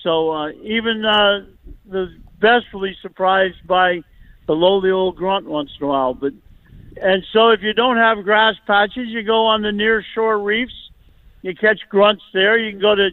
[0.00, 1.46] So uh, even uh,
[1.88, 2.08] the
[2.40, 4.00] best will be surprised by
[4.46, 6.14] the lowly old grunt once in a while.
[6.14, 6.32] But
[7.00, 10.74] and so if you don't have grass patches, you go on the near shore reefs.
[11.42, 12.58] You catch grunts there.
[12.58, 13.10] You can go to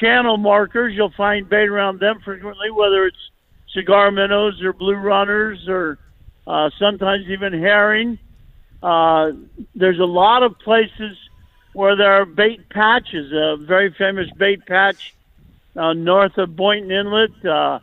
[0.00, 0.94] channel markers.
[0.94, 3.16] You'll find bait around them frequently, whether it's
[3.74, 5.98] cigar minnows or blue runners or
[6.46, 8.18] uh, sometimes even herring.
[8.82, 9.32] Uh,
[9.74, 11.16] there's a lot of places
[11.72, 13.32] where there are bait patches.
[13.32, 15.14] A very famous bait patch
[15.76, 17.44] uh, north of Boynton Inlet.
[17.44, 17.80] Uh,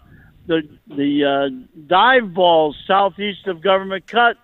[0.48, 4.38] the the uh, dive balls southeast of Government Cut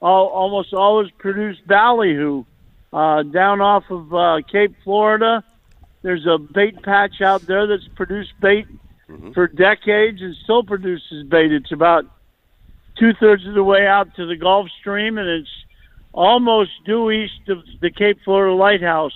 [0.00, 2.44] all, almost always produce ballyhoo.
[2.92, 5.44] Uh, down off of uh, Cape Florida,
[6.02, 8.66] there's a bait patch out there that's produced bait
[9.34, 11.52] for decades and still produces bait.
[11.52, 12.04] It's about
[12.98, 15.50] two thirds of the way out to the Gulf Stream, and it's
[16.12, 19.12] almost due east of the Cape Florida Lighthouse.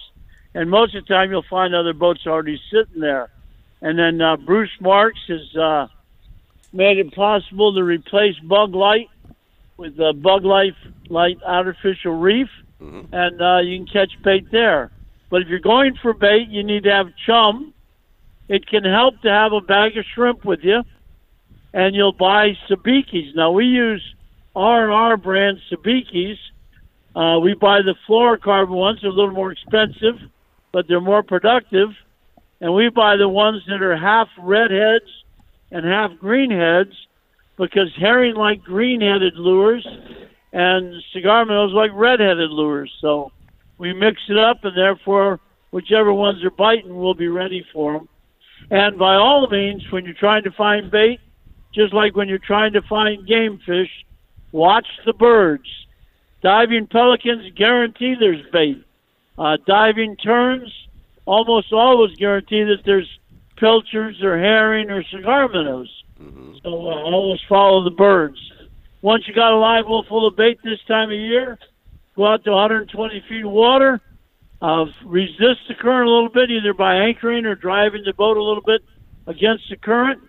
[0.55, 3.31] And most of the time, you'll find other boats already sitting there.
[3.81, 5.87] And then uh, Bruce Marks has uh,
[6.73, 9.09] made it possible to replace Bug Light
[9.77, 10.77] with uh, Bug Life
[11.09, 12.49] Light Artificial Reef,
[13.13, 14.91] and uh, you can catch bait there.
[15.31, 17.73] But if you're going for bait, you need to have chum.
[18.49, 20.83] It can help to have a bag of shrimp with you,
[21.73, 23.35] and you'll buy sabikis.
[23.35, 24.03] Now we use
[24.55, 26.39] R and R brand sabikis.
[27.15, 30.17] Uh, we buy the fluorocarbon ones; they're a little more expensive,
[30.73, 31.91] but they're more productive.
[32.61, 35.11] And we buy the ones that are half redheads
[35.71, 36.93] and half greenheads
[37.59, 39.87] because herring like green-headed lures
[40.53, 42.93] and cigar minnows like red-headed lures.
[43.01, 43.33] So
[43.79, 45.41] we mix it up, and therefore,
[45.71, 48.09] whichever ones are biting, we'll be ready for them.
[48.71, 51.21] And by all means, when you're trying to find bait,
[51.75, 53.91] just like when you're trying to find game fish,
[54.53, 55.67] watch the birds.
[56.43, 58.85] Diving pelicans guarantee there's bait.
[59.39, 60.71] Uh, diving terns
[61.25, 63.09] almost always guarantee that there's
[63.57, 65.89] pilchards or herring or cigar minnows.
[66.63, 68.39] So uh, always follow the birds.
[69.03, 71.59] Once you got a live well full of bait this time of year,
[72.17, 74.01] go out to 120 feet of water.
[74.61, 78.43] Uh, resist the current a little bit, either by anchoring or driving the boat a
[78.43, 78.81] little bit
[79.27, 80.23] against the current.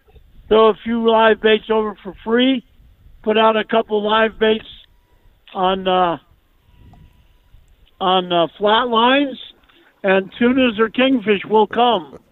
[0.48, 2.65] Throw a few live baits over for free.
[3.22, 4.65] Put out a couple live baits
[5.53, 6.17] on uh,
[8.01, 9.38] on uh, flat lines,
[10.03, 12.19] and tunas or kingfish will come.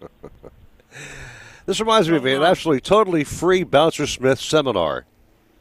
[1.64, 5.06] This reminds me of an absolutely totally free Bouncer Smith seminar.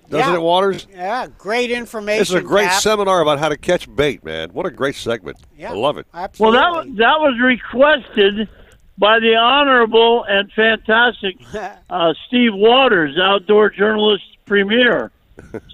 [0.10, 0.40] Doesn't Yeah.
[0.40, 0.88] it, Waters?
[0.92, 2.20] Yeah, great information.
[2.22, 2.82] This is a great Cap.
[2.82, 4.50] seminar about how to catch bait, man.
[4.50, 5.38] What a great segment.
[5.56, 6.08] Yeah, I love it.
[6.40, 8.50] Well, that was, that was requested
[8.98, 11.38] by the honorable and fantastic
[11.92, 15.12] uh, Steve Waters, outdoor journalist premier.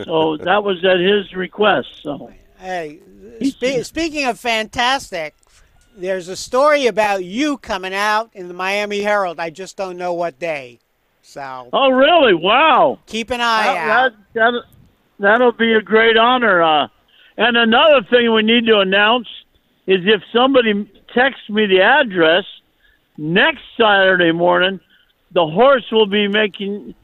[0.03, 1.87] So that was at his request.
[2.03, 2.99] So Hey,
[3.41, 5.35] spe- speaking of fantastic,
[5.95, 9.39] there's a story about you coming out in the Miami Herald.
[9.39, 10.79] I just don't know what day.
[11.21, 12.33] So Oh, really?
[12.33, 12.99] Wow.
[13.05, 14.11] keep an eye That, out.
[14.33, 14.63] that, that,
[15.19, 16.61] that'll be a great honor.
[16.63, 16.87] Uh,
[17.37, 19.27] and another thing we need to announce
[19.85, 22.45] is if somebody texts me the address
[23.17, 24.79] next Saturday morning,
[25.31, 26.95] the horse will be making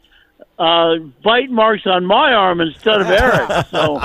[0.64, 3.68] uh, bite marks on my arm instead of Eric.
[3.68, 4.00] So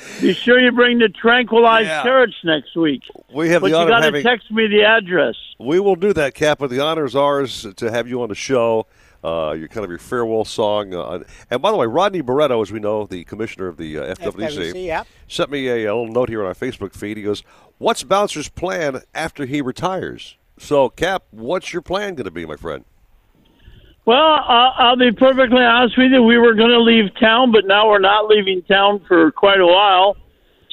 [0.20, 2.02] be sure you bring the tranquilized Yeah.
[2.02, 3.02] carrots next week.
[3.32, 5.36] We have but the you honor of got to having- text me the address.
[5.58, 6.58] We will do that, Cap.
[6.58, 8.86] But the honor is ours to have you on the show.
[9.24, 10.92] Uh, your kind of your farewell song.
[10.92, 14.14] Uh, and by the way, Rodney Barreto, as we know, the commissioner of the uh,
[14.16, 15.06] FWC, FWC, yep.
[15.28, 17.16] sent me a, a little note here on our Facebook feed.
[17.18, 17.44] He goes,
[17.78, 22.56] "What's Bouncer's plan after he retires?" So, Cap, what's your plan going to be, my
[22.56, 22.84] friend?
[24.04, 26.22] Well, uh, I'll be perfectly honest with you.
[26.22, 29.66] We were going to leave town, but now we're not leaving town for quite a
[29.66, 30.16] while.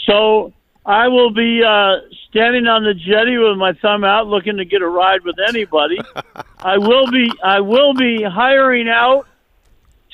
[0.06, 0.54] So
[0.84, 1.98] I will be uh,
[2.30, 6.00] standing on the jetty with my thumb out, looking to get a ride with anybody.
[6.60, 7.32] I will be.
[7.44, 9.28] I will be hiring out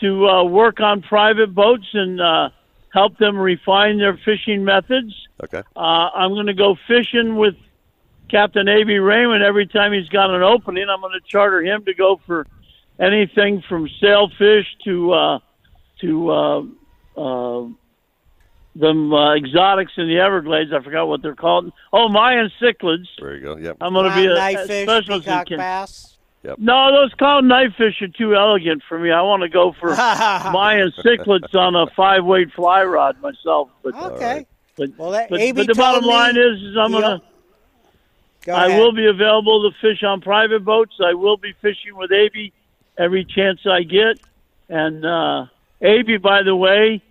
[0.01, 2.49] to uh, work on private boats and uh,
[2.93, 5.13] help them refine their fishing methods.
[5.41, 5.63] Okay.
[5.73, 7.55] Uh, I'm going to go fishing with
[8.29, 8.97] Captain A.B.
[8.97, 10.87] Raymond every time he's got an opening.
[10.89, 12.45] I'm going to charter him to go for
[12.99, 15.39] anything from sailfish to uh,
[16.01, 16.61] to uh,
[17.17, 17.67] uh,
[18.75, 20.71] them uh, exotics in the Everglades.
[20.73, 21.71] I forgot what they're called.
[21.93, 23.07] Oh, Mayan cichlids.
[23.19, 23.57] There you go.
[23.57, 23.77] Yep.
[23.81, 26.17] I'm going to be a, a Knifefish, specialist in peacock bass.
[26.43, 26.59] Yep.
[26.59, 29.11] No, those clown knife fish are too elegant for me.
[29.11, 33.69] I want to go for Mayan cichlids on a five weight fly rod myself.
[33.81, 34.45] But Okay.
[34.77, 37.21] but, Well, that, but, AB but the bottom me line is, is I'm he'll- gonna.
[38.45, 40.93] Go I will be available to fish on private boats.
[41.03, 42.53] I will be fishing with AB
[42.97, 44.19] every chance I get.
[44.69, 45.45] And uh,
[46.21, 47.01] by the way,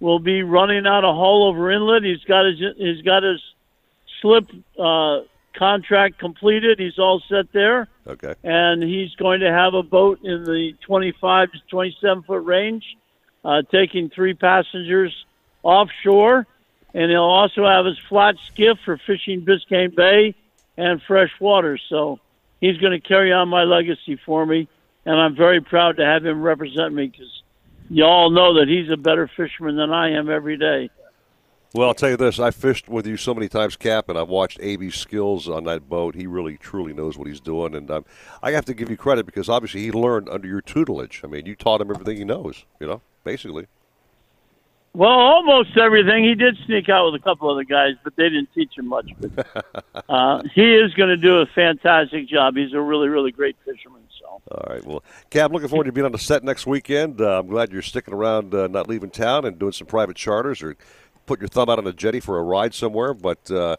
[0.00, 2.04] will be running out of Haulover Inlet.
[2.04, 3.40] He's got his he's got his
[4.20, 5.20] slip uh,
[5.54, 6.78] contract completed.
[6.78, 8.34] He's all set there, Okay.
[8.42, 12.84] and he's going to have a boat in the 25 to 27 foot range,
[13.44, 15.14] uh, taking three passengers
[15.62, 16.46] offshore.
[16.92, 20.34] And he'll also have his flat skiff for fishing Biscayne Bay
[20.76, 21.78] and fresh water.
[21.88, 22.18] So
[22.60, 24.66] he's going to carry on my legacy for me,
[25.10, 27.42] and I'm very proud to have him represent me because
[27.88, 30.88] you all know that he's a better fisherman than I am every day.
[31.74, 34.28] Well, I'll tell you this: I fished with you so many times, Cap, and I've
[34.28, 36.14] watched AB's skills on that boat.
[36.14, 38.04] He really, truly knows what he's doing, and um,
[38.40, 41.22] I have to give you credit because obviously he learned under your tutelage.
[41.24, 42.64] I mean, you taught him everything he knows.
[42.78, 43.66] You know, basically.
[44.92, 46.24] Well, almost everything.
[46.24, 49.10] He did sneak out with a couple other guys, but they didn't teach him much.
[49.20, 49.64] But
[50.08, 52.56] uh, he is going to do a fantastic job.
[52.56, 54.02] He's a really, really great fisherman.
[54.48, 54.54] So.
[54.66, 54.84] All right.
[54.84, 57.20] Well, Cap, looking forward to being on the set next weekend.
[57.20, 60.62] Uh, I'm glad you're sticking around, uh, not leaving town, and doing some private charters
[60.62, 60.76] or
[61.26, 63.14] putting your thumb out on a jetty for a ride somewhere.
[63.14, 63.76] But uh,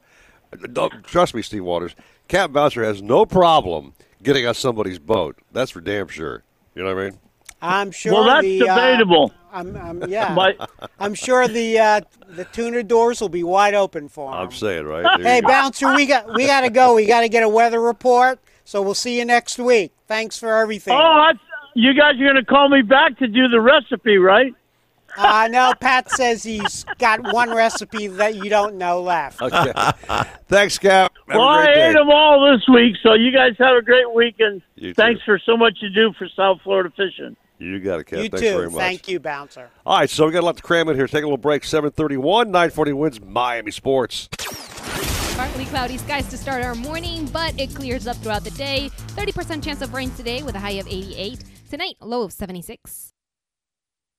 [0.74, 1.96] don't, trust me, Steve Waters,
[2.28, 3.94] Cap Bouncer has no problem
[4.24, 5.38] getting on somebody's boat.
[5.52, 6.44] That's for damn sure.
[6.76, 7.20] You know what I mean?
[7.62, 8.14] I'm sure.
[8.14, 9.34] Well, that's the, uh, debatable.
[9.52, 10.34] I'm, I'm, yeah.
[10.36, 10.56] My-
[11.00, 14.38] I'm sure the uh, the tuna doors will be wide open for him.
[14.40, 15.04] I'm saying right.
[15.18, 15.48] There Hey, you go.
[15.50, 16.96] bouncer, we got we got to go.
[16.96, 18.40] We got to get a weather report.
[18.64, 19.92] So we'll see you next week.
[20.12, 20.94] Thanks for everything.
[20.94, 21.32] Oh, I,
[21.74, 24.54] you guys are going to call me back to do the recipe, right?
[25.16, 29.42] Uh, no, Pat says he's got one recipe that you don't know left.
[29.42, 29.72] Okay.
[30.50, 31.14] Thanks, Cap.
[31.30, 31.90] Have well, a I great day.
[31.92, 35.22] ate them all this week, so you guys have a great week, and You thanks
[35.24, 37.38] for so much you do for South Florida fishing.
[37.58, 38.20] You got it, Cap.
[38.20, 38.54] you Thanks too.
[38.54, 38.80] very much.
[38.82, 39.70] Thank you, bouncer.
[39.86, 41.08] All right, so we got a lot to cram in here.
[41.08, 41.64] Take a little break.
[41.64, 44.28] 731, 940 WINZ Miami Sports.
[45.36, 48.90] Partly cloudy skies to start our morning, but it clears up throughout the day.
[49.16, 51.44] 30% chance of rain today with a high of 88.
[51.70, 53.12] Tonight, low of 76.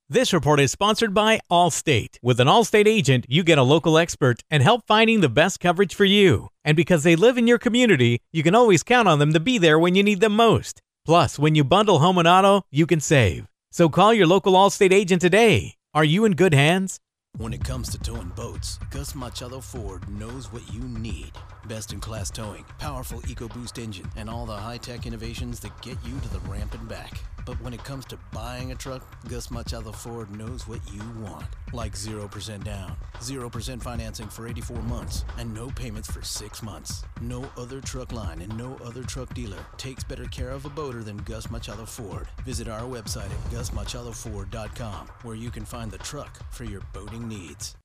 [0.09, 2.17] This report is sponsored by Allstate.
[2.21, 5.95] With an Allstate agent, you get a local expert and help finding the best coverage
[5.95, 6.49] for you.
[6.65, 9.57] And because they live in your community, you can always count on them to be
[9.57, 10.81] there when you need them most.
[11.05, 13.47] Plus, when you bundle home and auto, you can save.
[13.71, 15.75] So call your local Allstate agent today.
[15.93, 16.99] Are you in good hands?
[17.39, 21.31] When it comes to towing boats, Gus Machado Ford knows what you need.
[21.67, 25.97] Best in class towing, powerful EcoBoost engine, and all the high tech innovations that get
[26.05, 27.23] you to the ramp and back.
[27.45, 31.45] But when it comes to buying a truck, Gus Machado Ford knows what you want.
[31.73, 37.03] Like 0% down, 0% financing for 84 months, and no payments for 6 months.
[37.19, 41.03] No other truck line and no other truck dealer takes better care of a boater
[41.03, 42.27] than Gus Machado Ford.
[42.45, 47.75] Visit our website at gusmachadoford.com where you can find the truck for your boating needs.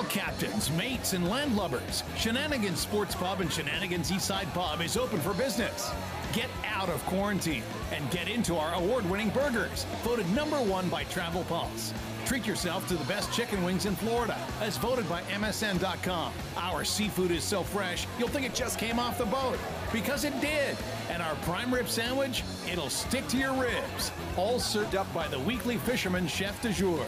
[0.00, 2.02] All captains, mates, and landlubbers.
[2.16, 5.90] Shenanigans Sports Pub and Shenanigans Eastside Pub is open for business.
[6.32, 7.62] Get out of quarantine
[7.92, 11.92] and get into our award winning burgers, voted number one by Travel Pulse.
[12.24, 16.32] Treat yourself to the best chicken wings in Florida, as voted by MSN.com.
[16.56, 19.58] Our seafood is so fresh, you'll think it just came off the boat.
[19.92, 20.78] Because it did.
[21.10, 24.12] And our prime rib sandwich, it'll stick to your ribs.
[24.36, 27.04] All served up by the weekly fisherman chef de jour.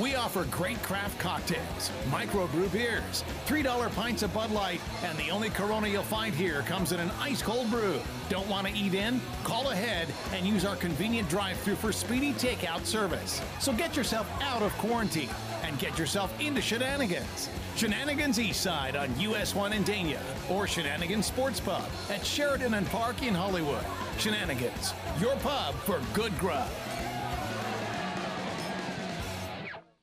[0.00, 5.50] We offer great craft cocktails, microbrew beers, $3 pints of Bud Light, and the only
[5.50, 8.00] Corona you'll find here comes in an ice cold brew.
[8.30, 9.20] Don't want to eat in?
[9.44, 13.42] Call ahead and use our convenient drive through for speedy takeout service.
[13.58, 15.28] So get yourself out of quarantine
[15.64, 17.50] and get yourself into shenanigans.
[17.76, 23.22] Shenanigans Eastside on US 1 in Dania or Shenanigans Sports Pub at Sheridan and Park
[23.22, 23.84] in Hollywood.
[24.16, 26.70] Shenanigans, your pub for good grub.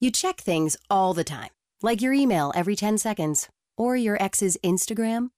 [0.00, 1.50] You check things all the time,
[1.82, 5.30] like your email every 10 seconds or your ex's Instagram.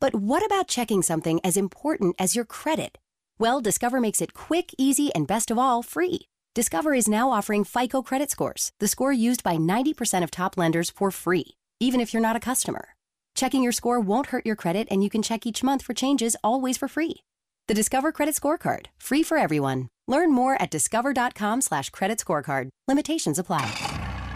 [0.00, 2.98] But what about checking something as important as your credit?
[3.38, 6.26] Well, Discover makes it quick, easy, and best of all, free.
[6.54, 10.90] Discover is now offering FICO credit scores, the score used by 90% of top lenders
[10.90, 12.94] for free, even if you're not a customer.
[13.36, 16.36] Checking your score won't hurt your credit, and you can check each month for changes
[16.42, 17.22] always for free.
[17.68, 19.88] The Discover Credit Scorecard, free for everyone.
[20.08, 22.68] Learn more at discover.com slash credit scorecard.
[22.88, 23.91] Limitations apply.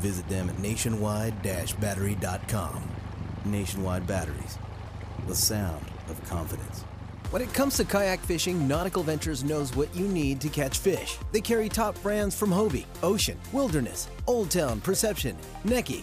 [0.00, 2.90] Visit them at nationwide-battery.com.
[3.44, 4.58] Nationwide Batteries,
[5.26, 6.84] the sound of confidence.
[7.30, 11.16] When it comes to kayak fishing, Nautical Ventures knows what you need to catch fish.
[11.30, 16.02] They carry top brands from Hobie, Ocean, Wilderness, Old Town, Perception, Necky,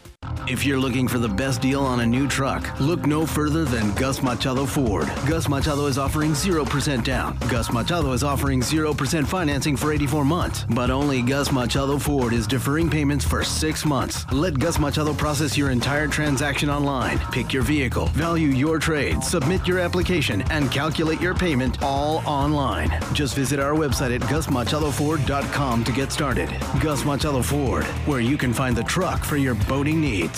[0.47, 3.93] If you're looking for the best deal on a new truck, look no further than
[3.93, 5.05] Gus Machado Ford.
[5.27, 7.37] Gus Machado is offering 0% down.
[7.47, 10.65] Gus Machado is offering 0% financing for 84 months.
[10.69, 14.25] But only Gus Machado Ford is deferring payments for 6 months.
[14.31, 17.19] Let Gus Machado process your entire transaction online.
[17.31, 22.89] Pick your vehicle, value your trade, submit your application, and calculate your payment all online.
[23.13, 26.49] Just visit our website at gusmachadoford.com to get started.
[26.81, 30.30] Gus Machado Ford, where you can find the truck for your boating needs.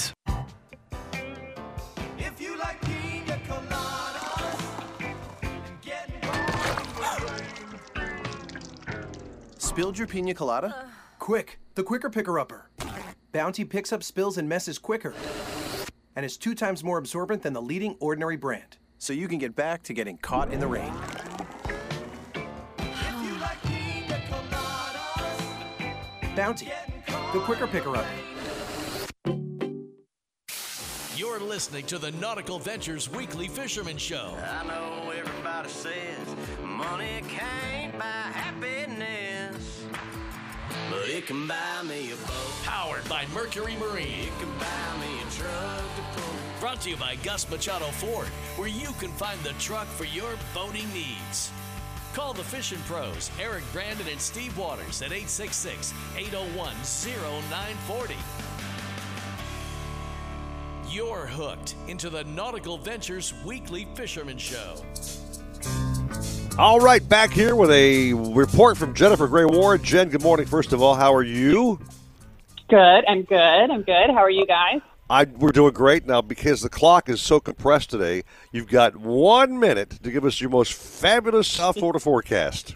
[9.57, 10.67] Spilled your pina colada?
[10.67, 10.87] Uh.
[11.17, 12.69] Quick, the quicker picker-upper.
[13.31, 15.15] Bounty picks up spills and messes quicker
[16.15, 18.77] and is two times more absorbent than the leading ordinary brand.
[18.99, 20.93] So you can get back to getting caught in the rain.
[26.35, 26.71] Bounty,
[27.33, 28.32] the quicker picker-upper.
[31.23, 34.35] You're listening to the Nautical Ventures Weekly Fisherman Show.
[34.45, 36.27] I know everybody says
[36.61, 39.85] money can't buy happiness,
[40.89, 42.51] but it can buy me a boat.
[42.65, 44.27] Powered by Mercury Marine.
[44.27, 46.35] It can buy me a truck to pull.
[46.59, 48.27] Brought to you by Gus Machado Ford,
[48.57, 51.51] where you can find the truck for your boating needs.
[52.13, 58.15] Call the fishing pros, Eric Brandon and Steve Waters at 866 801 0940.
[60.93, 64.75] You're hooked into the Nautical Ventures Weekly Fisherman Show.
[66.59, 69.81] All right, back here with a report from Jennifer Gray Ward.
[69.81, 70.45] Jen, good morning.
[70.45, 71.79] First of all, how are you?
[72.69, 73.05] Good.
[73.07, 73.71] I'm good.
[73.71, 74.11] I'm good.
[74.11, 74.81] How are you guys?
[75.09, 78.21] I, we're doing great now because the clock is so compressed today.
[78.51, 82.75] You've got one minute to give us your most fabulous South Florida forecast.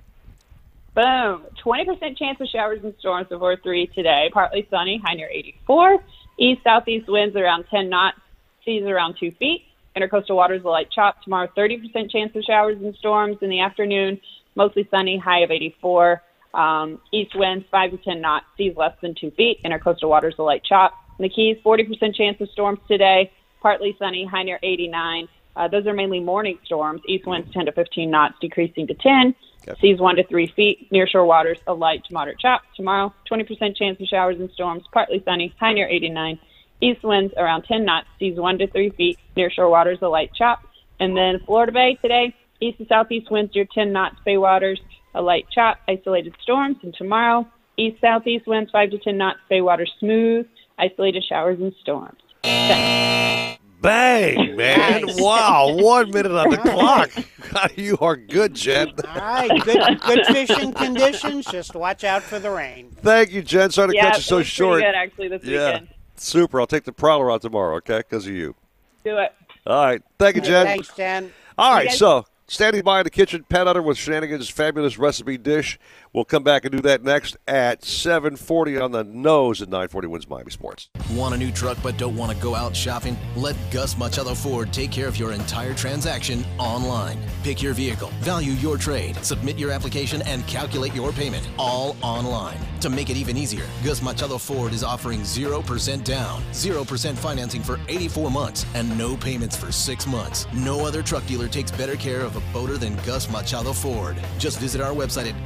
[0.95, 1.43] Boom.
[1.63, 4.31] 20% chance of showers and storms before 3 today.
[4.33, 6.03] Partly sunny, high near 84.
[6.37, 8.17] East southeast winds around 10 knots,
[8.63, 9.63] seas around 2 feet.
[9.95, 11.21] Intercoastal waters a light chop.
[11.23, 14.19] Tomorrow, 30% chance of showers and storms in the afternoon.
[14.55, 16.21] Mostly sunny, high of 84.
[16.53, 19.59] Um, east winds 5 to 10 knots, seas less than 2 feet.
[19.65, 20.93] Intercoastal waters a light chop.
[21.17, 23.31] In the Keys, 40% chance of storms today.
[23.61, 25.27] Partly sunny, high near 89.
[25.55, 27.01] Uh, those are mainly morning storms.
[27.07, 29.33] East winds 10 to 15 knots, decreasing to 10.
[29.79, 30.89] Seas 1 to 3 feet.
[30.91, 32.61] Nearshore waters a light to moderate chop.
[32.75, 34.83] Tomorrow, 20% chance of showers and storms.
[34.91, 36.39] Partly sunny, high near 89.
[36.81, 38.07] East winds around 10 knots.
[38.19, 39.17] Seas 1 to 3 feet.
[39.35, 40.61] Nearshore waters a light chop.
[40.99, 44.15] And then Florida Bay today, east to southeast winds near 10 knots.
[44.25, 44.79] Bay waters
[45.13, 45.77] a light chop.
[45.87, 46.77] Isolated storms.
[46.83, 49.39] And tomorrow, east southeast winds 5 to 10 knots.
[49.49, 50.47] Bay waters smooth.
[50.77, 52.19] Isolated showers and storms.
[52.43, 53.66] Thanks.
[53.81, 55.05] Bang, man.
[55.05, 55.21] Nice.
[55.21, 56.57] Wow, one minute on the
[57.51, 57.77] clock.
[57.77, 58.89] you are good, Jen.
[59.07, 61.45] All right, good, good fishing conditions.
[61.45, 62.91] Just watch out for the rain.
[63.01, 63.69] Thank you, Jen.
[63.71, 64.81] Sorry to Yeah, cut you it so was pretty short.
[64.81, 65.65] good, actually, this yeah.
[65.73, 65.87] weekend.
[66.15, 66.59] Super.
[66.59, 68.55] I'll take the prowler out tomorrow, okay, because of you.
[69.03, 69.33] Do it.
[69.67, 70.01] All right.
[70.17, 70.65] Thank you, Jen.
[70.65, 71.31] Thanks, Jen.
[71.57, 74.97] All You right, guys- so standing by in the kitchen, Pat Utter with Shenanigan's fabulous
[74.97, 75.77] recipe dish.
[76.13, 80.29] We'll come back and do that next at 7:40 on the nose at 9:40 WINZ
[80.29, 80.89] Miami Sports.
[81.11, 83.17] Want a new truck but don't want to go out shopping?
[83.35, 87.19] Let Gus Machado Ford take care of your entire transaction online.
[87.43, 92.57] Pick your vehicle, value your trade, submit your application, and calculate your payment all online.
[92.81, 97.79] To make it even easier, Gus Machado Ford is offering 0% down, 0% financing for
[97.87, 100.47] 84 months, and no payments for 6 months.
[100.53, 104.15] No other truck dealer takes better care of a boater than Gus Machado Ford.
[104.37, 105.45] Just visit our website at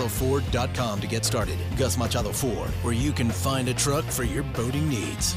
[0.00, 1.58] gusmachadoford.com to get started.
[1.76, 5.36] Gus Machado Ford, where you can find a truck for your boating needs.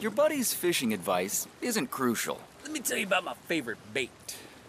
[0.00, 2.40] Your buddy's fishing advice isn't crucial.
[2.62, 4.10] Let me tell you about my favorite bait.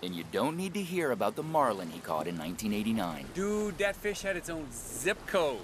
[0.04, 3.28] And you don't need to hear about the marlin he caught in 1989.
[3.34, 5.62] Dude, that fish had its own zip code.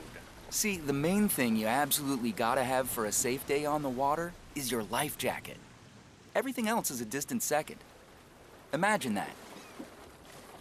[0.52, 4.32] See, the main thing you absolutely gotta have for a safe day on the water
[4.56, 5.58] is your life jacket.
[6.34, 7.80] Everything else is a distant second.
[8.72, 9.36] Imagine that.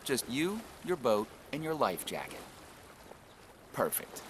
[0.02, 2.40] Just you, your boat, and your life jacket.
[3.72, 4.22] Perfect.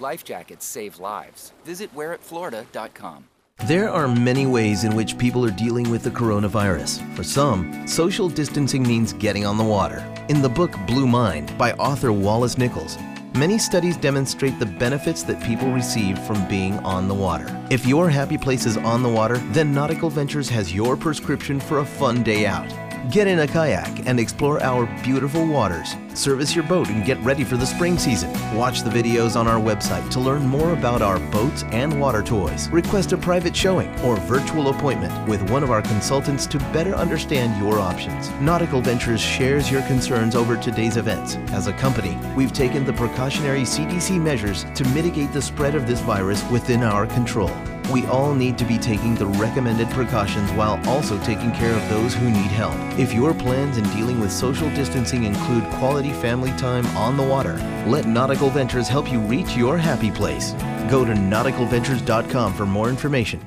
[0.00, 1.52] Life jackets save lives.
[1.66, 3.24] Visit wearitflorida.com.
[3.66, 7.00] There are many ways in which people are dealing with the coronavirus.
[7.14, 10.04] For some, social distancing means getting on the water.
[10.28, 12.98] In the book Blue Mind by author Wallace Nichols,
[13.36, 17.56] many studies demonstrate the benefits that people receive from being on the water.
[17.70, 21.78] If your happy place is on the water, then Nautical Ventures has your prescription for
[21.78, 22.68] a fun day out.
[23.10, 25.96] Get in a kayak and explore our beautiful waters.
[26.14, 28.32] Service your boat and get ready for the spring season.
[28.56, 32.68] Watch the videos on our website to learn more about our boats and water toys.
[32.68, 37.60] Request a private showing or virtual appointment with one of our consultants to better understand
[37.60, 38.30] your options.
[38.40, 41.34] Nautical Ventures shares your concerns over today's events.
[41.50, 46.00] As a company, we've taken the precautionary CDC measures to mitigate the spread of this
[46.00, 47.50] virus within our control.
[47.92, 52.14] We all need to be taking the recommended precautions while also taking care of those
[52.14, 52.74] who need help.
[52.98, 57.56] If your plans in dealing with social distancing include quality family time on the water,
[57.86, 60.52] let Nautical Ventures help you reach your happy place.
[60.90, 63.46] Go to nauticalventures.com for more information.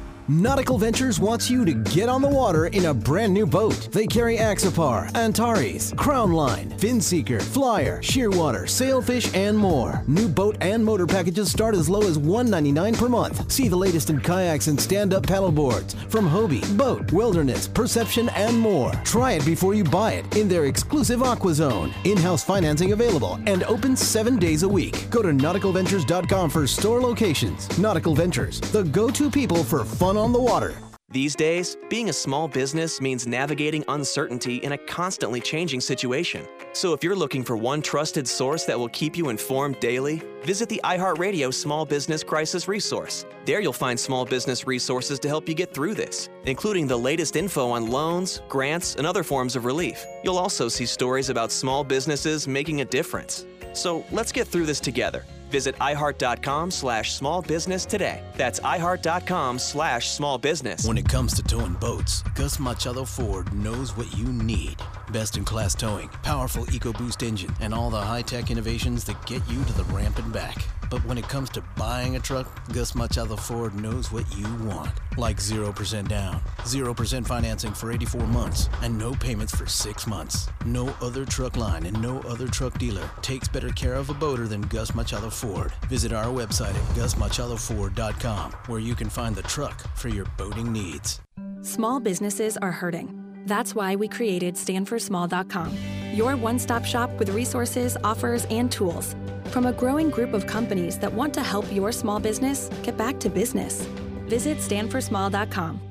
[0.27, 3.89] Nautical Ventures wants you to get on the water in a brand new boat.
[3.91, 10.03] They carry Axopar, Antares, Crownline, Finseeker, Flyer, Shearwater, Sailfish, and more.
[10.07, 13.51] New boat and motor packages start as low as 199 per month.
[13.51, 18.91] See the latest in kayaks and stand-up paddleboards from Hobie, BOTE, Wilderness, Perception, and more.
[19.03, 21.91] Try it before you buy it in their exclusive Aqua Zone.
[22.03, 25.09] In-house financing available and open seven days a week.
[25.09, 27.77] Go to nauticalventures.com for store locations.
[27.79, 30.75] Nautical Ventures, the go-to people for fun on the water.
[31.11, 36.47] These days, being a small business means navigating uncertainty in a constantly changing situation.
[36.71, 40.69] So if you're looking for one trusted source that will keep you informed daily, visit
[40.69, 43.25] the iHeartRadio Small Business Crisis Resource.
[43.45, 47.35] There you'll find small business resources to help you get through this, including the latest
[47.35, 50.05] info on loans, grants, and other forms of relief.
[50.23, 53.45] You'll also see stories about small businesses making a difference.
[53.73, 55.25] So let's get through this together.
[55.51, 58.23] Visit iHeart.com slash small business today.
[58.37, 60.87] That's iHeart.com slash small business.
[60.87, 64.77] When it comes to towing boats, Gus Machado Ford knows what you need.
[65.11, 69.47] Best in class towing, powerful EcoBoost engine, and all the high tech innovations that get
[69.49, 70.57] you to the ramp and back.
[70.91, 74.91] But when it comes to buying a truck, Gus Machado Ford knows what you want.
[75.17, 80.49] Like 0% down, 0% financing for 84 months, and no payments for 6 months.
[80.65, 84.49] No other truck line and no other truck dealer takes better care of a boater
[84.49, 85.71] than Gus Machado Ford.
[85.87, 91.21] Visit our website at gusmachadoford.com where you can find the truck for your boating needs.
[91.61, 93.17] Small businesses are hurting.
[93.45, 95.77] That's why we created standforsmall.com,
[96.13, 99.15] your one stop shop with resources, offers, and tools
[99.51, 103.19] from a growing group of companies that want to help your small business get back
[103.19, 103.81] to business.
[104.27, 105.90] Visit standforsmall.com.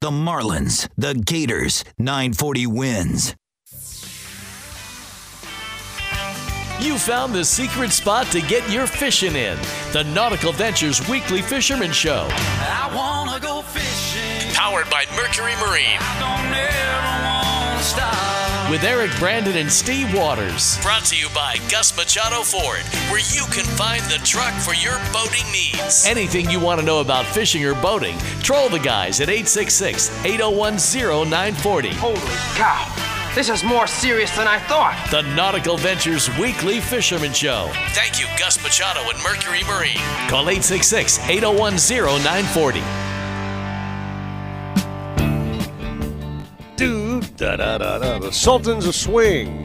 [0.00, 3.34] The Marlins, the Gators, 940 WINZ.
[6.80, 9.56] You found the secret spot to get your fishing in.
[9.92, 12.28] The Nautical Ventures Weekly Fisherman Show.
[12.30, 14.52] I wanna go fishing.
[14.54, 16.00] Powered by Mercury Marine.
[18.68, 19.18] Don't ever wanna stop.
[19.18, 20.78] With Eric Brandon and Steve Waters.
[20.82, 22.80] Brought to you by Gus Machado Ford,
[23.10, 26.04] where you can find the truck for your boating needs.
[26.06, 30.78] Anything you want to know about fishing or boating, troll the guys at 866 801
[30.78, 31.90] 0940.
[31.94, 32.16] Holy
[32.54, 32.90] cow!
[33.34, 34.94] This is more serious than I thought.
[35.10, 37.68] The Nautical Ventures Weekly Fisherman Show.
[37.88, 39.98] Thank you, Gus Machado and Mercury Marine.
[40.28, 42.80] Call 866 801 0940.
[46.76, 47.03] Dude,
[47.36, 48.18] da da da da.
[48.18, 49.62] The Sultans of Swing.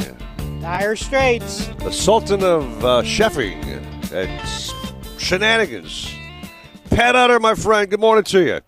[0.62, 1.68] Dire Straits.
[1.80, 3.64] The Sultan of uh, Chefing.
[4.12, 6.12] And shenanigans.
[6.90, 8.60] Pat Utter, my friend, good morning to you.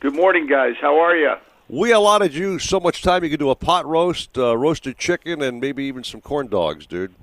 [0.00, 0.74] Good morning, guys.
[0.80, 1.32] How are you?
[1.68, 5.40] We allotted you so much time you could do a pot roast, uh, roasted chicken,
[5.40, 7.14] and maybe even some corn dogs, dude.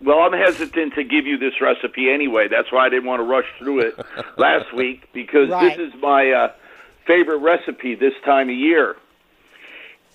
[0.00, 2.46] Well, I'm hesitant to give you this recipe anyway.
[2.48, 3.94] That's why I didn't want to rush through it
[4.38, 5.76] last week because Right.
[5.76, 6.52] this is my uh,
[7.06, 8.96] favorite recipe this time of year.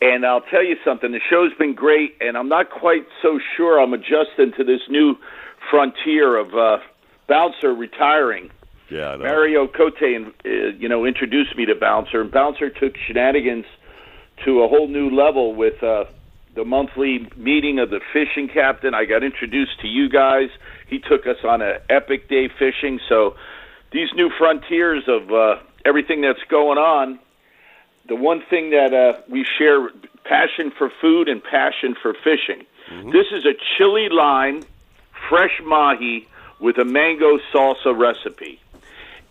[0.01, 3.79] And I'll tell you something, the show's been great, and I'm not quite so sure
[3.79, 5.15] I'm adjusting to this new
[5.69, 6.77] frontier of uh,
[7.27, 8.49] Bouncer retiring.
[8.89, 9.15] Yeah.
[9.17, 13.65] Mario Cote, uh, you know, introduced me to Bouncer, and Bouncer took shenanigans
[14.43, 16.05] to a whole new level with uh,
[16.55, 18.93] the monthly meeting of the fishing captain.
[18.93, 20.49] I got introduced to you guys.
[20.87, 22.99] He took us on an epic day fishing.
[23.07, 23.35] So
[23.91, 25.55] these new frontiers of uh,
[25.85, 27.19] everything that's going on,
[28.07, 29.89] the one thing that uh, we share
[30.23, 32.65] passion for food and passion for fishing.
[33.11, 34.63] This is a chili lime,
[35.29, 36.27] fresh mahi
[36.59, 38.59] with a mango salsa recipe.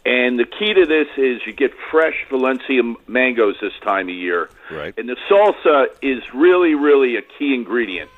[0.06, 4.48] And the key to this is you get fresh Valencia mangoes this time of year.
[4.70, 4.94] Right.
[4.96, 8.10] And the salsa is really, really a key ingredient.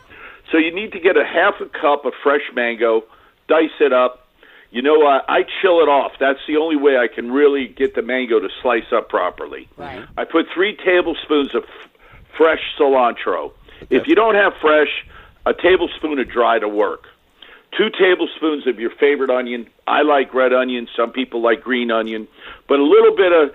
[0.53, 3.05] So you need to get a half a cup of fresh mango,
[3.49, 4.29] dice it up,
[4.73, 6.13] You know, uh, I chill it off.
[6.19, 9.69] That's the only way I can really get the mango to slice up properly.
[9.77, 10.03] Right.
[10.17, 11.91] I put three tablespoons of f-
[12.39, 13.53] fresh cilantro.
[13.91, 14.89] If you don't have fresh,
[15.45, 17.05] a tablespoon of dry to work.
[17.77, 19.69] Two tablespoons of your favorite onion.
[19.87, 20.89] I like red onion.
[20.97, 22.27] Some people like green onion,
[22.67, 23.51] but a little bit of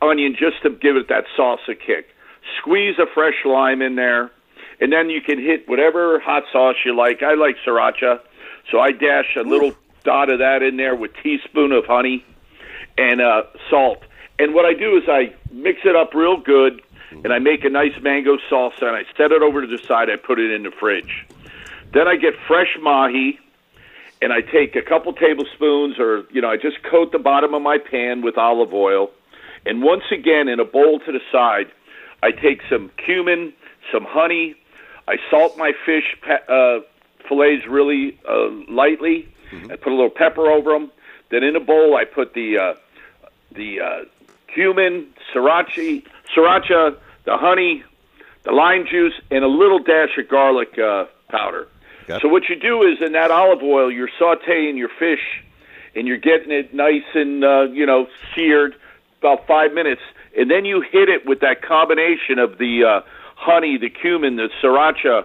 [0.00, 2.06] onion just to give it that salsa kick.
[2.58, 4.30] Squeeze a fresh lime in there,
[4.80, 7.22] and then you can hit whatever hot sauce you like.
[7.22, 8.20] I like sriracha,
[8.70, 12.24] so I dash a little dot of that in there with teaspoon of honey
[12.98, 14.02] and uh, salt.
[14.38, 17.68] And what I do is I mix it up real good, and I make a
[17.68, 20.08] nice mango salsa, and I set it over to the side.
[20.10, 21.26] I put it in the fridge.
[21.92, 23.38] Then I get fresh mahi,
[24.22, 27.62] and I take a couple tablespoons, or you know, I just coat the bottom of
[27.62, 29.10] my pan with olive oil,
[29.66, 31.66] and once again in a bowl to the side,
[32.22, 33.52] I take some cumin,
[33.92, 34.54] some honey.
[35.08, 36.16] I salt my fish
[36.48, 36.80] uh,
[37.28, 39.28] fillets really uh, lightly.
[39.70, 40.90] I put a little pepper over them.
[41.30, 42.74] Then in a bowl, I put the uh,
[43.52, 44.04] the uh,
[44.54, 46.04] cumin, sriracha,
[46.34, 47.84] sriracha, the honey,
[48.42, 51.68] the lime juice, and a little dash of garlic uh, powder.
[52.20, 55.44] So what you do is in that olive oil, you're sautéing your fish,
[55.94, 58.74] and you're getting it nice and uh, you know seared
[59.20, 60.00] about five minutes,
[60.36, 63.00] and then you hit it with that combination of the uh,
[63.36, 65.24] honey, the cumin, the sriracha,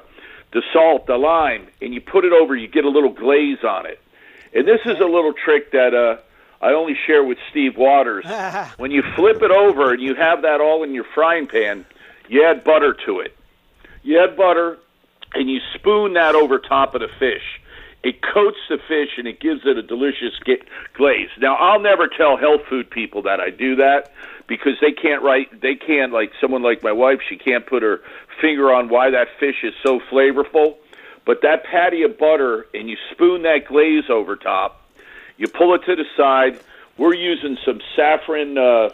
[0.52, 2.56] the salt, the lime, and you put it over.
[2.56, 4.00] You get a little glaze on it,
[4.56, 6.18] and this is a little trick that uh,
[6.66, 8.26] I only share with Steve Waters.
[8.78, 11.86] when you flip it over and you have that all in your frying pan,
[12.30, 13.38] you add butter to it.
[14.02, 14.78] You add butter,
[15.34, 17.44] and you spoon that over top of the fish.
[18.04, 20.34] It coats the fish and it gives it a delicious
[20.94, 21.30] glaze.
[21.40, 24.12] Now, I'll never tell health food people that I do that
[24.48, 25.60] because they can't write.
[25.60, 27.20] They can't like someone like my wife.
[27.28, 28.02] She can't put her
[28.40, 30.76] finger on why that fish is so flavorful.
[31.26, 34.82] But that patty of butter and you spoon that glaze over top.
[35.38, 36.60] You pull it to the side.
[36.98, 38.90] We're using some saffron uh,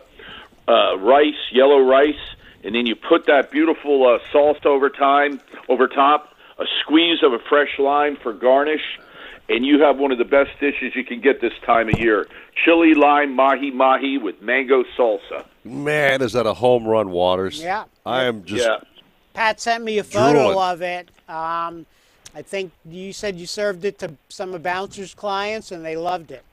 [0.67, 2.15] uh, rice, yellow rice,
[2.63, 6.29] and then you put that beautiful uh, salsa over time over top.
[6.57, 8.99] A squeeze of a fresh lime for garnish,
[9.49, 12.27] and you have one of the best dishes you can get this time of year:
[12.63, 15.45] chili lime mahi mahi with mango salsa.
[15.63, 17.61] Man, is that a home run, Waters?
[17.61, 17.85] Yeah.
[18.05, 18.63] I am just.
[18.63, 18.77] Yeah.
[19.33, 20.57] Pat sent me a photo Drooling.
[20.57, 21.09] of it.
[21.29, 21.85] Um,
[22.33, 26.31] I think you said you served it to some of Bouncer's clients, and they loved
[26.31, 26.43] it.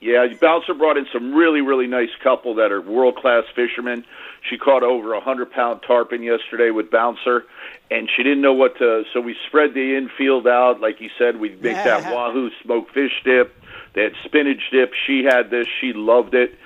[0.00, 4.04] Yeah, Bouncer brought in some really, really nice couple that are world class fishermen.
[4.48, 7.44] She caught over a hundred pound tarpon yesterday with Bouncer,
[7.90, 9.04] and she didn't know what to.
[9.12, 11.38] So we spread the infield out, like you said.
[11.38, 13.54] We make that wahoo smoked fish dip.
[13.92, 14.92] They had spinach dip.
[15.06, 15.66] She had this.
[15.80, 16.58] She loved it.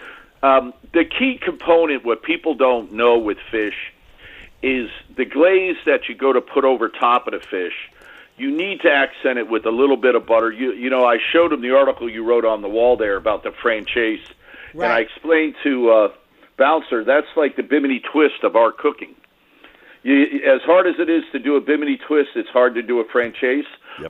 [0.44, 3.92] Um, the key component, what people don't know with fish,
[4.62, 7.74] is the glaze that you go to put over top of the fish.
[8.36, 10.50] You need to accent it with a little bit of butter.
[10.50, 13.42] You you know, I showed him the article you wrote on the wall there about
[13.44, 14.24] the franchise,
[14.72, 16.08] and I explained to uh,
[16.58, 19.14] Bouncer that's like the bimini twist of our cooking.
[20.02, 23.00] You, as hard as it is to do a bimini twist, it's hard to do
[23.00, 23.64] a franchise.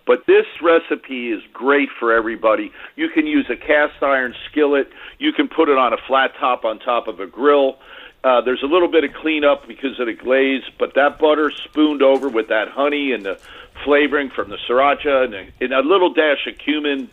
[0.07, 2.73] But this recipe is great for everybody.
[2.97, 4.89] You can use a cast iron skillet.
[5.19, 7.77] You can put it on a flat top on top of a grill.
[8.25, 12.03] Uh, there's a little bit of cleanup because of the glaze, but that butter spooned
[12.03, 13.39] over with that honey and the
[13.85, 17.11] flavoring from the sriracha and a, and a little dash of cumin,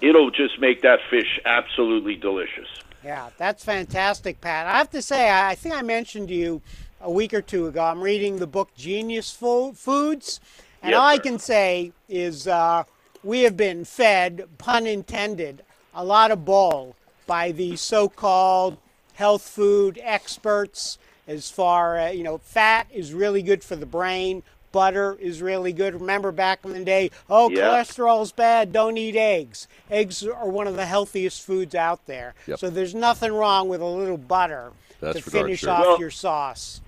[0.00, 2.68] it'll just make that fish absolutely delicious.
[3.04, 4.66] Yeah, that's fantastic, Pat.
[4.66, 6.62] I have to say, I think I mentioned to you
[7.02, 7.84] a week or two ago.
[7.84, 10.40] I'm reading the book Genius Fo- Foods,
[10.82, 12.84] and all I can say is uh,
[13.22, 15.62] we have been fed, pun intended,
[15.92, 16.96] a lot of bull
[17.26, 18.78] by the so-called
[19.14, 20.98] health food experts.
[21.26, 24.42] As far as you know, fat is really good for the brain.
[24.72, 25.94] Butter is really good.
[25.94, 27.60] Remember back in the day, oh, Yeah.
[27.60, 28.72] cholesterol's bad.
[28.72, 29.68] Don't eat eggs.
[29.88, 32.34] Eggs are one of the healthiest foods out there.
[32.48, 32.58] Yep.
[32.58, 35.70] So there's nothing wrong with a little butter That's to finish sure.
[35.70, 36.80] off Well- your sauce.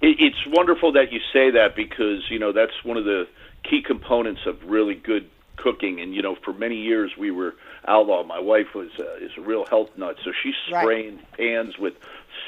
[0.00, 3.28] It's wonderful that you say that because you know that's one of the
[3.62, 5.28] key components of really good
[5.62, 6.00] cooking.
[6.00, 7.54] And you know, for many years we were
[7.86, 8.22] outlaw.
[8.24, 10.82] My wife was uh, is a real health nut, so she's Right.
[10.82, 11.94] spraying pans with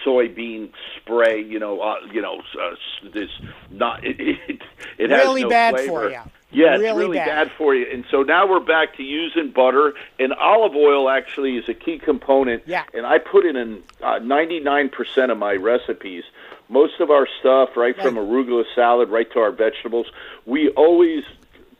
[0.04, 1.42] soybean spray.
[1.42, 2.74] You know, uh, you know, uh,
[3.12, 3.30] this
[3.70, 4.16] not it.
[4.20, 4.62] It,
[4.98, 5.88] it has Really no bad flavor.
[5.90, 6.20] for you.
[6.50, 7.48] Yeah, it's Really really bad.
[7.48, 7.84] bad for you.
[7.92, 11.98] And so now we're back to using butter, and olive oil actually is a key
[11.98, 12.62] component.
[12.66, 12.84] Yeah.
[12.94, 16.22] And I put it in uh, 99% of my recipes.
[16.68, 20.06] Most of our stuff, right from arugula salad right to our vegetables,
[20.46, 21.24] we always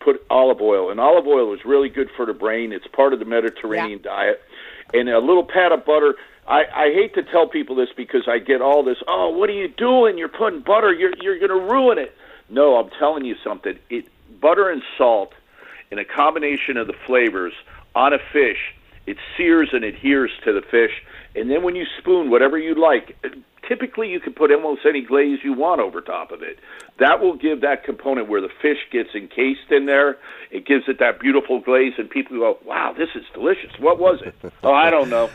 [0.05, 0.91] put olive oil.
[0.91, 2.73] And olive oil is really good for the brain.
[2.73, 4.43] It's part of the Mediterranean diet.
[4.93, 6.15] And a little pat of butter.
[6.47, 9.55] I, I hate to tell people this because I get all this, oh, what are
[9.55, 10.19] you doing?
[10.19, 10.93] You're putting butter.
[10.93, 12.15] You're, you're going to ruin it.
[12.51, 13.79] No, I'm telling you something.
[13.89, 14.09] It
[14.41, 15.33] butter and salt
[15.91, 17.55] in a combination of the flavors
[17.95, 18.75] on a fish
[19.07, 21.03] it sears and adheres to the fish.
[21.35, 23.17] And then when you spoon whatever you like,
[23.69, 26.59] typically you can put almost any glaze you want over top of it.
[26.99, 30.19] That will give that component where the fish gets encased in there.
[30.51, 34.21] It gives it that beautiful glaze, and people go, "Wow, this is delicious." What was
[34.23, 34.35] it?
[34.63, 35.31] oh, I don't know.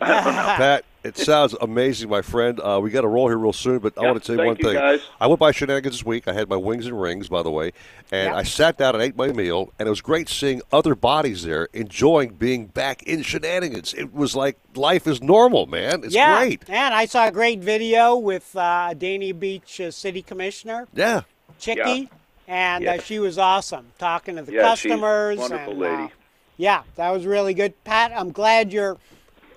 [0.00, 0.54] I don't know.
[0.56, 2.60] Pat, it sounds amazing, my friend.
[2.60, 4.56] Uh, we got to roll here real soon, but I want to say thank one
[4.58, 4.74] you, thing.
[4.74, 5.00] guys.
[5.20, 6.28] I went by Shenanigans this week.
[6.28, 7.72] I had my wings and rings, by the way,
[8.12, 11.42] and I sat down and ate my meal, and it was great seeing other bodies
[11.44, 13.94] there enjoying being back in Shenanigans.
[13.94, 16.04] It was like life is normal, man.
[16.04, 16.62] It's yeah, great.
[16.68, 21.22] and I saw a great video with uh, Dania Beach uh, City Commissioner Yeah.
[21.58, 22.08] Chicky,
[22.46, 25.38] and uh, she was awesome talking to the Yeah, she's a customers.
[25.38, 26.02] wonderful and, lady.
[26.04, 26.08] Uh,
[26.56, 28.12] yeah, that was really good, Pat.
[28.14, 28.96] I'm glad you're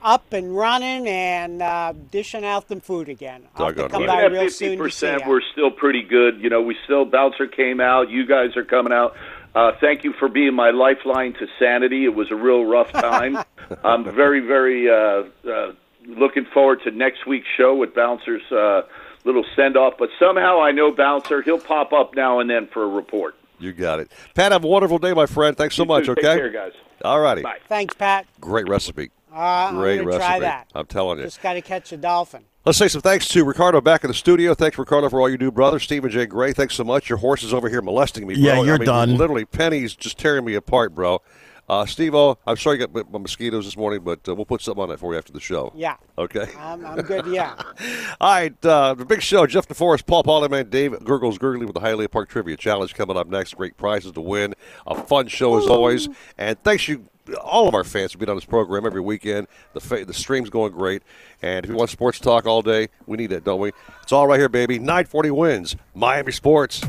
[0.04, 3.44] up and running and uh, dishing out them food again.
[3.56, 4.08] I'll have to come right.
[4.08, 6.42] by Even real at soon to see 50%, we're still pretty good.
[6.42, 8.10] You know, we still, Bouncer came out.
[8.10, 9.16] You guys are coming out.
[9.54, 12.06] Uh, thank you for being my lifeline to sanity.
[12.06, 13.38] It was a real rough time.
[13.84, 15.74] I'm very, very uh, uh,
[16.06, 18.84] looking forward to next week's show with Bouncer's uh,
[19.26, 19.96] little send off.
[20.00, 23.36] But somehow I know Bouncer, he'll pop up now and then for a report.
[23.60, 24.12] You got it.
[24.34, 25.56] Pat, have a wonderful day, my friend.
[25.56, 26.14] Thanks so You much, too.
[26.14, 26.22] okay?
[26.22, 26.72] Take care, guys.
[27.04, 27.42] All righty.
[27.42, 27.60] Bye.
[27.68, 28.26] Thanks, Pat.
[28.40, 29.12] Great recipe.
[29.34, 29.38] Uh,
[29.70, 30.26] I'm Great recipe.
[30.26, 30.68] try that.
[30.76, 31.26] I'm telling you.
[31.26, 32.44] Just got to catch a dolphin.
[32.66, 34.54] Let's say some thanks to Ricardo back in the studio.
[34.54, 35.80] Thanks, Ricardo, for all you do, brother.
[35.80, 36.28] Stephen J.
[36.28, 37.10] Gray, thanks so much.
[37.10, 38.44] Your horse is over here molesting me, bro.
[38.44, 39.18] Yeah, you're I mean, done.
[39.18, 41.22] Literally, Penny's just tearing me apart, bro.
[41.70, 44.46] Uh, Steve O, I'm sorry you got bit by mosquitoes this morning, but uh, we'll
[44.46, 45.72] put something on that for you after the show.
[45.74, 45.96] Yeah.
[46.18, 46.48] Okay.
[46.60, 47.56] I'm, I'm good, yeah.
[48.22, 49.48] All right, uh, the big show.
[49.48, 53.28] Jeff DeForest, Paul Polyman, Dave Gurgles Gurgly with the Hialeah Park Trivia Challenge coming up
[53.28, 53.56] next.
[53.56, 54.54] Great prizes to win.
[54.86, 56.10] A fun show as always.
[56.38, 57.06] And thanks you,
[57.42, 59.48] all of our fans, for being on this program every weekend.
[59.74, 61.04] The fa- the stream's going great.
[61.42, 63.72] And if you want sports talk all day, we need that, don't we?
[64.04, 64.80] It's all right here, baby.
[64.80, 65.76] 940 WINZ.
[65.96, 66.82] Miami Sports.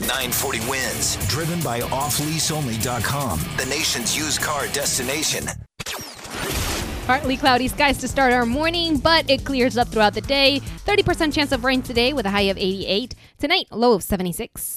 [0.00, 5.46] 940 WINZ, driven by offleaseonly.com, the nation's used car destination.
[7.06, 10.60] Partly cloudy skies to start our morning, but it clears up throughout the day.
[10.86, 13.14] 30% chance of rain today with a high of 88.
[13.38, 14.74] Tonight, low of 76.